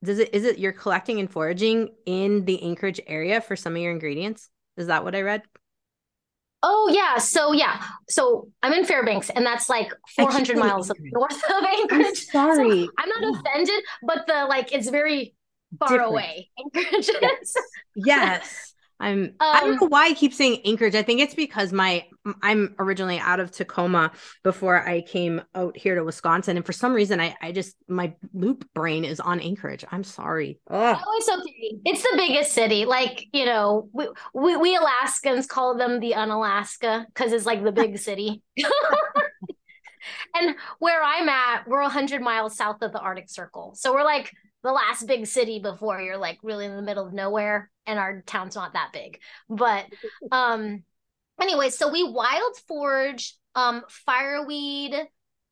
Does 0.03 0.19
it 0.19 0.35
is 0.35 0.45
it 0.45 0.59
you're 0.59 0.73
collecting 0.73 1.21
and 1.21 1.31
foraging 1.31 1.91
in 2.07 2.45
the 2.47 2.63
Anchorage 2.63 3.01
area 3.07 3.41
for 3.41 3.57
some 3.57 3.77
of 3.77 3.83
your 3.83 3.93
ingredients? 3.93 4.49
Is 4.77 4.87
that 4.87 5.05
what 5.05 5.15
I 5.15 5.21
read? 5.23 5.43
Oh 6.63 6.91
yeah, 6.93 7.19
so 7.19 7.53
yeah, 7.53 7.83
so 8.09 8.49
I'm 8.63 8.73
in 8.75 8.85
Fairbanks, 8.85 9.31
and 9.31 9.47
that's 9.47 9.71
like 9.71 9.93
400 10.17 10.59
miles 10.59 10.91
north 11.01 11.43
of 11.51 11.65
Anchorage. 11.65 12.07
I'm 12.07 12.15
sorry, 12.15 12.85
so 12.85 12.91
I'm 12.99 13.09
not 13.09 13.41
offended, 13.41 13.83
but 14.03 14.27
the 14.27 14.47
like 14.47 14.73
it's 14.73 14.91
very 14.91 15.35
far 15.79 15.89
Different. 15.89 16.11
away. 16.11 16.51
Anchorage 16.59 17.11
yes. 17.21 17.55
yes. 17.97 18.70
I'm 19.01 19.25
um, 19.25 19.35
I 19.41 19.61
don't 19.61 19.73
um, 19.73 19.79
know 19.81 19.87
why 19.87 20.07
I 20.07 20.15
keep 20.15 20.35
saying 20.35 20.61
Anchorage. 20.65 20.95
I 20.95 21.03
think 21.03 21.21
it's 21.21 21.35
because 21.35 21.73
my 21.73 22.05
I'm 22.43 22.75
originally 22.79 23.19
out 23.19 23.41
of 23.41 23.51
Tacoma 23.51 24.13
before 24.45 24.87
I 24.87 25.01
came 25.01 25.41
out 25.55 25.77
here 25.77 25.95
to 25.95 26.05
Wisconsin. 26.05 26.59
And 26.59 26.67
for 26.67 26.73
some 26.73 26.93
reason 26.93 27.19
I, 27.19 27.35
I 27.41 27.53
just 27.53 27.77
my 27.89 28.15
loop 28.35 28.69
brain 28.75 29.05
is 29.05 29.19
on 29.19 29.41
Anchorage. 29.41 29.85
I'm 29.91 30.05
sorry. 30.05 30.61
Ugh. 30.69 30.99
Oh, 31.05 31.17
it's 31.19 31.29
okay. 31.29 31.81
It's 31.87 32.03
the 32.03 32.15
biggest 32.17 32.53
city. 32.53 32.85
Like, 32.85 33.27
you 33.33 33.47
know, 33.47 33.89
we 33.93 34.09
we, 34.35 34.57
we 34.57 34.77
Alaskans 34.77 35.47
call 35.47 35.77
them 35.77 36.01
the 36.01 36.13
unalaska 36.13 37.07
because 37.09 37.33
it's 37.33 37.47
like 37.47 37.65
the 37.65 37.73
big 37.73 37.99
city. 38.07 38.43
and 40.35 40.55
where 40.79 41.03
I'm 41.03 41.29
at, 41.29 41.67
we're 41.67 41.83
hundred 41.89 42.21
miles 42.21 42.57
south 42.57 42.83
of 42.83 42.93
the 42.93 43.01
Arctic 43.01 43.31
Circle. 43.31 43.75
So 43.77 43.95
we're 43.95 44.05
like 44.05 44.31
the 44.63 44.73
last 44.73 45.07
big 45.07 45.27
city 45.27 45.59
before 45.59 46.01
you're 46.01 46.19
like 46.19 46.39
really 46.43 46.67
in 46.67 46.77
the 46.77 46.83
middle 46.83 47.07
of 47.07 47.13
nowhere 47.13 47.71
and 47.87 47.99
our 47.99 48.23
town's 48.23 48.55
not 48.55 48.75
that 48.75 48.93
big. 48.93 49.19
But 49.49 49.87
um 50.33 50.83
anyway 51.41 51.71
so 51.71 51.91
we 51.91 52.05
wild 52.05 52.57
forage 52.69 53.35
um 53.55 53.83
fireweed 53.89 54.95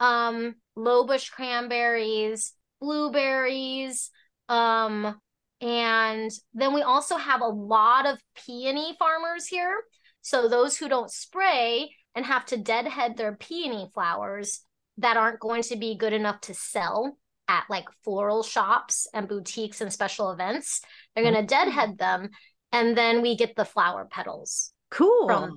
um 0.01 0.55
low 0.77 1.05
bush 1.07 1.31
cranberries 1.31 2.53
blueberries 2.81 4.11
um 4.49 5.18
and 5.61 6.31
then 6.55 6.73
we 6.73 6.83
also 6.83 7.16
have 7.16 7.40
a 7.40 7.47
lot 7.47 8.07
of 8.07 8.21
peony 8.47 8.94
farmers 8.99 9.47
here. 9.47 9.83
So 10.21 10.49
those 10.49 10.77
who 10.77 10.88
don't 10.88 11.11
spray 11.11 11.90
and 12.14 12.25
have 12.25 12.44
to 12.47 12.57
deadhead 12.57 13.16
their 13.16 13.35
peony 13.35 13.88
flowers 13.92 14.61
that 14.99 15.16
aren't 15.16 15.40
going 15.40 15.62
to 15.62 15.77
be 15.77 15.97
good 15.97 16.12
enough 16.12 16.40
to 16.42 16.55
sell 16.55 17.18
at 17.48 17.64
like 17.68 17.87
floral 18.04 18.42
shops 18.42 19.08
and 19.12 19.26
boutiques 19.28 19.80
and 19.80 19.92
special 19.92 20.30
events. 20.30 20.82
They're 21.14 21.24
going 21.24 21.34
to 21.34 21.42
deadhead 21.42 21.98
them 21.98 22.28
and 22.72 22.96
then 22.96 23.22
we 23.22 23.37
get 23.37 23.56
the 23.56 23.64
flower 23.64 24.06
petals. 24.11 24.72
Cool. 24.90 25.50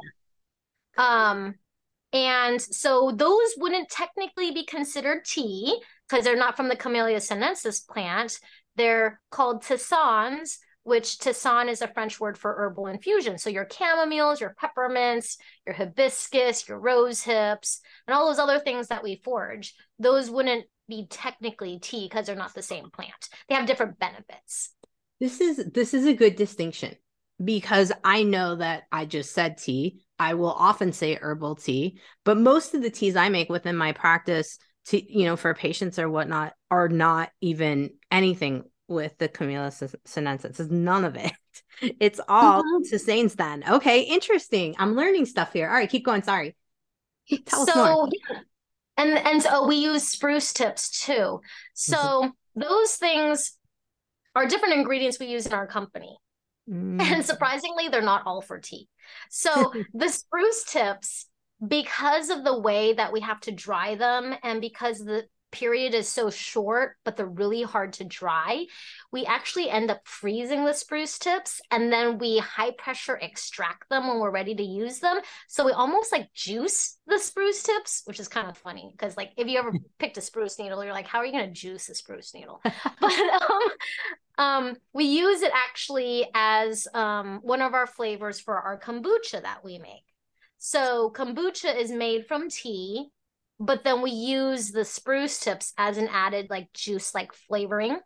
Um 0.98 1.56
and 2.14 2.62
so 2.62 3.12
those 3.12 3.54
wouldn't 3.58 3.90
technically 3.90 4.52
be 4.52 4.66
considered 4.66 5.24
tea 5.24 5.82
because 6.10 6.26
they're 6.26 6.36
not 6.36 6.58
from 6.58 6.68
the 6.68 6.76
Camellia 6.76 7.22
sinensis 7.22 7.80
plant. 7.80 8.38
They're 8.76 9.22
called 9.30 9.64
tisanes, 9.64 10.58
which 10.84 11.20
tisane 11.20 11.70
is 11.70 11.82
a 11.82 11.88
French 11.88 12.20
word 12.20 12.38
for 12.38 12.54
herbal 12.54 12.88
infusion. 12.88 13.38
So 13.38 13.50
your 13.50 13.66
chamomiles, 13.66 14.40
your 14.40 14.56
peppermints, 14.60 15.38
your 15.66 15.76
hibiscus, 15.76 16.68
your 16.68 16.80
rose 16.80 17.22
hips, 17.22 17.80
and 18.08 18.14
all 18.14 18.28
those 18.28 18.40
other 18.40 18.60
things 18.60 18.88
that 18.88 19.04
we 19.04 19.22
forage, 19.24 19.74
those 20.00 20.30
wouldn't 20.30 20.66
be 20.88 21.08
technically 21.10 21.80
tea 21.80 22.08
because 22.08 22.26
they're 22.26 22.36
not 22.36 22.54
the 22.54 22.62
same 22.62 22.90
plant. 22.92 23.30
They 23.48 23.56
have 23.56 23.66
different 23.66 24.00
benefits. 24.00 24.74
This 25.20 25.40
is 25.40 25.58
this 25.74 25.94
is 25.94 26.06
a 26.06 26.14
good 26.14 26.36
distinction 26.36 26.96
because 27.44 27.92
I 28.04 28.24
know 28.24 28.56
that 28.56 28.84
I 28.92 29.06
just 29.06 29.34
said 29.34 29.58
tea. 29.58 30.02
I 30.18 30.34
will 30.36 30.52
often 30.52 30.94
say 30.94 31.16
herbal 31.16 31.56
tea, 31.56 32.00
but 32.24 32.38
most 32.38 32.74
of 32.74 32.82
the 32.82 32.90
teas 32.90 33.16
I 33.16 33.30
make 33.30 33.50
within 33.50 33.76
my 33.76 33.92
practice 33.92 34.58
to 34.86 35.20
you 35.20 35.26
know 35.26 35.36
for 35.36 35.54
patients 35.54 36.00
or 36.00 36.10
whatnot 36.10 36.54
are 36.70 36.90
not 36.90 37.32
even 37.42 37.92
anything 38.10 38.64
with 38.88 39.18
the 39.18 39.28
Camellia 39.28 39.72
sinensis. 40.06 40.60
It's 40.60 40.72
none 40.72 41.06
of 41.06 41.16
it. 41.16 41.32
It's 42.00 42.20
all 42.28 42.64
mm-hmm. 42.64 42.96
tisanes 42.96 43.36
then. 43.36 43.64
Okay, 43.68 44.02
interesting. 44.02 44.76
I'm 44.78 44.96
learning 44.96 45.26
stuff 45.26 45.52
here. 45.52 45.68
All 45.68 45.74
right, 45.74 45.90
keep 45.90 46.06
going. 46.06 46.22
Sorry. 46.22 46.56
Tell 47.46 47.66
so, 47.66 48.08
yeah, 48.30 48.40
and 48.98 49.18
and 49.18 49.42
so 49.42 49.66
we 49.66 49.78
use 49.78 50.08
spruce 50.08 50.54
tips 50.54 51.04
too 51.04 51.42
so 51.74 51.98
mm-hmm. 51.98 52.60
those 52.60 52.96
things 52.96 53.58
are 54.36 54.48
different 54.48 54.74
ingredients 54.74 55.20
we 55.20 55.28
use 55.28 55.46
in 55.46 55.54
our 55.54 55.68
company 55.68 56.18
mm. 56.70 57.02
and 57.02 57.26
surprisingly 57.26 57.90
they're 57.90 58.02
not 58.02 58.24
all 58.26 58.42
for 58.42 58.60
tea 58.60 58.88
so 59.30 59.74
the 59.94 60.10
spruce 60.10 60.64
tips 60.64 61.28
because 61.66 62.30
of 62.30 62.44
the 62.44 62.60
way 62.60 62.94
that 62.94 63.14
we 63.14 63.22
have 63.22 63.40
to 63.42 63.52
dry 63.52 63.96
them 63.96 64.34
and 64.44 64.62
because 64.62 65.00
the 65.00 65.24
period 65.52 65.94
is 65.94 66.08
so 66.08 66.30
short, 66.30 66.96
but 67.04 67.16
they're 67.16 67.26
really 67.26 67.64
hard 67.64 67.94
to 67.94 68.04
dry, 68.04 68.66
we 69.12 69.26
actually 69.26 69.70
end 69.70 69.92
up 69.92 70.08
freezing 70.08 70.66
the 70.66 70.74
spruce 70.74 71.20
tips 71.20 71.62
and 71.72 71.92
then 71.92 72.18
we 72.18 72.38
high 72.40 72.72
pressure 72.72 73.18
extract 73.22 73.90
them 73.90 74.08
when 74.08 74.20
we're 74.20 74.32
ready 74.32 74.56
to 74.56 74.64
use 74.64 75.00
them. 75.00 75.20
So 75.48 75.66
we 75.66 75.72
almost 75.72 76.12
like 76.12 76.34
juice 76.34 76.98
the 77.08 77.20
spruce 77.20 77.64
tips, 77.64 78.04
which 78.06 78.20
is 78.20 78.28
kind 78.28 78.48
of 78.48 78.58
funny 78.58 78.90
because 78.92 79.18
like 79.18 79.32
if 79.38 79.48
you 79.48 79.60
ever 79.60 79.74
picked 80.00 80.18
a 80.18 80.22
spruce 80.22 80.58
needle, 80.58 80.84
you're 80.84 80.94
like, 80.94 81.08
how 81.08 81.20
are 81.20 81.26
you 81.26 81.32
going 81.32 81.48
to 81.48 81.54
juice 81.54 81.90
a 81.90 81.96
spruce 81.96 82.34
needle? 82.34 82.62
but 83.00 83.12
um, 83.12 83.62
um, 84.38 84.76
we 84.94 85.06
use 85.06 85.42
it 85.42 85.52
actually 85.54 86.28
as 86.34 86.88
um, 86.94 87.40
one 87.44 87.62
of 87.62 87.74
our 87.74 87.88
flavors 87.88 88.40
for 88.40 88.58
our 88.58 88.80
kombucha 88.80 89.42
that 89.42 89.64
we 89.64 89.78
make. 89.78 90.06
So 90.58 91.12
kombucha 91.16 91.76
is 91.76 91.92
made 91.92 92.28
from 92.28 92.50
tea 92.50 93.10
but 93.62 93.84
then 93.84 94.02
we 94.02 94.10
use 94.10 94.72
the 94.72 94.84
spruce 94.84 95.40
tips 95.40 95.72
as 95.78 95.98
an 95.98 96.10
added 96.12 96.48
like 96.50 96.74
juice 96.74 97.14
like 97.14 97.32
flavoring 97.32 98.00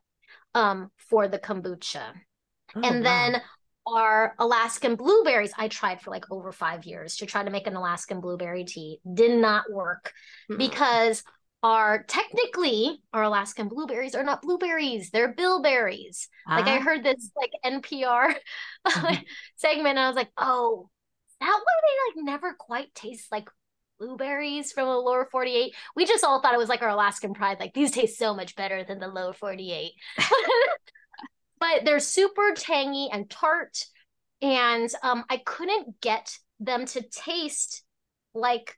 um, 0.53 0.91
for 0.97 1.29
the 1.29 1.39
kombucha. 1.39 2.11
Oh, 2.75 2.81
and 2.83 2.97
wow. 2.97 3.03
then 3.03 3.41
our 3.87 4.35
Alaskan 4.37 4.95
blueberries, 4.95 5.53
I 5.57 5.69
tried 5.69 6.01
for 6.01 6.11
like 6.11 6.29
over 6.29 6.51
five 6.51 6.85
years 6.85 7.17
to 7.17 7.25
try 7.25 7.43
to 7.43 7.51
make 7.51 7.67
an 7.67 7.75
Alaskan 7.75 8.19
blueberry 8.19 8.65
tea. 8.65 8.99
Did 9.11 9.39
not 9.39 9.71
work 9.71 10.11
mm-hmm. 10.51 10.57
because 10.57 11.23
our 11.63 12.03
technically 12.03 13.01
our 13.13 13.23
Alaskan 13.23 13.69
blueberries 13.69 14.13
are 14.13 14.23
not 14.23 14.41
blueberries, 14.41 15.09
they're 15.11 15.33
bilberries. 15.33 16.27
Ah. 16.49 16.57
Like 16.57 16.67
I 16.67 16.77
ah. 16.77 16.81
heard 16.81 17.03
this 17.03 17.31
like 17.37 17.51
NPR 17.63 18.35
mm-hmm. 18.87 19.15
segment, 19.55 19.97
and 19.97 19.99
I 19.99 20.07
was 20.07 20.17
like, 20.17 20.31
oh, 20.37 20.89
that 21.39 21.61
why 21.63 22.13
they 22.13 22.19
like 22.19 22.25
never 22.25 22.53
quite 22.53 22.93
taste 22.93 23.31
like 23.31 23.47
blueberries 23.99 24.71
from 24.71 24.87
the 24.87 24.95
lower 24.95 25.27
48. 25.31 25.73
We 25.95 26.05
just 26.05 26.23
all 26.23 26.41
thought 26.41 26.53
it 26.53 26.59
was 26.59 26.69
like 26.69 26.81
our 26.81 26.89
Alaskan 26.89 27.33
pride, 27.33 27.59
like 27.59 27.73
these 27.73 27.91
taste 27.91 28.17
so 28.17 28.33
much 28.33 28.55
better 28.55 28.83
than 28.83 28.99
the 28.99 29.07
lower 29.07 29.33
48. 29.33 29.91
but 31.59 31.85
they're 31.85 31.99
super 31.99 32.53
tangy 32.55 33.09
and 33.11 33.29
tart. 33.29 33.85
And 34.41 34.89
um, 35.01 35.23
I 35.29 35.37
couldn't 35.37 36.01
get 36.01 36.37
them 36.59 36.85
to 36.85 37.01
taste 37.01 37.83
like 38.33 38.77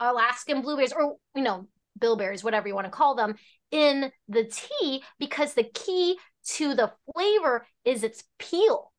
Alaskan 0.00 0.62
blueberries 0.62 0.92
or, 0.92 1.16
you 1.34 1.42
know, 1.42 1.66
bilberries, 1.98 2.44
whatever 2.44 2.68
you 2.68 2.74
want 2.74 2.86
to 2.86 2.90
call 2.90 3.14
them, 3.14 3.34
in 3.70 4.10
the 4.28 4.44
tea 4.44 5.02
because 5.18 5.54
the 5.54 5.64
key 5.64 6.18
to 6.44 6.74
the 6.74 6.92
flavor 7.12 7.66
is 7.84 8.02
its 8.02 8.24
peel. 8.38 8.92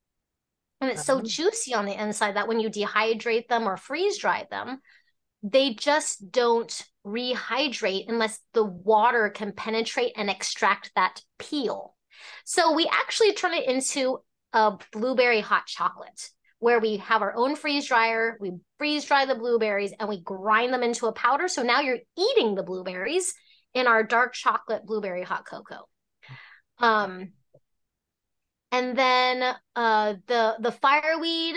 And 0.82 0.90
it's 0.90 1.10
uh-huh. 1.10 1.22
so 1.22 1.28
juicy 1.28 1.74
on 1.74 1.86
the 1.86 2.02
inside 2.02 2.36
that 2.36 2.48
when 2.48 2.60
you 2.60 2.70
dehydrate 2.70 3.48
them 3.48 3.68
or 3.68 3.76
freeze 3.76 4.18
dry 4.18 4.48
them, 4.50 4.80
they 5.44 5.74
just 5.74 6.32
don't 6.32 6.84
rehydrate 7.06 8.06
unless 8.08 8.40
the 8.54 8.64
water 8.64 9.30
can 9.30 9.52
penetrate 9.54 10.14
and 10.16 10.30
extract 10.30 10.92
that 10.96 11.22
peel. 11.38 11.96
So 12.46 12.74
we 12.74 12.90
actually 12.92 13.34
turn 13.34 13.54
it 13.54 13.68
into 13.68 14.20
a 14.54 14.78
blueberry 14.92 15.42
hot 15.42 15.66
chocolate 15.66 16.30
where 16.60 16.80
we 16.80 16.98
have 16.98 17.22
our 17.22 17.34
own 17.36 17.56
freeze 17.56 17.88
dryer, 17.88 18.38
we 18.42 18.52
freeze 18.78 19.06
dry 19.06 19.26
the 19.26 19.36
blueberries 19.36 19.94
and 19.98 20.10
we 20.10 20.22
grind 20.22 20.74
them 20.74 20.84
into 20.84 21.08
a 21.08 21.14
powder. 21.14 21.48
So 21.48 21.64
now 21.64 21.80
you're 21.80 22.00
eating 22.18 22.56
the 22.56 22.64
blueberries 22.64 23.34
in 23.74 23.88
our 23.88 24.04
dark 24.04 24.34
chocolate 24.34 24.86
blueberry 24.86 25.24
hot 25.24 25.46
cocoa. 25.46 25.88
Um, 26.80 27.32
and 28.72 28.98
then 28.98 29.56
uh, 29.76 30.16
the 30.28 30.56
the 30.60 30.72
fireweed 30.72 31.56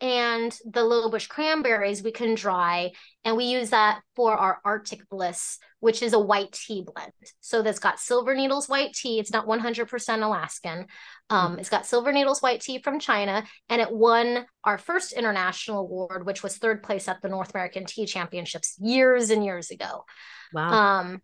and 0.00 0.58
the 0.70 0.84
little 0.84 1.10
bush 1.10 1.26
cranberries 1.28 2.02
we 2.02 2.10
can 2.10 2.34
dry 2.34 2.90
and 3.24 3.36
we 3.36 3.44
use 3.44 3.70
that 3.70 4.00
for 4.16 4.36
our 4.36 4.60
arctic 4.64 5.08
bliss 5.08 5.58
which 5.84 6.02
is 6.02 6.14
a 6.14 6.18
white 6.18 6.50
tea 6.52 6.82
blend. 6.82 7.12
So 7.40 7.60
that's 7.60 7.78
got 7.78 8.00
silver 8.00 8.34
needles 8.34 8.70
white 8.70 8.94
tea. 8.94 9.18
It's 9.18 9.30
not 9.30 9.46
100% 9.46 10.22
alaskan. 10.22 10.86
Um, 11.28 11.50
mm-hmm. 11.50 11.58
it's 11.60 11.68
got 11.68 11.84
silver 11.84 12.10
needles 12.10 12.40
white 12.40 12.62
tea 12.62 12.80
from 12.82 12.98
china 12.98 13.44
and 13.68 13.82
it 13.82 13.92
won 13.92 14.46
our 14.64 14.78
first 14.78 15.12
international 15.12 15.80
award 15.80 16.24
which 16.26 16.42
was 16.42 16.56
third 16.56 16.82
place 16.82 17.06
at 17.06 17.20
the 17.20 17.28
north 17.28 17.54
american 17.54 17.84
tea 17.84 18.06
championships 18.06 18.76
years 18.80 19.30
and 19.30 19.44
years 19.44 19.70
ago. 19.70 20.04
Wow. 20.52 20.72
Um, 20.72 21.22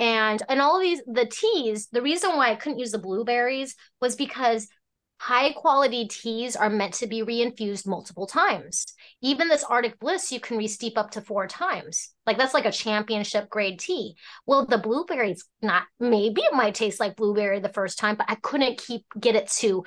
and 0.00 0.42
and 0.48 0.60
all 0.60 0.76
of 0.76 0.82
these 0.82 1.00
the 1.06 1.26
teas 1.26 1.86
the 1.92 2.02
reason 2.02 2.30
why 2.30 2.50
i 2.50 2.56
couldn't 2.56 2.80
use 2.80 2.90
the 2.90 2.98
blueberries 2.98 3.76
was 4.00 4.16
because 4.16 4.66
high 5.18 5.52
quality 5.52 6.06
teas 6.06 6.56
are 6.56 6.68
meant 6.68 6.94
to 6.94 7.06
be 7.06 7.22
reinfused 7.22 7.86
multiple 7.86 8.26
times. 8.26 8.84
Even 9.22 9.48
this 9.48 9.64
Arctic 9.64 9.98
Bliss, 9.98 10.30
you 10.30 10.40
can 10.40 10.58
re-steep 10.58 10.98
up 10.98 11.12
to 11.12 11.20
four 11.20 11.46
times. 11.46 12.10
Like 12.26 12.36
that's 12.36 12.54
like 12.54 12.66
a 12.66 12.72
championship 12.72 13.48
grade 13.48 13.78
tea. 13.78 14.16
Well, 14.46 14.66
the 14.66 14.78
blueberries, 14.78 15.44
not 15.62 15.84
maybe 15.98 16.42
it 16.42 16.52
might 16.52 16.74
taste 16.74 17.00
like 17.00 17.16
blueberry 17.16 17.60
the 17.60 17.68
first 17.72 17.98
time, 17.98 18.16
but 18.16 18.26
I 18.28 18.34
couldn't 18.36 18.78
keep 18.78 19.06
get 19.18 19.36
it 19.36 19.48
to 19.58 19.84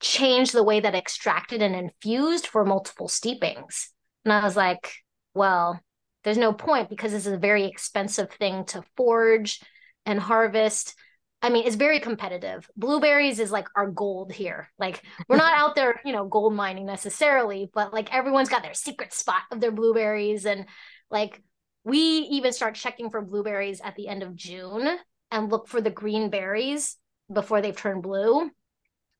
change 0.00 0.52
the 0.52 0.64
way 0.64 0.80
that 0.80 0.94
extracted 0.94 1.62
and 1.62 1.74
infused 1.74 2.46
for 2.46 2.64
multiple 2.64 3.08
steepings. 3.08 3.86
And 4.24 4.32
I 4.32 4.44
was 4.44 4.56
like, 4.56 4.92
well, 5.34 5.80
there's 6.24 6.38
no 6.38 6.52
point 6.52 6.90
because 6.90 7.12
this 7.12 7.26
is 7.26 7.32
a 7.32 7.38
very 7.38 7.64
expensive 7.64 8.30
thing 8.32 8.64
to 8.66 8.82
forge 8.96 9.60
and 10.04 10.20
harvest. 10.20 10.94
I 11.42 11.50
mean, 11.50 11.66
it's 11.66 11.76
very 11.76 11.98
competitive. 11.98 12.70
Blueberries 12.76 13.40
is 13.40 13.50
like 13.50 13.66
our 13.74 13.90
gold 13.90 14.32
here. 14.32 14.68
Like 14.78 15.02
we're 15.28 15.36
not 15.36 15.54
out 15.54 15.74
there, 15.74 16.00
you 16.04 16.12
know, 16.12 16.24
gold 16.26 16.54
mining 16.54 16.86
necessarily, 16.86 17.68
but 17.74 17.92
like 17.92 18.14
everyone's 18.14 18.48
got 18.48 18.62
their 18.62 18.74
secret 18.74 19.12
spot 19.12 19.42
of 19.50 19.60
their 19.60 19.72
blueberries. 19.72 20.46
And 20.46 20.66
like 21.10 21.42
we 21.84 21.98
even 21.98 22.52
start 22.52 22.76
checking 22.76 23.10
for 23.10 23.20
blueberries 23.22 23.80
at 23.80 23.96
the 23.96 24.06
end 24.06 24.22
of 24.22 24.36
June 24.36 24.88
and 25.32 25.50
look 25.50 25.66
for 25.66 25.80
the 25.80 25.90
green 25.90 26.30
berries 26.30 26.96
before 27.32 27.60
they've 27.60 27.76
turned 27.76 28.04
blue 28.04 28.48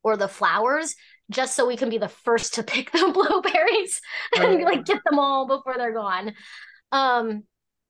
or 0.05 0.16
the 0.16 0.29
flowers, 0.29 0.95
just 1.31 1.57
so 1.57 1.66
we 1.66 1.77
can 1.77 1.91
be 1.91 1.99
the 1.99 2.09
first 2.09 2.55
to 2.55 2.62
pick 2.62 2.93
the 2.93 3.11
blueberries 3.12 4.01
and 4.37 4.62
like 4.62 4.85
get 4.85 5.01
them 5.09 5.18
all 5.18 5.49
before 5.49 5.75
they're 5.77 5.93
gone. 5.93 6.35
Um, 6.93 7.43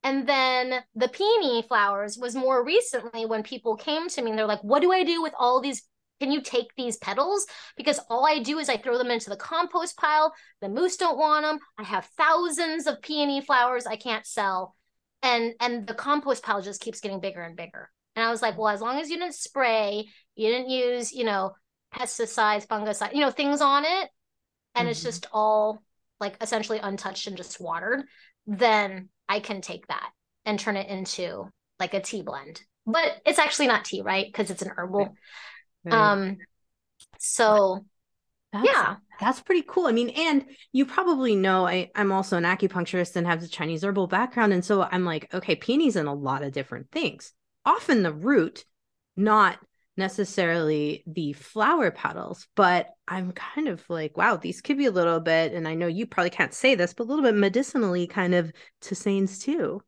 and 0.05 0.26
then 0.26 0.82
the 0.94 1.09
peony 1.09 1.62
flowers 1.62 2.18
was 2.18 2.34
more 2.34 2.64
recently 2.64 3.26
when 3.26 3.42
people 3.42 3.76
came 3.76 4.09
to 4.09 4.22
me 4.22 4.30
and 4.30 4.38
they're 4.38 4.46
like, 4.46 4.62
what 4.62 4.82
do 4.82 4.92
I 4.92 5.05
do 5.05 5.22
with 5.22 5.32
all 5.38 5.61
these? 5.61 5.82
Can 6.20 6.30
you 6.30 6.40
take 6.40 6.74
these 6.76 6.96
petals? 6.98 7.46
Because 7.76 8.00
all 8.09 8.26
I 8.26 8.38
do 8.38 8.59
is 8.59 8.68
I 8.68 8.76
throw 8.76 8.98
them 8.98 9.11
into 9.11 9.30
the 9.30 9.36
compost 9.36 9.96
pile. 9.96 10.32
The 10.61 10.68
moose 10.68 10.96
don't 10.96 11.18
want 11.18 11.44
them. 11.44 11.59
I 11.78 11.84
have 11.84 12.09
thousands 12.16 12.86
of 12.86 13.03
peony 13.03 13.40
flowers 13.40 13.86
I 13.86 13.96
can't 13.96 14.26
sell. 14.26 14.76
And 15.22 15.55
and 15.61 15.86
the 15.86 15.94
compost 15.94 16.42
pile 16.42 16.62
just 16.62 16.80
keeps 16.80 17.00
getting 17.00 17.20
bigger 17.20 17.42
and 17.42 17.57
bigger. 17.57 17.90
And 18.14 18.24
I 18.24 18.30
was 18.30 18.42
like, 18.42 18.59
well, 18.59 18.68
as 18.68 18.80
long 18.80 18.98
as 18.98 19.09
you 19.09 19.18
didn't 19.18 19.34
spray, 19.34 20.09
you 20.34 20.48
didn't 20.48 20.68
use, 20.68 21.12
you 21.12 21.24
know, 21.24 21.53
pesticides, 21.94 22.66
fungicide, 22.66 23.14
you 23.14 23.20
know, 23.20 23.30
things 23.30 23.61
on 23.61 23.84
it, 23.84 24.11
and 24.74 24.84
mm-hmm. 24.84 24.88
it's 24.88 25.03
just 25.03 25.26
all 25.32 25.82
like 26.20 26.36
essentially 26.40 26.78
untouched 26.78 27.26
and 27.26 27.36
just 27.36 27.61
watered, 27.61 28.05
then 28.47 29.09
I 29.28 29.40
can 29.40 29.61
take 29.61 29.86
that 29.88 30.11
and 30.45 30.59
turn 30.59 30.76
it 30.76 30.88
into 30.88 31.49
like 31.78 31.95
a 31.95 32.01
tea 32.01 32.22
blend. 32.22 32.62
But 32.86 33.20
it's 33.24 33.38
actually 33.38 33.68
not 33.68 33.84
tea, 33.84 34.03
right? 34.03 34.26
Because 34.26 34.51
it's 34.51 34.62
an 34.62 34.72
herbal. 34.76 35.14
Right. 35.84 35.95
Um 35.95 36.36
so 37.18 37.84
that's, 38.53 38.66
yeah. 38.66 38.97
That's 39.18 39.40
pretty 39.40 39.64
cool. 39.66 39.86
I 39.86 39.93
mean, 39.93 40.11
and 40.11 40.45
you 40.72 40.84
probably 40.84 41.34
know 41.34 41.66
I, 41.66 41.90
I'm 41.95 42.12
also 42.12 42.36
an 42.36 42.45
acupuncturist 42.45 43.16
and 43.16 43.26
have 43.26 43.40
the 43.40 43.49
Chinese 43.49 43.82
herbal 43.82 44.09
background. 44.09 44.53
And 44.53 44.64
so 44.64 44.82
I'm 44.82 45.05
like, 45.05 45.32
okay, 45.32 45.57
peonies 45.57 45.97
in 45.97 46.07
a 46.07 46.14
lot 46.14 46.43
of 46.43 46.53
different 46.53 46.90
things. 46.90 47.32
Often 47.64 48.03
the 48.03 48.12
root, 48.12 48.64
not 49.16 49.59
necessarily 49.97 51.03
the 51.07 51.32
flower 51.34 51.90
petals, 51.90 52.47
but 52.57 52.88
I'm 53.07 53.32
kind 53.32 53.68
of 53.68 53.84
like, 53.88 54.16
wow, 54.16 54.36
these 54.36 54.61
could 54.61 54.78
be 54.78 54.86
a 54.86 54.90
little 54.90 55.20
bit, 55.20 55.53
and 55.53 55.68
I 55.68 55.74
know 55.74 55.86
you 55.86 56.07
probably 56.07 56.30
can't 56.30 56.55
say 56.55 56.74
this, 56.74 56.95
but 56.95 57.05
a 57.05 57.09
little 57.09 57.24
bit 57.24 57.34
medicinally 57.34 58.07
kind 58.07 58.34
of 58.34 58.53
tisanes 58.80 59.43
too. 59.43 59.82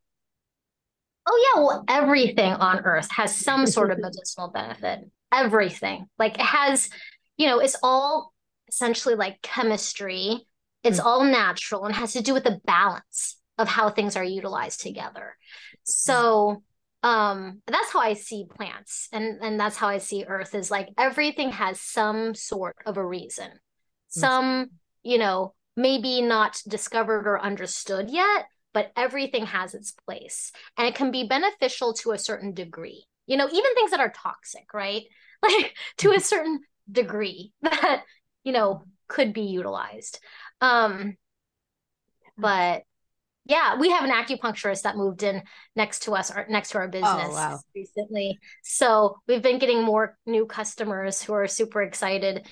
Oh 1.26 1.52
yeah, 1.55 1.62
well, 1.62 1.84
everything 1.88 2.52
on 2.52 2.80
earth 2.80 3.11
has 3.12 3.34
some 3.34 3.66
sort 3.66 3.90
of 3.90 3.98
medicinal 3.98 4.48
benefit. 4.48 5.00
Everything. 5.32 6.07
Like 6.18 6.34
it 6.34 6.44
has, 6.44 6.90
you 7.36 7.46
know, 7.46 7.61
it's 7.61 7.76
all 7.82 8.32
essentially 8.68 9.14
like 9.14 9.40
chemistry. 9.42 10.46
It's 10.82 10.98
mm-hmm. 10.98 11.07
all 11.07 11.24
natural 11.24 11.86
and 11.86 11.94
has 11.94 12.12
to 12.12 12.22
do 12.22 12.34
with 12.34 12.44
the 12.44 12.61
balance 12.64 13.38
of 13.57 13.68
how 13.68 13.88
things 13.88 14.16
are 14.16 14.24
utilized 14.24 14.80
together. 14.80 15.36
So 15.84 16.62
um 17.05 17.61
that's 17.66 17.92
how 17.92 18.00
i 18.00 18.14
see 18.14 18.46
plants 18.57 19.09
and 19.12 19.38
and 19.42 19.61
that's 19.61 19.76
how 19.76 19.88
i 19.88 19.98
see 19.98 20.24
earth 20.26 20.55
is 20.55 20.70
like 20.70 20.88
everything 20.96 21.50
has 21.52 21.78
some 21.78 22.34
sort 22.34 22.76
of 22.86 22.96
a 22.96 23.07
reason. 23.07 23.50
Some 24.09 24.70
you 25.02 25.18
know 25.18 25.55
maybe 25.76 26.22
not 26.22 26.62
discovered 26.66 27.26
or 27.26 27.40
understood 27.40 28.11
yet 28.11 28.46
but 28.72 28.90
everything 28.96 29.44
has 29.46 29.74
its 29.74 29.92
place 29.92 30.50
and 30.78 30.88
it 30.88 30.94
can 30.94 31.11
be 31.11 31.26
beneficial 31.28 31.92
to 31.94 32.12
a 32.12 32.18
certain 32.18 32.55
degree. 32.55 33.05
You 33.26 33.36
know 33.36 33.48
even 33.48 33.74
things 33.74 33.90
that 33.90 34.00
are 34.00 34.12
toxic 34.12 34.72
right? 34.72 35.02
Like 35.42 35.74
to 35.98 36.12
a 36.12 36.20
certain 36.20 36.61
degree 36.90 37.52
that 37.62 38.05
you 38.44 38.52
know 38.52 38.84
could 39.09 39.34
be 39.34 39.42
utilized. 39.42 40.20
Um 40.62 41.16
but 42.38 42.84
yeah, 43.45 43.78
we 43.78 43.90
have 43.90 44.05
an 44.05 44.11
acupuncturist 44.11 44.82
that 44.82 44.97
moved 44.97 45.22
in 45.22 45.42
next 45.76 46.05
to 46.05 46.12
us, 46.12 46.30
or 46.30 46.47
next 46.49 46.70
to 46.70 46.78
our 46.78 46.88
business 46.88 47.26
oh, 47.26 47.30
wow. 47.30 47.61
recently. 47.74 48.38
So 48.62 49.18
we've 49.28 49.42
been 49.42 49.59
getting 49.59 49.82
more 49.82 50.16
new 50.24 50.47
customers 50.47 51.22
who 51.22 51.34
are 51.34 51.47
super 51.47 51.82
excited 51.82 52.47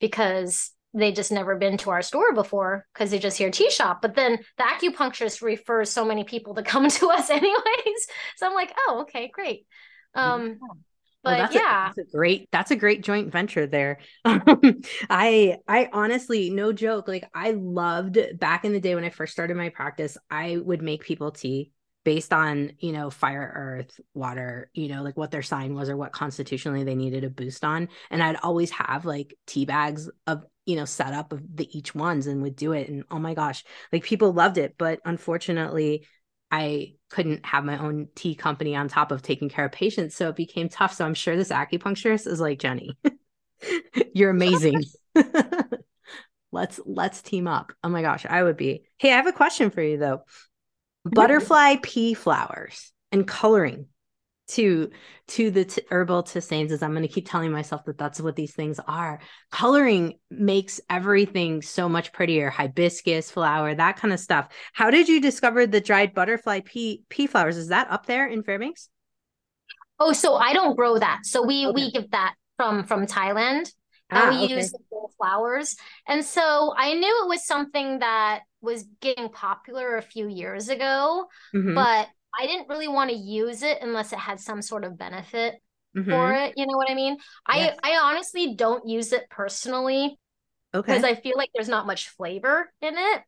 because 0.00 0.70
they 0.94 1.12
just 1.12 1.32
never 1.32 1.56
been 1.56 1.76
to 1.78 1.90
our 1.90 2.02
store 2.02 2.32
before 2.32 2.86
because 2.94 3.10
they 3.10 3.18
just 3.18 3.36
hear 3.36 3.50
tea 3.50 3.70
shop. 3.70 4.00
But 4.00 4.14
then 4.14 4.38
the 4.56 4.64
acupuncturist 4.64 5.42
refers 5.42 5.90
so 5.90 6.04
many 6.04 6.24
people 6.24 6.54
to 6.54 6.62
come 6.62 6.88
to 6.88 7.10
us 7.10 7.30
anyways. 7.30 8.06
So 8.36 8.46
I'm 8.46 8.54
like, 8.54 8.72
oh, 8.86 9.00
okay, 9.02 9.30
great. 9.32 9.66
Um, 10.14 10.58
Oh, 11.24 11.30
but 11.30 11.38
that's 11.38 11.54
yeah. 11.54 11.90
a, 11.90 11.94
that's 11.94 11.98
a 11.98 12.16
great 12.16 12.48
that's 12.52 12.70
a 12.70 12.76
great 12.76 13.02
joint 13.02 13.32
venture 13.32 13.66
there. 13.66 13.98
Um, 14.24 14.82
I 15.10 15.58
i 15.66 15.88
honestly 15.92 16.50
no 16.50 16.72
joke 16.72 17.08
like 17.08 17.28
i 17.34 17.52
loved 17.52 18.18
back 18.38 18.64
in 18.64 18.72
the 18.72 18.80
day 18.80 18.94
when 18.94 19.04
i 19.04 19.10
first 19.10 19.32
started 19.32 19.56
my 19.56 19.70
practice 19.70 20.18
i 20.30 20.56
would 20.58 20.82
make 20.82 21.02
people 21.02 21.30
tea 21.30 21.72
based 22.04 22.32
on 22.32 22.72
you 22.78 22.92
know 22.92 23.10
fire 23.10 23.52
earth 23.54 24.00
water 24.14 24.70
you 24.72 24.88
know 24.88 25.02
like 25.02 25.16
what 25.16 25.30
their 25.30 25.42
sign 25.42 25.74
was 25.74 25.88
or 25.88 25.96
what 25.96 26.12
constitutionally 26.12 26.84
they 26.84 26.94
needed 26.94 27.24
a 27.24 27.30
boost 27.30 27.64
on. 27.64 27.88
And 28.10 28.22
i'd 28.22 28.36
always 28.36 28.70
have 28.70 29.04
like 29.04 29.34
tea 29.46 29.64
bags 29.64 30.08
of 30.26 30.44
you 30.66 30.76
know 30.76 30.84
set 30.84 31.12
up 31.12 31.32
of 31.32 31.42
the 31.54 31.68
each 31.76 31.94
ones 31.94 32.26
and 32.26 32.42
would 32.42 32.56
do 32.56 32.72
it. 32.72 32.88
And 32.88 33.04
oh 33.10 33.18
my 33.18 33.34
gosh 33.34 33.64
like 33.92 34.04
people 34.04 34.32
loved 34.32 34.58
it. 34.58 34.76
But 34.78 35.00
unfortunately 35.04 36.06
i 36.50 36.92
couldn't 37.10 37.44
have 37.44 37.64
my 37.64 37.78
own 37.78 38.08
tea 38.14 38.34
company 38.34 38.76
on 38.76 38.88
top 38.88 39.12
of 39.12 39.22
taking 39.22 39.48
care 39.48 39.64
of 39.64 39.72
patients 39.72 40.14
so 40.14 40.28
it 40.28 40.36
became 40.36 40.68
tough. 40.68 40.92
So 40.92 41.04
i'm 41.04 41.14
sure 41.14 41.36
this 41.36 41.50
acupuncturist 41.50 42.26
is 42.26 42.40
like 42.40 42.58
jenny 42.58 42.96
you're 44.14 44.30
amazing. 44.30 44.82
Let's 46.50 46.80
let's 46.86 47.20
team 47.20 47.46
up. 47.46 47.72
Oh 47.84 47.90
my 47.90 48.00
gosh 48.00 48.24
i 48.24 48.42
would 48.42 48.56
be. 48.56 48.84
Hey 48.96 49.12
i 49.12 49.16
have 49.16 49.26
a 49.26 49.32
question 49.32 49.70
for 49.70 49.82
you 49.82 49.98
though. 49.98 50.22
Butterfly 51.04 51.76
pea 51.82 52.14
flowers 52.14 52.92
and 53.12 53.26
coloring 53.26 53.86
to 54.48 54.90
to 55.28 55.50
the 55.50 55.64
t- 55.64 55.82
herbal 55.90 56.22
tisanes 56.22 56.70
is 56.70 56.82
i'm 56.82 56.92
going 56.92 57.02
to 57.02 57.08
keep 57.08 57.28
telling 57.28 57.52
myself 57.52 57.84
that 57.84 57.98
that's 57.98 58.20
what 58.20 58.36
these 58.36 58.54
things 58.54 58.80
are 58.86 59.20
coloring 59.50 60.18
makes 60.30 60.80
everything 60.90 61.62
so 61.62 61.88
much 61.88 62.12
prettier 62.12 62.50
hibiscus 62.50 63.30
flower 63.30 63.74
that 63.74 63.96
kind 63.96 64.12
of 64.12 64.20
stuff 64.20 64.48
how 64.72 64.90
did 64.90 65.08
you 65.08 65.20
discover 65.20 65.66
the 65.66 65.80
dried 65.80 66.14
butterfly 66.14 66.60
pea 66.64 67.02
pea 67.08 67.26
flowers 67.26 67.56
is 67.56 67.68
that 67.68 67.90
up 67.90 68.06
there 68.06 68.26
in 68.26 68.42
fairbanks 68.42 68.88
oh 70.00 70.12
so 70.12 70.34
i 70.34 70.52
don't 70.52 70.76
grow 70.76 70.98
that 70.98 71.20
so 71.24 71.42
we 71.42 71.66
okay. 71.66 71.74
we 71.74 71.90
give 71.90 72.10
that 72.10 72.34
from 72.56 72.84
from 72.84 73.06
thailand 73.06 73.70
ah, 74.10 74.28
and 74.28 74.38
we 74.38 74.44
okay. 74.44 74.56
use 74.56 74.70
the 74.70 74.78
whole 74.90 75.12
flowers 75.16 75.76
and 76.06 76.24
so 76.24 76.74
i 76.76 76.94
knew 76.94 77.24
it 77.24 77.28
was 77.28 77.46
something 77.46 77.98
that 77.98 78.40
was 78.60 78.84
getting 79.00 79.28
popular 79.28 79.96
a 79.96 80.02
few 80.02 80.28
years 80.28 80.68
ago, 80.68 81.26
mm-hmm. 81.54 81.74
but 81.74 82.08
I 82.38 82.46
didn't 82.46 82.68
really 82.68 82.88
want 82.88 83.10
to 83.10 83.16
use 83.16 83.62
it 83.62 83.78
unless 83.80 84.12
it 84.12 84.18
had 84.18 84.40
some 84.40 84.62
sort 84.62 84.84
of 84.84 84.98
benefit 84.98 85.54
mm-hmm. 85.96 86.10
for 86.10 86.32
it. 86.32 86.54
You 86.56 86.66
know 86.66 86.76
what 86.76 86.90
I 86.90 86.94
mean? 86.94 87.16
Yes. 87.52 87.76
I 87.82 87.92
I 87.92 87.98
honestly 88.02 88.54
don't 88.54 88.88
use 88.88 89.12
it 89.12 89.28
personally. 89.30 90.18
Okay. 90.74 90.92
Because 90.92 91.04
I 91.04 91.14
feel 91.14 91.34
like 91.36 91.50
there's 91.54 91.68
not 91.68 91.86
much 91.86 92.08
flavor 92.10 92.70
in 92.82 92.94
it. 92.96 93.22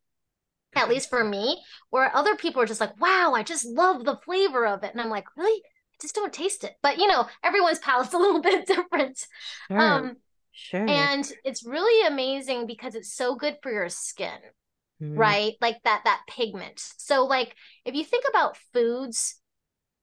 At 0.77 0.89
least 0.89 1.11
for 1.11 1.25
me, 1.25 1.61
where 1.89 2.15
other 2.15 2.37
people 2.37 2.63
are 2.63 2.67
just 2.67 2.81
like, 2.81 3.01
wow, 3.01 3.33
I 3.35 3.43
just 3.43 3.67
love 3.67 4.05
the 4.05 4.19
flavor 4.25 4.67
of 4.67 4.85
it. 4.85 4.93
And 4.93 5.01
I'm 5.01 5.11
like, 5.11 5.27
really? 5.37 5.61
I 5.65 5.97
just 6.01 6.15
don't 6.15 6.33
taste 6.33 6.63
it. 6.63 6.75
But 6.83 6.99
you 6.99 7.09
know, 7.09 7.27
everyone's 7.43 7.79
palate's 7.81 8.15
a 8.15 8.19
little 8.19 8.41
bit 8.41 8.67
different. 8.67 9.27
Sure. 9.69 9.81
Um, 9.81 10.17
sure. 10.53 10.89
And 10.89 11.31
it's 11.45 11.67
really 11.67 12.07
amazing 12.07 12.67
because 12.67 12.95
it's 12.95 13.13
so 13.13 13.35
good 13.35 13.57
for 13.63 13.73
your 13.73 13.89
skin 13.89 14.39
mm. 15.01 15.17
right? 15.17 15.55
Like 15.61 15.79
that 15.85 16.03
that 16.05 16.23
pigment. 16.29 16.81
So 16.99 17.25
like 17.25 17.55
if 17.85 17.95
you 17.95 18.05
think 18.05 18.25
about 18.29 18.57
foods 18.73 19.41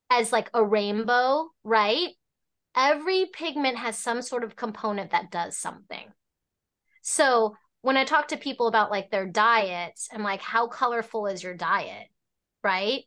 as 0.09 0.31
like 0.31 0.49
a 0.53 0.63
rainbow, 0.63 1.49
right? 1.63 2.09
Every 2.75 3.25
pigment 3.33 3.77
has 3.77 3.97
some 3.97 4.21
sort 4.21 4.43
of 4.43 4.55
component 4.55 5.11
that 5.11 5.31
does 5.31 5.57
something. 5.57 6.07
So 7.01 7.55
when 7.81 7.97
I 7.97 8.03
talk 8.03 8.29
to 8.29 8.37
people 8.37 8.67
about 8.67 8.91
like 8.91 9.09
their 9.09 9.25
diets, 9.25 10.09
I'm 10.11 10.23
like, 10.23 10.41
how 10.41 10.67
colorful 10.67 11.27
is 11.27 11.41
your 11.41 11.55
diet? 11.55 12.07
Right? 12.63 13.03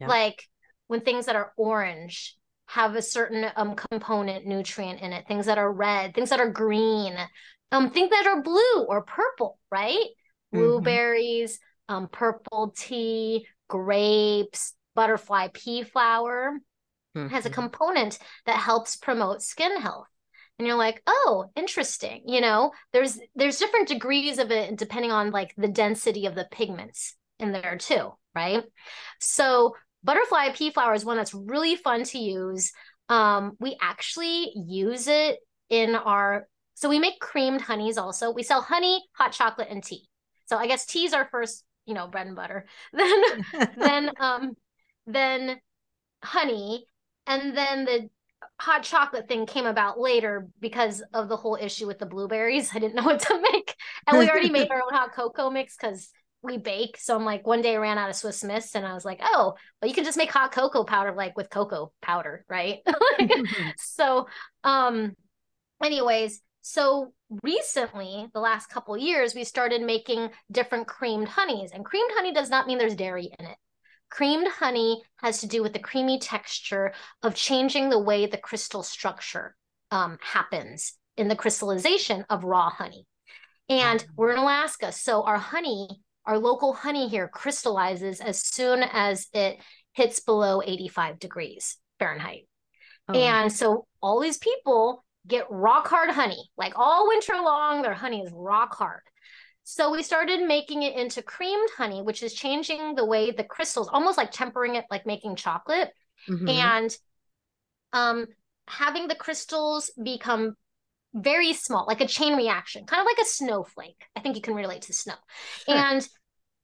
Yeah. 0.00 0.08
Like 0.08 0.42
when 0.88 1.00
things 1.00 1.26
that 1.26 1.36
are 1.36 1.52
orange 1.56 2.36
have 2.68 2.96
a 2.96 3.02
certain 3.02 3.46
um 3.56 3.76
component 3.76 4.44
nutrient 4.46 5.00
in 5.00 5.12
it, 5.12 5.26
things 5.28 5.46
that 5.46 5.58
are 5.58 5.72
red, 5.72 6.14
things 6.14 6.30
that 6.30 6.40
are 6.40 6.50
green, 6.50 7.16
um, 7.72 7.90
things 7.90 8.10
that 8.10 8.26
are 8.26 8.42
blue 8.42 8.84
or 8.88 9.02
purple, 9.02 9.58
right? 9.70 10.06
Mm-hmm. 10.56 10.66
blueberries, 10.66 11.58
mm-hmm. 11.88 11.94
um, 11.94 12.08
purple 12.08 12.74
tea, 12.76 13.46
grapes, 13.68 14.74
butterfly 14.94 15.48
pea 15.52 15.82
flower 15.82 16.58
mm-hmm. 17.16 17.28
has 17.28 17.46
a 17.46 17.50
mm-hmm. 17.50 17.60
component 17.60 18.18
that 18.46 18.56
helps 18.56 18.96
promote 18.96 19.42
skin 19.42 19.80
health. 19.80 20.08
And 20.58 20.66
you're 20.66 20.76
like, 20.76 21.02
oh, 21.06 21.50
interesting. 21.54 22.22
You 22.26 22.40
know, 22.40 22.72
there's 22.92 23.18
there's 23.34 23.58
different 23.58 23.88
degrees 23.88 24.38
of 24.38 24.50
it 24.50 24.76
depending 24.76 25.12
on 25.12 25.30
like 25.30 25.54
the 25.56 25.68
density 25.68 26.26
of 26.26 26.34
the 26.34 26.48
pigments 26.50 27.14
in 27.38 27.52
there 27.52 27.76
too, 27.78 28.12
right? 28.34 28.64
So 29.20 29.76
butterfly 30.02 30.52
pea 30.54 30.70
flower 30.70 30.94
is 30.94 31.04
one 31.04 31.18
that's 31.18 31.34
really 31.34 31.76
fun 31.76 32.04
to 32.04 32.18
use. 32.18 32.72
Um, 33.10 33.52
we 33.60 33.76
actually 33.82 34.50
use 34.54 35.08
it 35.08 35.38
in 35.68 35.94
our 35.94 36.48
so 36.74 36.88
we 36.88 36.98
make 36.98 37.20
creamed 37.20 37.62
honeys 37.62 37.96
also. 37.98 38.30
We 38.30 38.42
sell 38.42 38.60
honey, 38.60 39.02
hot 39.12 39.32
chocolate, 39.32 39.68
and 39.70 39.82
tea. 39.82 40.08
So 40.46 40.56
I 40.56 40.66
guess 40.66 40.86
tea's 40.86 41.12
our 41.12 41.28
first, 41.30 41.64
you 41.86 41.94
know, 41.94 42.08
bread 42.08 42.26
and 42.26 42.36
butter. 42.36 42.66
Then 42.92 43.22
then 43.76 44.10
um 44.20 44.56
then 45.06 45.60
honey 46.22 46.86
and 47.26 47.56
then 47.56 47.84
the 47.84 48.08
hot 48.60 48.82
chocolate 48.82 49.28
thing 49.28 49.46
came 49.46 49.66
about 49.66 49.98
later 49.98 50.48
because 50.60 51.02
of 51.12 51.28
the 51.28 51.36
whole 51.36 51.58
issue 51.60 51.86
with 51.86 51.98
the 51.98 52.06
blueberries. 52.06 52.70
I 52.74 52.78
didn't 52.78 52.94
know 52.94 53.04
what 53.04 53.20
to 53.20 53.40
make. 53.52 53.74
And 54.06 54.18
we 54.18 54.28
already 54.30 54.50
made 54.50 54.70
our 54.70 54.82
own 54.82 54.92
hot 54.92 55.12
cocoa 55.14 55.50
mix 55.50 55.76
cuz 55.76 56.10
we 56.42 56.58
bake. 56.58 56.96
So 56.98 57.16
I'm 57.16 57.24
like, 57.24 57.46
one 57.46 57.60
day 57.60 57.74
I 57.74 57.78
ran 57.78 57.98
out 57.98 58.10
of 58.10 58.16
Swiss 58.16 58.44
Miss 58.44 58.74
and 58.74 58.86
I 58.86 58.94
was 58.94 59.04
like, 59.04 59.20
oh, 59.22 59.54
but 59.80 59.88
you 59.88 59.94
can 59.94 60.04
just 60.04 60.18
make 60.18 60.30
hot 60.30 60.52
cocoa 60.52 60.84
powder 60.84 61.12
like 61.12 61.36
with 61.36 61.50
cocoa 61.50 61.92
powder, 62.00 62.44
right? 62.48 62.78
so 63.78 64.28
um 64.62 65.16
anyways, 65.82 66.40
so 66.68 67.12
recently, 67.44 68.26
the 68.34 68.40
last 68.40 68.70
couple 68.70 68.98
years, 68.98 69.36
we 69.36 69.44
started 69.44 69.82
making 69.82 70.30
different 70.50 70.88
creamed 70.88 71.28
honeys. 71.28 71.70
And 71.70 71.84
creamed 71.84 72.10
honey 72.12 72.32
does 72.32 72.50
not 72.50 72.66
mean 72.66 72.76
there's 72.76 72.96
dairy 72.96 73.30
in 73.38 73.46
it. 73.46 73.56
Creamed 74.10 74.48
honey 74.48 75.00
has 75.18 75.42
to 75.42 75.46
do 75.46 75.62
with 75.62 75.74
the 75.74 75.78
creamy 75.78 76.18
texture 76.18 76.92
of 77.22 77.36
changing 77.36 77.88
the 77.88 78.00
way 78.00 78.26
the 78.26 78.36
crystal 78.36 78.82
structure 78.82 79.54
um, 79.92 80.18
happens 80.20 80.94
in 81.16 81.28
the 81.28 81.36
crystallization 81.36 82.24
of 82.28 82.42
raw 82.42 82.68
honey. 82.68 83.06
And 83.68 84.04
we're 84.16 84.32
in 84.32 84.38
Alaska, 84.38 84.90
so 84.90 85.22
our 85.22 85.38
honey, 85.38 85.86
our 86.24 86.36
local 86.36 86.72
honey 86.72 87.06
here 87.06 87.28
crystallizes 87.28 88.20
as 88.20 88.42
soon 88.42 88.82
as 88.82 89.28
it 89.32 89.60
hits 89.92 90.18
below 90.18 90.60
85 90.66 91.20
degrees 91.20 91.76
Fahrenheit. 92.00 92.48
Oh. 93.08 93.14
And 93.14 93.52
so 93.52 93.86
all 94.02 94.18
these 94.18 94.38
people 94.38 95.04
get 95.26 95.46
rock 95.50 95.88
hard 95.88 96.10
honey. 96.10 96.50
Like 96.56 96.74
all 96.76 97.08
winter 97.08 97.34
long, 97.34 97.82
their 97.82 97.94
honey 97.94 98.22
is 98.22 98.32
rock 98.34 98.74
hard. 98.74 99.02
So 99.64 99.90
we 99.90 100.02
started 100.02 100.46
making 100.46 100.84
it 100.84 100.96
into 100.96 101.22
creamed 101.22 101.68
honey, 101.76 102.00
which 102.00 102.22
is 102.22 102.32
changing 102.32 102.94
the 102.94 103.04
way 103.04 103.32
the 103.32 103.42
crystals, 103.42 103.88
almost 103.92 104.16
like 104.16 104.30
tempering 104.30 104.76
it, 104.76 104.84
like 104.90 105.06
making 105.06 105.34
chocolate, 105.34 105.90
mm-hmm. 106.28 106.48
and 106.48 106.96
um, 107.92 108.26
having 108.68 109.08
the 109.08 109.16
crystals 109.16 109.90
become 110.00 110.54
very 111.14 111.52
small, 111.52 111.84
like 111.88 112.00
a 112.00 112.06
chain 112.06 112.36
reaction, 112.36 112.84
kind 112.86 113.00
of 113.00 113.06
like 113.06 113.18
a 113.18 113.28
snowflake. 113.28 114.04
I 114.14 114.20
think 114.20 114.36
you 114.36 114.42
can 114.42 114.54
relate 114.54 114.82
to 114.82 114.92
snow. 114.92 115.14
Sure. 115.64 115.74
And 115.74 116.08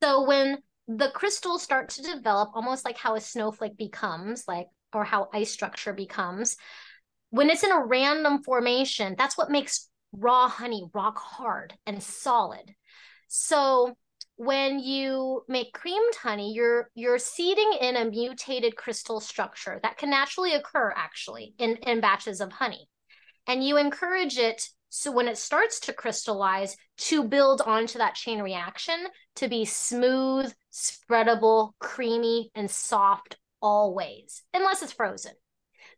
so 0.01 0.25
when 0.25 0.59
the 0.87 1.11
crystals 1.11 1.63
start 1.63 1.89
to 1.91 2.03
develop, 2.03 2.51
almost 2.55 2.85
like 2.85 2.99
how 2.99 3.17
a 3.17 3.21
snowflake 3.21 3.77
becomes, 3.77 4.45
like 4.47 4.69
or 4.93 5.05
how 5.05 5.29
ice 5.33 5.51
structure 5.51 5.93
becomes, 5.93 6.57
when 7.33 7.49
it's 7.49 7.65
in 7.65 7.73
a 7.73 7.85
random 7.85 8.43
formation, 8.43 9.15
that's 9.17 9.39
what 9.39 9.51
makes 9.51 9.89
raw 10.13 10.49
honey 10.49 10.85
rock 10.93 11.17
hard 11.17 11.73
and 11.87 12.03
solid. 12.03 12.75
So 13.27 13.97
when 14.37 14.81
you 14.81 15.43
make 15.49 15.73
creamed 15.73 16.15
honey, 16.15 16.53
you're 16.53 16.91
you're 16.95 17.19
seeding 17.19 17.73
in 17.81 17.97
a 17.97 18.05
mutated 18.05 18.77
crystal 18.77 19.19
structure 19.19 19.81
that 19.83 19.97
can 19.97 20.11
naturally 20.11 20.53
occur 20.53 20.93
actually 20.95 21.55
in, 21.59 21.77
in 21.77 22.03
batches 22.03 22.43
of 22.43 22.53
honey. 22.53 22.87
And 23.47 23.65
you 23.65 23.79
encourage 23.79 24.37
it 24.37 24.69
so 24.91 25.11
when 25.11 25.27
it 25.27 25.39
starts 25.39 25.81
to 25.81 25.95
crystallize 25.95 26.77
to 26.99 27.25
build 27.25 27.63
onto 27.63 27.97
that 27.97 28.15
chain 28.15 28.43
reaction 28.43 29.07
to 29.37 29.49
be 29.49 29.65
smooth, 29.65 30.53
spreadable, 30.71 31.73
creamy, 31.79 32.51
and 32.55 32.71
soft 32.71 33.39
always, 33.63 34.43
unless 34.53 34.83
it's 34.83 34.93
frozen. 34.93 35.33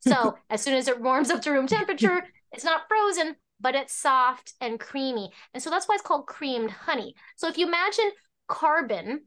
So 0.06 0.36
as 0.50 0.62
soon 0.62 0.74
as 0.74 0.88
it 0.88 1.00
warms 1.00 1.30
up 1.30 1.42
to 1.42 1.50
room 1.50 1.66
temperature, 1.66 2.22
it's 2.52 2.64
not 2.64 2.88
frozen, 2.88 3.36
but 3.60 3.74
it's 3.74 3.94
soft 3.94 4.52
and 4.60 4.78
creamy. 4.78 5.30
And 5.52 5.62
so 5.62 5.70
that's 5.70 5.88
why 5.88 5.94
it's 5.94 6.04
called 6.04 6.26
creamed 6.26 6.70
honey. 6.70 7.14
So 7.36 7.48
if 7.48 7.58
you 7.58 7.66
imagine 7.66 8.10
carbon 8.46 9.22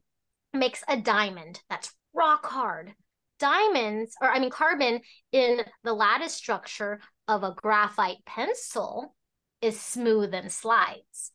makes 0.54 0.84
a 0.88 0.98
diamond 0.98 1.62
that's 1.70 1.94
rock 2.14 2.46
hard. 2.46 2.94
Diamonds, 3.40 4.16
or 4.22 4.30
I 4.30 4.40
mean, 4.40 4.50
carbon 4.50 5.02
in 5.32 5.62
the 5.84 5.94
lattice 5.94 6.34
structure 6.34 7.00
of 7.28 7.44
a 7.44 7.54
graphite 7.56 8.26
pencil 8.26 9.16
is 9.62 9.80
smooth 9.80 10.34
and 10.34 10.52
slides. 10.52 11.32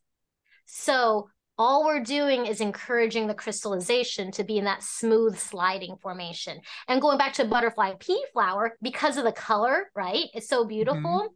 So 0.66 1.28
all 1.58 1.84
we're 1.84 2.02
doing 2.02 2.46
is 2.46 2.60
encouraging 2.60 3.26
the 3.26 3.34
crystallization 3.34 4.32
to 4.32 4.44
be 4.44 4.58
in 4.58 4.64
that 4.64 4.82
smooth 4.82 5.36
sliding 5.38 5.96
formation. 6.00 6.60
And 6.88 7.00
going 7.00 7.18
back 7.18 7.34
to 7.34 7.44
butterfly 7.44 7.92
pea 8.00 8.24
flower, 8.32 8.76
because 8.80 9.16
of 9.16 9.24
the 9.24 9.32
color, 9.32 9.90
right? 9.94 10.26
It's 10.34 10.48
so 10.48 10.64
beautiful. 10.64 11.00
Mm-hmm. 11.02 11.34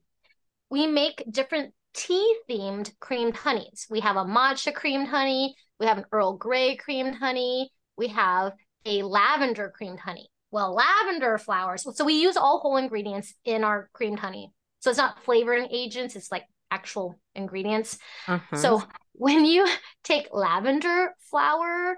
We 0.71 0.87
make 0.87 1.23
different 1.31 1.75
tea 1.95 2.37
themed 2.49 2.91
creamed 2.99 3.37
honeys. 3.37 3.87
We 3.89 4.01
have 4.01 4.17
a 4.17 4.25
matcha 4.25 4.75
creamed 4.75 5.09
honey, 5.09 5.55
we 5.79 5.87
have 5.87 5.99
an 5.99 6.07
Earl 6.11 6.37
Grey 6.37 6.77
creamed 6.77 7.15
honey, 7.15 7.71
we 7.97 8.09
have 8.09 8.53
a 8.85 9.03
lavender 9.03 9.73
creamed 9.75 10.01
honey. 10.01 10.29
well, 10.51 10.75
lavender 10.75 11.39
flowers. 11.39 11.87
So 11.97 12.05
we 12.05 12.15
use 12.15 12.37
all 12.37 12.61
whole 12.61 12.77
ingredients 12.77 13.35
in 13.45 13.65
our 13.65 13.91
creamed 13.93 14.19
honey. 14.19 14.53
So 14.81 14.91
it's 14.91 14.99
not 14.99 15.23
flavoring 15.25 15.69
agents, 15.71 16.17
it's 16.17 16.31
like 16.33 16.45
actual 16.71 17.19
ingredients. 17.35 17.99
Uh-huh. 18.27 18.57
So 18.57 18.83
when 19.13 19.45
you 19.45 19.67
take 20.05 20.29
lavender 20.33 21.15
flower 21.31 21.97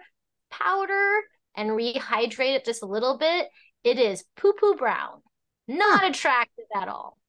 powder 0.51 1.21
and 1.57 1.71
rehydrate 1.71 2.57
it 2.57 2.65
just 2.65 2.83
a 2.83 2.87
little 2.87 3.19
bit, 3.19 3.49
it 3.85 3.99
is 3.99 4.25
poo 4.37 4.53
poo 4.59 4.75
brown, 4.75 5.23
not 5.67 6.01
huh. 6.01 6.09
attractive 6.09 6.67
at 6.75 6.89
all. 6.89 7.17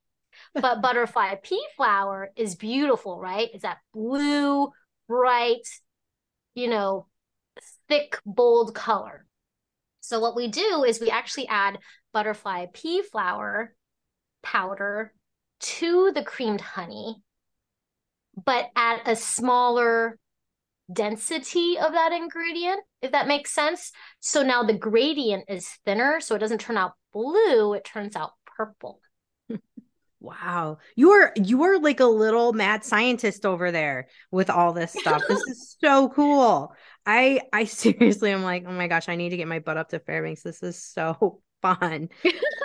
But 0.53 0.81
butterfly 0.81 1.35
pea 1.43 1.63
flower 1.75 2.31
is 2.35 2.55
beautiful, 2.55 3.19
right? 3.19 3.49
It's 3.53 3.63
that 3.63 3.79
blue, 3.93 4.69
bright, 5.07 5.67
you 6.55 6.69
know, 6.69 7.07
thick, 7.87 8.17
bold 8.25 8.73
color. 8.73 9.25
So 9.99 10.19
what 10.19 10.35
we 10.35 10.47
do 10.47 10.83
is 10.85 10.99
we 10.99 11.09
actually 11.09 11.47
add 11.47 11.77
butterfly 12.13 12.67
pea 12.73 13.03
flower 13.03 13.75
powder 14.41 15.13
to 15.59 16.11
the 16.13 16.23
creamed 16.23 16.61
honey, 16.61 17.17
but 18.35 18.69
at 18.75 19.07
a 19.07 19.15
smaller 19.15 20.17
density 20.91 21.77
of 21.77 21.93
that 21.93 22.11
ingredient, 22.11 22.81
if 23.01 23.11
that 23.11 23.27
makes 23.27 23.51
sense. 23.51 23.91
So 24.19 24.43
now 24.43 24.63
the 24.63 24.73
gradient 24.73 25.45
is 25.47 25.69
thinner, 25.85 26.19
so 26.19 26.35
it 26.35 26.39
doesn't 26.39 26.61
turn 26.61 26.77
out 26.77 26.93
blue, 27.13 27.73
it 27.73 27.83
turns 27.83 28.15
out 28.15 28.31
purple. 28.45 28.99
Wow. 30.21 30.79
You're 30.97 31.31
you're 31.37 31.79
like 31.79 32.01
a 32.01 32.05
little 32.05 32.51
mad 32.51 32.83
scientist 32.83 33.45
over 33.45 33.71
there 33.71 34.09
with 34.31 34.49
all 34.49 34.73
this 34.73 34.91
stuff. 34.91 35.23
this 35.29 35.41
is 35.47 35.77
so 35.81 36.09
cool. 36.09 36.73
I 37.05 37.41
I 37.53 37.63
seriously 37.63 38.31
am 38.31 38.43
like, 38.43 38.65
"Oh 38.67 38.71
my 38.71 38.87
gosh, 38.87 39.07
I 39.07 39.15
need 39.15 39.29
to 39.29 39.37
get 39.37 39.47
my 39.47 39.59
butt 39.59 39.77
up 39.77 39.89
to 39.89 39.99
Fairbanks. 39.99 40.43
This 40.43 40.61
is 40.61 40.83
so 40.83 41.41
fun." 41.61 42.09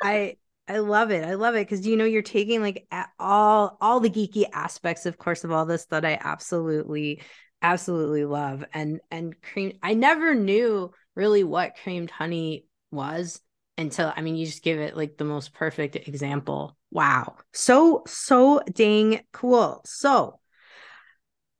I 0.03 0.37
I 0.67 0.79
love 0.79 1.11
it. 1.11 1.25
I 1.25 1.35
love 1.35 1.55
it 1.55 1.69
cuz 1.69 1.87
you 1.87 1.97
know 1.97 2.05
you're 2.05 2.23
taking 2.23 2.63
like 2.63 2.87
all 3.19 3.77
all 3.81 4.01
the 4.01 4.11
geeky 4.11 4.45
aspects 4.53 5.05
of 5.07 5.19
course 5.19 5.45
of 5.45 5.53
all 5.53 5.67
this 5.67 5.85
that 5.87 6.05
I 6.05 6.19
absolutely 6.21 7.23
absolutely 7.61 8.25
love 8.25 8.65
and 8.73 9.01
and 9.11 9.41
cream 9.43 9.79
I 9.83 9.95
never 9.95 10.35
knew 10.35 10.93
really 11.15 11.45
what 11.45 11.77
creamed 11.83 12.11
honey 12.11 12.67
was 12.91 13.41
until 13.77 14.13
I 14.17 14.23
mean 14.23 14.37
you 14.37 14.47
just 14.47 14.63
give 14.63 14.79
it 14.79 14.97
like 14.97 15.17
the 15.19 15.25
most 15.25 15.53
perfect 15.53 15.97
example. 15.97 16.77
Wow. 16.91 17.37
So 17.53 18.03
so 18.07 18.61
dang 18.73 19.21
cool. 19.33 19.83
So 19.85 20.41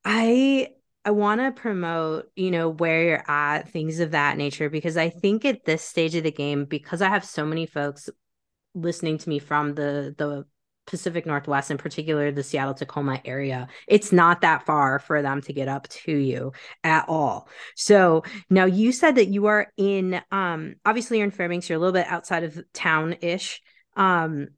I 0.05 0.69
I 1.05 1.11
want 1.11 1.41
to 1.43 1.53
promote, 1.53 2.31
you 2.35 2.51
know, 2.51 2.71
where 2.71 3.03
you're 3.05 3.31
at, 3.31 3.69
things 3.69 4.01
of 4.01 4.13
that 4.13 4.39
nature 4.39 4.71
because 4.71 4.97
I 4.97 5.11
think 5.11 5.45
at 5.45 5.65
this 5.67 5.83
stage 5.83 6.15
of 6.15 6.23
the 6.25 6.33
game 6.33 6.65
because 6.65 7.03
I 7.03 7.11
have 7.11 7.25
so 7.25 7.45
many 7.45 7.67
folks 7.67 8.09
listening 8.75 9.19
to 9.19 9.29
me 9.29 9.39
from 9.39 9.75
the 9.75 10.15
the 10.17 10.47
Pacific 10.87 11.25
Northwest, 11.25 11.71
in 11.71 11.79
particular 11.79 12.31
the 12.31 12.43
Seattle 12.43 12.75
Tacoma 12.75 13.21
area, 13.25 13.69
it's 13.89 14.13
not 14.13 14.43
that 14.43 14.67
far 14.67 14.99
for 14.99 15.23
them 15.23 15.41
to 15.43 15.53
get 15.53 15.69
up 15.69 15.89
to 15.89 16.13
you 16.13 16.53
at 16.83 17.07
all. 17.09 17.49
So 17.75 18.23
now 18.51 18.67
you 18.67 18.93
said 18.93 19.15
that 19.15 19.29
you 19.29 19.47
are 19.47 19.73
in, 19.77 20.21
um, 20.31 20.75
obviously 20.85 21.19
you're 21.19 21.25
in 21.25 21.31
Fairbanks, 21.31 21.69
you're 21.69 21.77
a 21.77 21.81
little 21.81 21.95
bit 21.95 22.07
outside 22.07 22.45
of 22.45 22.63
town 22.75 23.17
ish. 23.23 23.63
Um, 23.97 24.49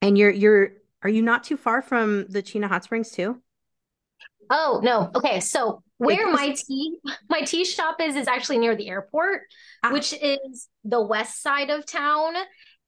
and 0.00 0.16
you're, 0.16 0.30
you're, 0.30 0.72
are 1.02 1.10
you 1.10 1.22
not 1.22 1.42
too 1.42 1.56
far 1.56 1.82
from 1.82 2.26
the 2.28 2.42
Chena 2.42 2.68
Hot 2.68 2.84
Springs 2.84 3.10
too? 3.10 3.42
Oh 4.50 4.80
no. 4.82 5.10
Okay. 5.14 5.40
So 5.40 5.82
where 5.96 6.30
my 6.30 6.54
tea 6.54 6.96
my 7.30 7.40
tea 7.40 7.64
shop 7.64 8.00
is 8.00 8.16
is 8.16 8.28
actually 8.28 8.58
near 8.58 8.76
the 8.76 8.88
airport, 8.88 9.42
ah. 9.82 9.92
which 9.92 10.12
is 10.12 10.68
the 10.84 11.00
west 11.00 11.42
side 11.42 11.70
of 11.70 11.86
town. 11.86 12.34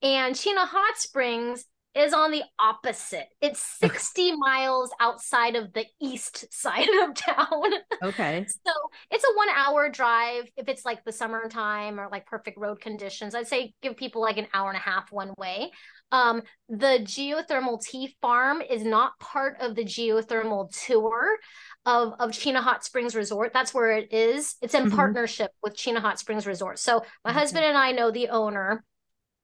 And 0.04 0.34
Chena 0.34 0.66
Hot 0.68 0.98
Springs 0.98 1.64
is 1.94 2.12
on 2.12 2.30
the 2.30 2.42
opposite. 2.58 3.26
It's 3.40 3.60
60 3.80 4.36
miles 4.36 4.90
outside 5.00 5.56
of 5.56 5.72
the 5.72 5.86
east 6.00 6.52
side 6.52 6.88
of 7.02 7.14
town. 7.14 7.62
Okay. 8.02 8.44
so 8.46 8.72
it's 9.10 9.24
a 9.24 9.34
one 9.34 9.48
hour 9.56 9.88
drive 9.88 10.44
if 10.58 10.68
it's 10.68 10.84
like 10.84 11.02
the 11.04 11.12
summertime 11.12 11.98
or 11.98 12.08
like 12.12 12.26
perfect 12.26 12.58
road 12.58 12.80
conditions. 12.80 13.34
I'd 13.34 13.46
say 13.46 13.72
give 13.80 13.96
people 13.96 14.20
like 14.20 14.36
an 14.36 14.46
hour 14.52 14.68
and 14.68 14.76
a 14.76 14.80
half 14.80 15.10
one 15.10 15.32
way. 15.38 15.70
Um, 16.12 16.42
the 16.68 16.98
geothermal 17.00 17.82
tea 17.82 18.14
farm 18.20 18.60
is 18.60 18.84
not 18.84 19.18
part 19.20 19.56
of 19.60 19.74
the 19.74 19.84
geothermal 19.84 20.68
tour 20.86 21.38
of, 21.86 22.12
of 22.18 22.30
Chena 22.32 22.60
Hot 22.60 22.84
Springs 22.84 23.14
Resort. 23.14 23.52
That's 23.54 23.72
where 23.72 23.92
it 23.92 24.12
is. 24.12 24.56
It's 24.60 24.74
in 24.74 24.86
mm-hmm. 24.86 24.96
partnership 24.96 25.50
with 25.62 25.74
Chena 25.74 26.00
Hot 26.00 26.18
Springs 26.18 26.46
Resort. 26.46 26.78
So 26.78 27.02
my 27.24 27.30
mm-hmm. 27.30 27.38
husband 27.38 27.64
and 27.64 27.78
I 27.78 27.92
know 27.92 28.10
the 28.10 28.28
owner 28.28 28.84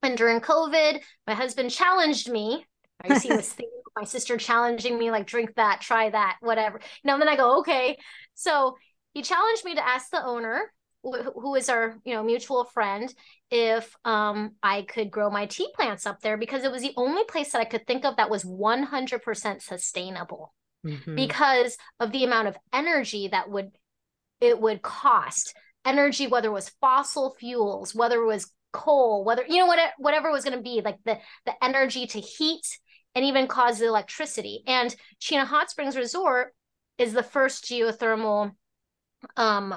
and 0.02 0.16
during 0.16 0.40
COVID, 0.40 1.00
my 1.26 1.34
husband 1.34 1.70
challenged 1.70 2.30
me. 2.30 2.64
I 3.02 3.18
see 3.18 3.28
this 3.30 3.52
thing, 3.52 3.70
my 3.96 4.04
sister 4.04 4.36
challenging 4.36 4.98
me, 4.98 5.10
like, 5.10 5.26
drink 5.26 5.54
that, 5.56 5.80
try 5.80 6.10
that, 6.10 6.36
whatever. 6.40 6.80
You 7.02 7.08
know, 7.08 7.14
and 7.14 7.22
then 7.22 7.28
I 7.28 7.36
go, 7.36 7.60
okay. 7.60 7.98
So 8.34 8.76
he 9.14 9.22
challenged 9.22 9.64
me 9.64 9.74
to 9.74 9.86
ask 9.86 10.10
the 10.10 10.24
owner, 10.24 10.72
who 11.02 11.54
is 11.54 11.68
our, 11.68 11.96
you 12.04 12.14
know, 12.14 12.22
mutual 12.22 12.64
friend, 12.64 13.12
if 13.50 13.94
um, 14.04 14.52
I 14.62 14.82
could 14.82 15.10
grow 15.10 15.30
my 15.30 15.46
tea 15.46 15.68
plants 15.74 16.06
up 16.06 16.20
there 16.20 16.36
because 16.36 16.62
it 16.62 16.70
was 16.70 16.82
the 16.82 16.92
only 16.96 17.24
place 17.24 17.52
that 17.52 17.60
I 17.60 17.64
could 17.64 17.86
think 17.86 18.04
of 18.04 18.16
that 18.16 18.30
was 18.30 18.44
100% 18.44 19.62
sustainable 19.62 20.52
mm-hmm. 20.86 21.14
because 21.14 21.76
of 21.98 22.12
the 22.12 22.24
amount 22.24 22.48
of 22.48 22.56
energy 22.72 23.28
that 23.28 23.50
would 23.50 23.70
it 24.40 24.58
would 24.58 24.80
cost 24.82 25.54
energy 25.84 26.26
whether 26.26 26.48
it 26.48 26.52
was 26.52 26.70
fossil 26.80 27.34
fuels 27.38 27.94
whether 27.94 28.22
it 28.22 28.26
was 28.26 28.50
coal, 28.72 29.24
whether 29.24 29.44
you 29.46 29.58
know 29.58 29.66
what 29.66 29.78
whatever 29.98 30.30
was 30.30 30.44
going 30.44 30.56
to 30.56 30.62
be 30.62 30.80
like 30.84 30.98
the 31.04 31.18
the 31.46 31.52
energy 31.62 32.06
to 32.06 32.20
heat 32.20 32.66
and 33.14 33.24
even 33.24 33.46
cause 33.46 33.78
the 33.78 33.86
electricity. 33.86 34.62
And 34.66 34.94
Chena 35.20 35.44
Hot 35.44 35.70
Springs 35.70 35.96
Resort 35.96 36.54
is 36.98 37.12
the 37.12 37.22
first 37.22 37.64
geothermal 37.64 38.52
um, 39.36 39.74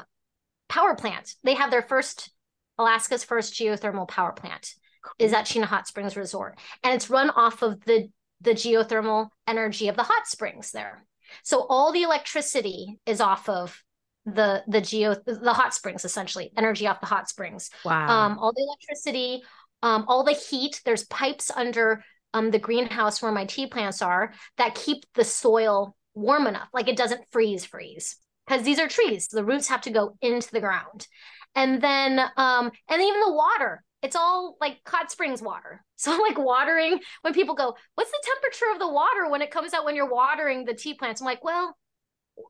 power 0.69 0.95
plant. 0.95 1.33
They 1.43 1.55
have 1.55 1.71
their 1.71 1.81
first 1.81 2.31
Alaska's 2.77 3.23
first 3.23 3.53
geothermal 3.53 4.07
power 4.07 4.31
plant 4.31 4.73
is 5.19 5.33
at 5.33 5.45
Chena 5.45 5.65
Hot 5.65 5.87
Springs 5.87 6.15
Resort, 6.15 6.57
and 6.83 6.93
it's 6.93 7.09
run 7.09 7.29
off 7.29 7.61
of 7.61 7.83
the 7.85 8.09
the 8.41 8.51
geothermal 8.51 9.29
energy 9.47 9.87
of 9.87 9.95
the 9.95 10.03
hot 10.03 10.27
springs 10.27 10.71
there. 10.71 11.05
So 11.43 11.65
all 11.69 11.91
the 11.91 12.03
electricity 12.03 12.99
is 13.05 13.21
off 13.21 13.47
of 13.47 13.81
the 14.25 14.63
the 14.67 14.81
geo 14.81 15.15
the 15.25 15.53
hot 15.53 15.73
springs 15.73 16.05
essentially 16.05 16.51
energy 16.57 16.87
off 16.87 17.01
the 17.01 17.05
hot 17.05 17.27
springs. 17.27 17.69
Wow. 17.83 18.07
Um 18.07 18.39
all 18.39 18.53
the 18.53 18.63
electricity 18.63 19.43
um 19.81 20.05
all 20.07 20.23
the 20.23 20.31
heat 20.31 20.81
there's 20.85 21.03
pipes 21.05 21.51
under 21.53 22.03
um 22.33 22.51
the 22.51 22.59
greenhouse 22.59 23.21
where 23.21 23.31
my 23.31 23.45
tea 23.45 23.67
plants 23.67 24.01
are 24.01 24.33
that 24.57 24.75
keep 24.75 25.05
the 25.15 25.25
soil 25.25 25.95
warm 26.13 26.47
enough. 26.47 26.69
Like 26.73 26.87
it 26.87 26.97
doesn't 26.97 27.25
freeze 27.31 27.65
freeze. 27.65 28.15
Because 28.47 28.63
these 28.63 28.79
are 28.79 28.87
trees 28.87 29.27
the 29.27 29.45
roots 29.45 29.67
have 29.67 29.81
to 29.81 29.91
go 29.91 30.17
into 30.21 30.51
the 30.51 30.61
ground. 30.61 31.07
And 31.55 31.81
then 31.81 32.19
um 32.37 32.71
and 32.89 33.01
even 33.01 33.19
the 33.19 33.33
water 33.33 33.83
it's 34.01 34.17
all 34.17 34.57
like 34.59 34.79
hot 34.87 35.11
springs 35.11 35.41
water. 35.41 35.83
So 36.03 36.21
like 36.21 36.37
watering 36.37 36.99
when 37.21 37.33
people 37.33 37.55
go 37.55 37.75
what's 37.95 38.11
the 38.11 38.23
temperature 38.25 38.73
of 38.73 38.79
the 38.79 38.91
water 38.91 39.29
when 39.29 39.41
it 39.41 39.51
comes 39.51 39.73
out 39.73 39.85
when 39.85 39.95
you're 39.95 40.09
watering 40.09 40.65
the 40.65 40.73
tea 40.73 40.93
plants? 40.95 41.21
I'm 41.21 41.25
like 41.25 41.43
well 41.43 41.77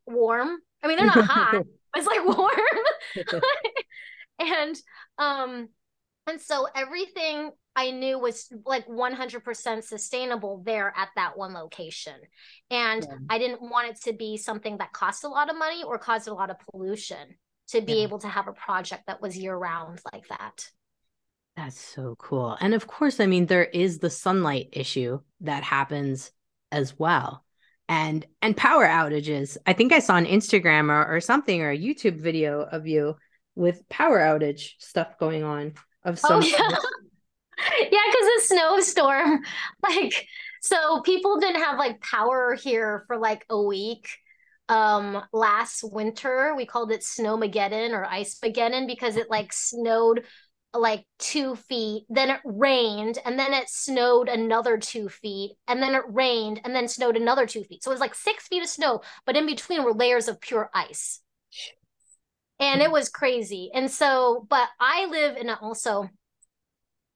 warm 0.05 0.57
I 0.83 0.87
mean, 0.87 0.97
they're 0.97 1.07
not 1.07 1.25
hot. 1.25 1.65
it's 1.95 2.07
like 2.07 2.25
warm. 2.25 3.41
and 4.39 4.75
um 5.17 5.69
and 6.27 6.39
so 6.39 6.67
everything 6.75 7.51
I 7.75 7.91
knew 7.91 8.19
was 8.19 8.53
like 8.65 8.87
100% 8.87 9.83
sustainable 9.83 10.61
there 10.63 10.93
at 10.95 11.09
that 11.15 11.37
one 11.37 11.53
location. 11.53 12.13
And 12.69 13.03
yeah. 13.03 13.17
I 13.29 13.39
didn't 13.39 13.61
want 13.61 13.89
it 13.89 14.01
to 14.03 14.13
be 14.13 14.37
something 14.37 14.77
that 14.77 14.93
cost 14.93 15.23
a 15.23 15.27
lot 15.27 15.49
of 15.49 15.57
money 15.57 15.83
or 15.83 15.97
caused 15.97 16.27
a 16.27 16.33
lot 16.33 16.51
of 16.51 16.57
pollution 16.69 17.35
to 17.69 17.81
be 17.81 17.93
yeah. 17.93 18.03
able 18.03 18.19
to 18.19 18.27
have 18.27 18.47
a 18.47 18.53
project 18.53 19.03
that 19.07 19.21
was 19.21 19.35
year 19.35 19.55
round 19.55 19.99
like 20.13 20.27
that. 20.27 20.69
That's 21.57 21.79
so 21.79 22.15
cool. 22.19 22.55
And 22.61 22.75
of 22.75 22.85
course, 22.85 23.19
I 23.19 23.25
mean, 23.25 23.47
there 23.47 23.65
is 23.65 23.97
the 23.99 24.09
sunlight 24.11 24.69
issue 24.71 25.19
that 25.41 25.63
happens 25.63 26.31
as 26.71 26.97
well 26.97 27.43
and 27.89 28.25
and 28.41 28.55
power 28.55 28.85
outages. 28.85 29.57
I 29.65 29.73
think 29.73 29.93
I 29.93 29.99
saw 29.99 30.15
an 30.15 30.25
Instagram 30.25 30.89
or, 30.89 31.15
or 31.15 31.19
something 31.19 31.61
or 31.61 31.71
a 31.71 31.77
YouTube 31.77 32.19
video 32.19 32.61
of 32.61 32.87
you 32.87 33.15
with 33.55 33.87
power 33.89 34.19
outage 34.19 34.71
stuff 34.79 35.17
going 35.19 35.43
on 35.43 35.73
of 36.03 36.19
some. 36.19 36.41
Oh, 36.41 36.45
yeah, 36.45 36.57
yeah, 37.91 37.99
because 38.07 38.27
the 38.27 38.41
snowstorm, 38.43 39.41
like 39.83 40.27
so 40.61 41.01
people 41.01 41.39
didn't 41.39 41.61
have 41.61 41.77
like 41.77 42.01
power 42.01 42.55
here 42.55 43.03
for 43.07 43.17
like 43.17 43.45
a 43.49 43.61
week 43.61 44.07
um 44.69 45.21
last 45.33 45.83
winter 45.83 46.53
we 46.55 46.65
called 46.65 46.89
it 46.89 47.01
snowmageddon 47.01 47.91
or 47.91 48.05
ice 48.05 48.39
mageddon 48.39 48.87
because 48.87 49.17
it 49.17 49.29
like 49.29 49.51
snowed 49.51 50.23
like 50.73 51.05
two 51.19 51.55
feet, 51.55 52.05
then 52.09 52.29
it 52.29 52.39
rained, 52.43 53.19
and 53.25 53.37
then 53.37 53.53
it 53.53 53.69
snowed 53.69 54.27
another 54.27 54.77
two 54.77 55.09
feet, 55.09 55.51
and 55.67 55.81
then 55.81 55.95
it 55.95 56.03
rained, 56.07 56.61
and 56.63 56.75
then 56.75 56.87
snowed 56.87 57.15
another 57.15 57.45
two 57.45 57.63
feet. 57.63 57.83
So 57.83 57.91
it 57.91 57.93
was 57.93 58.01
like 58.01 58.15
six 58.15 58.47
feet 58.47 58.63
of 58.63 58.69
snow, 58.69 59.01
but 59.25 59.37
in 59.37 59.45
between 59.45 59.83
were 59.83 59.93
layers 59.93 60.27
of 60.27 60.41
pure 60.41 60.69
ice. 60.73 61.19
And 62.59 62.81
it 62.81 62.91
was 62.91 63.09
crazy. 63.09 63.71
And 63.73 63.89
so, 63.89 64.45
but 64.49 64.69
I 64.79 65.05
live 65.07 65.37
in 65.37 65.49
a, 65.49 65.57
also, 65.61 66.09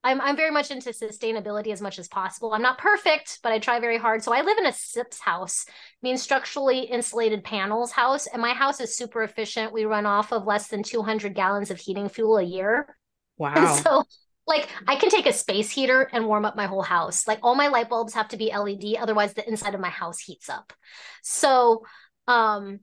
I'm 0.04 0.22
I'm 0.22 0.38
very 0.38 0.52
much 0.52 0.72
into 0.72 0.92
sustainability 0.92 1.72
as 1.72 1.82
much 1.82 2.00
as 2.00 2.08
possible. 2.08 2.54
I'm 2.54 2.62
not 2.62 2.78
perfect, 2.78 3.40
but 3.44 3.52
I 3.52 3.60
try 3.60 3.80
very 3.80 3.98
hard. 3.98 4.24
So 4.24 4.34
I 4.34 4.42
live 4.42 4.58
in 4.58 4.66
a 4.66 4.72
SIPS 4.72 5.20
house, 5.20 5.66
means 6.02 6.22
structurally 6.22 6.82
insulated 6.82 7.44
panels 7.44 7.92
house, 7.92 8.28
and 8.28 8.42
my 8.42 8.54
house 8.54 8.80
is 8.80 8.96
super 8.96 9.24
efficient. 9.24 9.74
We 9.74 9.86
run 9.86 10.06
off 10.06 10.32
of 10.32 10.46
less 10.46 10.68
than 10.68 10.84
200 10.84 11.34
gallons 11.34 11.72
of 11.72 11.80
heating 11.80 12.10
fuel 12.10 12.38
a 12.38 12.44
year. 12.44 12.96
Wow. 13.38 13.54
And 13.56 13.84
so 13.84 14.04
like 14.46 14.70
I 14.88 14.96
can 14.96 15.10
take 15.10 15.26
a 15.26 15.34
space 15.34 15.70
heater 15.70 16.10
and 16.14 16.26
warm 16.26 16.46
up 16.46 16.56
my 16.56 16.68
whole 16.68 16.82
house. 16.82 17.28
Like 17.28 17.40
all 17.44 17.56
my 17.56 17.68
light 17.68 17.90
bulbs 17.90 18.14
have 18.14 18.30
to 18.30 18.38
be 18.38 18.52
LED, 18.52 18.98
otherwise 18.98 19.34
the 19.34 19.48
inside 19.48 19.76
of 19.76 19.82
my 19.82 19.90
house 19.90 20.20
heats 20.20 20.50
up. 20.50 20.74
So 21.22 21.86
um 22.28 22.80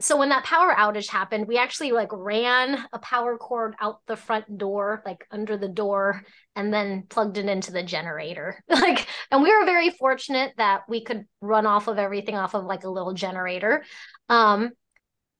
so 0.00 0.16
when 0.16 0.28
that 0.28 0.44
power 0.44 0.72
outage 0.72 1.10
happened, 1.10 1.48
we 1.48 1.58
actually 1.58 1.90
like 1.90 2.10
ran 2.12 2.84
a 2.92 3.00
power 3.00 3.36
cord 3.36 3.74
out 3.80 4.00
the 4.06 4.16
front 4.16 4.56
door, 4.56 5.02
like 5.04 5.26
under 5.32 5.56
the 5.56 5.68
door, 5.68 6.22
and 6.54 6.72
then 6.72 7.04
plugged 7.08 7.36
it 7.36 7.46
into 7.46 7.72
the 7.72 7.82
generator. 7.82 8.62
like, 8.68 9.08
and 9.32 9.42
we 9.42 9.52
were 9.52 9.64
very 9.64 9.90
fortunate 9.90 10.52
that 10.56 10.82
we 10.88 11.02
could 11.02 11.24
run 11.40 11.66
off 11.66 11.88
of 11.88 11.98
everything 11.98 12.36
off 12.36 12.54
of 12.54 12.64
like 12.64 12.84
a 12.84 12.90
little 12.90 13.12
generator. 13.12 13.84
Um, 14.28 14.70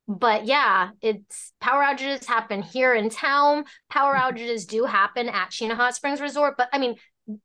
but 0.09 0.47
yeah, 0.47 0.91
it's 1.03 1.53
power 1.61 1.83
outages 1.83 2.25
happen 2.25 2.63
here 2.63 2.95
in 2.95 3.11
town. 3.11 3.65
Power 3.91 4.15
mm-hmm. 4.15 4.37
outages 4.37 4.67
do 4.67 4.85
happen 4.85 5.29
at 5.29 5.51
Chena 5.51 5.75
Hot 5.75 5.95
Springs 5.95 6.23
Resort, 6.23 6.55
but 6.57 6.71
I 6.73 6.79
mean, 6.79 6.97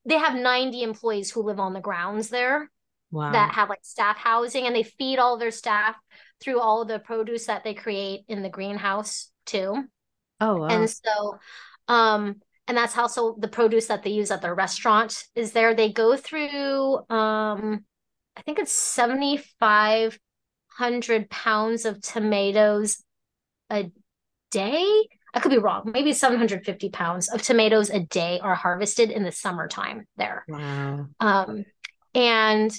they 0.05 0.17
have 0.17 0.33
90 0.33 0.81
employees 0.81 1.29
who 1.29 1.43
live 1.43 1.59
on 1.59 1.73
the 1.73 1.81
grounds 1.81 2.29
there 2.29 2.71
wow. 3.11 3.33
that 3.33 3.53
have 3.53 3.67
like 3.67 3.83
staff 3.83 4.15
housing 4.15 4.65
and 4.65 4.73
they 4.73 4.83
feed 4.83 5.19
all 5.19 5.37
their 5.37 5.51
staff 5.51 5.97
through 6.39 6.61
all 6.61 6.85
the 6.85 6.99
produce 6.99 7.47
that 7.47 7.65
they 7.65 7.73
create 7.73 8.21
in 8.29 8.41
the 8.41 8.49
greenhouse 8.49 9.29
too. 9.45 9.83
Oh, 10.39 10.57
wow. 10.57 10.67
And 10.67 10.89
so, 10.89 11.37
um, 11.89 12.41
and 12.69 12.77
that's 12.77 12.97
also 12.97 13.35
the 13.37 13.49
produce 13.49 13.87
that 13.87 14.03
they 14.03 14.11
use 14.11 14.31
at 14.31 14.41
their 14.41 14.55
restaurant 14.55 15.25
is 15.35 15.51
there. 15.51 15.73
They 15.73 15.91
go 15.91 16.15
through, 16.15 16.95
um, 17.09 17.83
I 18.37 18.41
think 18.45 18.57
it's 18.59 18.71
75 18.71 20.17
hundred 20.77 21.29
pounds 21.29 21.85
of 21.85 22.01
tomatoes 22.01 23.03
a 23.69 23.91
day. 24.51 25.07
I 25.33 25.39
could 25.39 25.51
be 25.51 25.57
wrong. 25.57 25.89
Maybe 25.91 26.13
750 26.13 26.89
pounds 26.89 27.27
of 27.29 27.41
tomatoes 27.41 27.89
a 27.89 28.01
day 28.01 28.39
are 28.39 28.55
harvested 28.55 29.09
in 29.09 29.23
the 29.23 29.31
summertime 29.31 30.05
there. 30.15 30.45
Wow. 30.47 31.07
Um, 31.19 31.65
and 32.13 32.71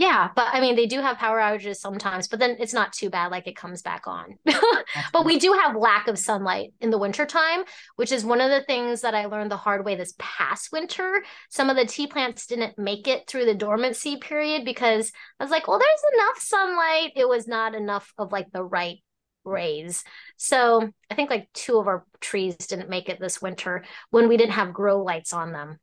yeah, 0.00 0.30
but 0.34 0.46
I 0.50 0.62
mean, 0.62 0.76
they 0.76 0.86
do 0.86 1.02
have 1.02 1.18
power 1.18 1.38
outages 1.38 1.76
sometimes, 1.76 2.26
but 2.26 2.38
then 2.38 2.56
it's 2.58 2.72
not 2.72 2.94
too 2.94 3.10
bad. 3.10 3.30
Like 3.30 3.46
it 3.46 3.54
comes 3.54 3.82
back 3.82 4.06
on. 4.06 4.38
but 5.12 5.26
we 5.26 5.38
do 5.38 5.52
have 5.52 5.76
lack 5.76 6.08
of 6.08 6.18
sunlight 6.18 6.72
in 6.80 6.88
the 6.88 6.96
wintertime, 6.96 7.64
which 7.96 8.10
is 8.10 8.24
one 8.24 8.40
of 8.40 8.48
the 8.48 8.62
things 8.62 9.02
that 9.02 9.14
I 9.14 9.26
learned 9.26 9.50
the 9.50 9.58
hard 9.58 9.84
way 9.84 9.96
this 9.96 10.14
past 10.18 10.72
winter. 10.72 11.22
Some 11.50 11.68
of 11.68 11.76
the 11.76 11.84
tea 11.84 12.06
plants 12.06 12.46
didn't 12.46 12.78
make 12.78 13.08
it 13.08 13.26
through 13.28 13.44
the 13.44 13.54
dormancy 13.54 14.16
period 14.16 14.64
because 14.64 15.12
I 15.38 15.44
was 15.44 15.50
like, 15.50 15.68
well, 15.68 15.78
there's 15.78 16.14
enough 16.14 16.38
sunlight. 16.38 17.12
It 17.14 17.28
was 17.28 17.46
not 17.46 17.74
enough 17.74 18.10
of 18.16 18.32
like 18.32 18.50
the 18.52 18.64
right 18.64 19.00
rays. 19.44 20.02
So 20.38 20.90
I 21.10 21.14
think 21.14 21.28
like 21.28 21.50
two 21.52 21.76
of 21.76 21.88
our 21.88 22.06
trees 22.20 22.56
didn't 22.56 22.88
make 22.88 23.10
it 23.10 23.20
this 23.20 23.42
winter 23.42 23.84
when 24.08 24.28
we 24.28 24.38
didn't 24.38 24.52
have 24.52 24.72
grow 24.72 25.02
lights 25.02 25.34
on 25.34 25.52
them 25.52 25.76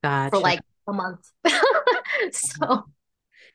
gotcha. 0.00 0.30
for 0.30 0.40
like 0.40 0.60
a 0.86 0.92
month. 0.92 1.28
so 2.30 2.84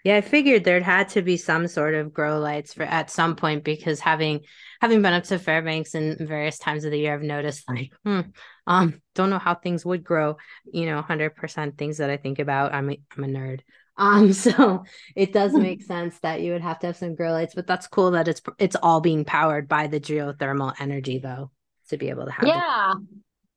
yeah, 0.03 0.15
I 0.15 0.21
figured 0.21 0.63
there'd 0.63 0.83
had 0.83 1.09
to 1.09 1.21
be 1.21 1.35
some 1.35 1.67
sort 1.67 1.93
of 1.93 2.13
grow 2.13 2.39
lights 2.39 2.73
for 2.73 2.83
at 2.83 3.09
some 3.09 3.35
point 3.35 3.65
because 3.65 3.99
having 3.99 4.41
having 4.79 5.01
been 5.01 5.13
up 5.13 5.25
to 5.25 5.37
Fairbanks 5.37 5.93
in 5.93 6.15
various 6.25 6.57
times 6.57 6.85
of 6.85 6.91
the 6.91 6.99
year, 6.99 7.13
I've 7.13 7.21
noticed 7.21 7.67
like, 7.67 7.91
hmm, 8.05 8.21
um, 8.65 9.01
don't 9.13 9.29
know 9.29 9.39
how 9.39 9.55
things 9.55 9.85
would 9.85 10.03
grow. 10.03 10.37
You 10.71 10.85
know, 10.85 11.01
hundred 11.01 11.35
percent 11.35 11.77
things 11.77 11.97
that 11.97 12.09
I 12.09 12.15
think 12.15 12.39
about. 12.39 12.73
I'm 12.73 12.91
a, 12.91 12.99
I'm 13.15 13.23
a 13.23 13.27
nerd. 13.27 13.61
Um, 13.99 14.31
so 14.31 14.85
it 15.13 15.33
does 15.33 15.51
hmm. 15.51 15.61
make 15.61 15.83
sense 15.83 16.17
that 16.19 16.39
you 16.39 16.53
would 16.53 16.61
have 16.61 16.79
to 16.79 16.87
have 16.87 16.95
some 16.95 17.15
grow 17.15 17.33
lights, 17.33 17.53
but 17.53 17.67
that's 17.67 17.85
cool 17.85 18.11
that 18.11 18.29
it's 18.29 18.41
it's 18.57 18.77
all 18.81 19.01
being 19.01 19.25
powered 19.25 19.67
by 19.67 19.87
the 19.87 19.99
geothermal 19.99 20.73
energy 20.79 21.19
though 21.19 21.51
to 21.89 21.97
be 21.97 22.07
able 22.07 22.23
to 22.23 22.31
have. 22.31 22.47
Yeah. 22.47 22.93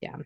Yeah. 0.00 0.16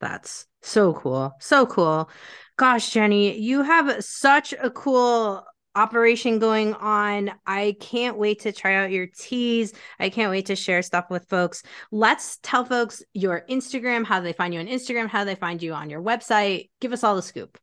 That's 0.00 0.46
so 0.62 0.94
cool. 0.94 1.34
So 1.40 1.66
cool. 1.66 2.08
Gosh, 2.56 2.92
Jenny, 2.92 3.38
you 3.38 3.62
have 3.62 4.02
such 4.02 4.54
a 4.58 4.70
cool 4.70 5.44
operation 5.78 6.38
going 6.38 6.74
on. 6.74 7.30
I 7.46 7.76
can't 7.80 8.18
wait 8.18 8.40
to 8.40 8.52
try 8.52 8.74
out 8.74 8.90
your 8.90 9.06
teas. 9.06 9.72
I 10.00 10.10
can't 10.10 10.30
wait 10.30 10.46
to 10.46 10.56
share 10.56 10.82
stuff 10.82 11.06
with 11.08 11.28
folks. 11.28 11.62
Let's 11.92 12.38
tell 12.42 12.64
folks 12.64 13.02
your 13.14 13.44
Instagram, 13.48 14.04
how 14.04 14.20
they 14.20 14.32
find 14.32 14.52
you 14.52 14.60
on 14.60 14.66
Instagram, 14.66 15.08
how 15.08 15.24
they 15.24 15.36
find 15.36 15.62
you 15.62 15.72
on 15.72 15.88
your 15.88 16.02
website. 16.02 16.70
Give 16.80 16.92
us 16.92 17.04
all 17.04 17.14
the 17.14 17.22
scoop. 17.22 17.56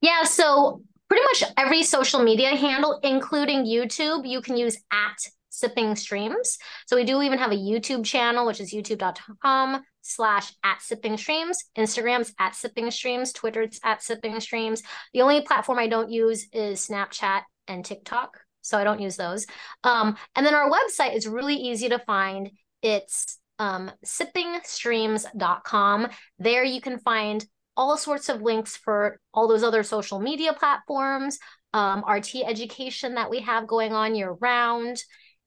Yeah, 0.00 0.24
so 0.24 0.82
pretty 1.08 1.22
much 1.24 1.44
every 1.56 1.82
social 1.84 2.22
media 2.22 2.56
handle, 2.56 2.98
including 3.02 3.64
YouTube, 3.64 4.28
you 4.28 4.40
can 4.40 4.56
use 4.56 4.76
at 4.92 5.18
sipping 5.60 5.96
streams. 5.96 6.58
So 6.86 6.96
we 6.96 7.04
do 7.04 7.22
even 7.22 7.38
have 7.38 7.52
a 7.52 7.56
YouTube 7.56 8.04
channel, 8.04 8.46
which 8.46 8.60
is 8.60 8.72
youtube.com 8.72 9.82
slash 10.02 10.52
at 10.64 10.82
sipping 10.82 11.16
streams. 11.16 11.58
Instagram's 11.76 12.32
at 12.38 12.54
sipping 12.54 12.90
streams. 12.90 13.32
Twitter's 13.32 13.80
at 13.84 14.02
sipping 14.02 14.40
streams. 14.40 14.82
The 15.12 15.22
only 15.22 15.42
platform 15.42 15.78
I 15.78 15.88
don't 15.88 16.10
use 16.10 16.48
is 16.52 16.88
Snapchat 16.88 17.42
and 17.68 17.84
TikTok. 17.84 18.38
So 18.62 18.78
I 18.78 18.84
don't 18.84 19.00
use 19.00 19.16
those. 19.16 19.46
Um, 19.84 20.16
and 20.36 20.44
then 20.44 20.54
our 20.54 20.70
website 20.70 21.14
is 21.14 21.26
really 21.26 21.56
easy 21.56 21.88
to 21.88 21.98
find. 22.00 22.50
It's 22.82 23.38
um, 23.58 23.90
sippingstreams.com. 24.04 26.08
There 26.38 26.64
you 26.64 26.80
can 26.80 26.98
find 26.98 27.44
all 27.76 27.96
sorts 27.96 28.28
of 28.28 28.42
links 28.42 28.76
for 28.76 29.18
all 29.32 29.48
those 29.48 29.62
other 29.62 29.82
social 29.82 30.20
media 30.20 30.52
platforms, 30.52 31.38
um, 31.72 32.04
RT 32.06 32.36
education 32.46 33.14
that 33.14 33.30
we 33.30 33.40
have 33.40 33.66
going 33.66 33.92
on 33.92 34.14
year 34.14 34.32
round, 34.32 35.02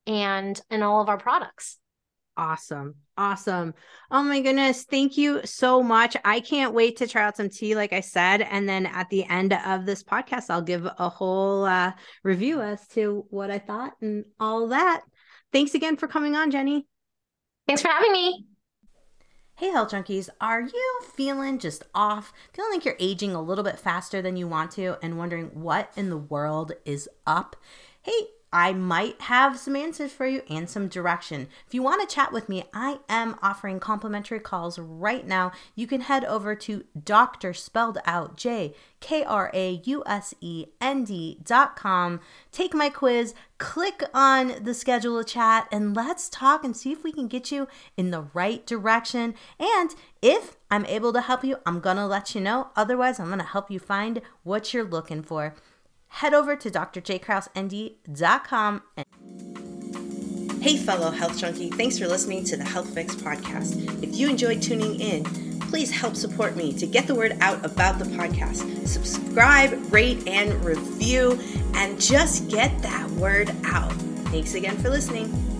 and 0.08 0.60
in 0.70 0.84
all 0.84 1.02
of 1.02 1.10
our 1.10 1.18
products. 1.18 1.78
Awesome. 2.36 2.96
Awesome. 3.16 3.76
Oh 4.10 4.24
my 4.24 4.42
goodness. 4.42 4.86
Thank 4.86 5.18
you 5.18 5.42
so 5.46 5.84
much. 5.84 6.18
I 6.26 6.40
can't 6.40 6.74
wait 6.74 6.98
to 6.98 7.08
try 7.08 7.24
out 7.24 7.38
some 7.38 7.50
tea, 7.50 7.76
like 7.76 7.94
I 7.94 8.00
said. 8.00 8.42
And 8.42 8.68
then 8.68 8.88
at 8.88 9.10
the 9.10 9.24
end 9.26 9.54
of 9.54 9.86
this 9.86 10.04
podcast, 10.04 10.50
I'll 10.50 10.64
give 10.64 10.86
a 10.86 11.10
whole 11.10 11.66
uh, 11.66 11.92
review 12.24 12.62
as 12.62 12.88
to 12.90 13.26
what 13.30 13.52
I 13.52 13.60
thought 13.60 13.94
and 14.02 14.26
all 14.40 14.70
that. 14.70 15.02
Thanks 15.52 15.76
again 15.76 15.96
for 15.96 16.08
coming 16.08 16.36
on, 16.36 16.50
Jenny. 16.50 16.88
Thanks 17.68 17.84
for 17.84 17.90
having 17.90 18.12
me. 18.12 18.46
Hey, 19.56 19.70
health 19.70 19.92
junkies, 19.92 20.30
are 20.42 20.62
you 20.62 21.02
feeling 21.16 21.60
just 21.60 21.84
off? 21.94 22.34
Feeling 22.54 22.74
like 22.74 22.86
you're 22.86 22.96
aging 23.00 23.36
a 23.36 23.42
little 23.42 23.64
bit 23.64 23.80
faster 23.80 24.20
than 24.20 24.36
you 24.36 24.48
want 24.48 24.72
to 24.72 24.98
and 25.04 25.20
wondering 25.20 25.52
what 25.54 25.92
in 25.96 26.10
the 26.10 26.18
world 26.18 26.72
is 26.86 27.08
up? 27.28 27.56
Hey, 28.02 28.12
I 28.54 28.72
might 28.72 29.20
have 29.22 29.58
some 29.58 29.76
answers 29.76 30.12
for 30.12 30.28
you 30.28 30.44
and 30.48 30.70
some 30.70 30.88
direction. 30.88 31.48
If 31.66 31.74
you 31.74 31.82
want 31.82 32.08
to 32.08 32.16
chat 32.16 32.32
with 32.32 32.48
me, 32.48 32.66
I 32.72 33.00
am 33.10 33.36
offering 33.42 33.80
complimentary 33.80 34.40
calls 34.40 34.78
right 34.78 35.26
now. 35.26 35.52
You 35.74 35.88
can 35.88 36.02
head 36.02 36.24
over 36.24 36.54
to 36.58 36.84
Dr. 37.04 37.56
spelled 37.56 37.98
out 38.06 38.38
J 38.38 38.76
K 39.00 39.24
R 39.24 39.50
A 39.56 39.82
U 39.86 40.04
S 40.06 40.36
E 40.40 40.68
N 40.80 41.04
D 41.04 41.40
dot 41.44 41.76
com. 41.76 42.20
Take 42.52 42.76
my 42.76 42.90
quiz, 42.90 43.34
click 43.58 44.04
on 44.14 44.64
the 44.64 44.76
schedule 44.76 45.18
a 45.18 45.26
chat, 45.26 45.68
and 45.72 45.96
let's 45.96 46.30
talk 46.30 46.64
and 46.64 46.78
see 46.78 46.92
if 46.92 47.04
we 47.04 47.12
can 47.12 47.28
get 47.28 47.52
you 47.52 47.68
in 47.98 48.12
the 48.12 48.28
right 48.36 48.64
direction. 48.68 49.34
And 49.60 49.96
if 50.22 50.58
I'm 50.70 50.86
able 50.86 51.12
to 51.14 51.22
help 51.22 51.44
you, 51.44 51.58
I'm 51.66 51.80
gonna 51.80 52.06
let 52.06 52.36
you 52.36 52.42
know. 52.42 52.68
Otherwise, 52.76 53.20
I'm 53.20 53.30
gonna 53.30 53.44
help 53.44 53.72
you 53.72 53.80
find 53.80 54.22
what 54.44 54.76
you're 54.76 54.84
looking 54.84 55.24
for 55.24 55.56
head 56.14 56.34
over 56.34 56.56
to 56.56 56.70
drjkrausend.com. 56.70 58.84
And- 58.98 59.06
hey, 60.62 60.78
fellow 60.78 61.12
health 61.12 61.38
junkie, 61.38 61.70
thanks 61.72 61.98
for 61.98 62.08
listening 62.08 62.44
to 62.46 62.56
the 62.56 62.64
Health 62.64 62.94
Fix 62.94 63.16
podcast. 63.16 64.04
If 64.04 64.16
you 64.16 64.30
enjoyed 64.30 64.62
tuning 64.62 65.00
in, 65.00 65.24
please 65.62 65.90
help 65.90 66.16
support 66.16 66.56
me 66.56 66.72
to 66.74 66.86
get 66.86 67.08
the 67.08 67.16
word 67.16 67.36
out 67.42 67.66
about 67.66 67.98
the 67.98 68.06
podcast. 68.06 68.88
Subscribe, 68.88 69.92
rate, 69.92 70.28
and 70.28 70.64
review, 70.64 71.40
and 71.74 72.00
just 72.00 72.48
get 72.48 72.80
that 72.84 73.10
word 73.12 73.50
out. 73.64 73.92
Thanks 74.30 74.54
again 74.54 74.78
for 74.78 74.92
listening. 74.92 75.53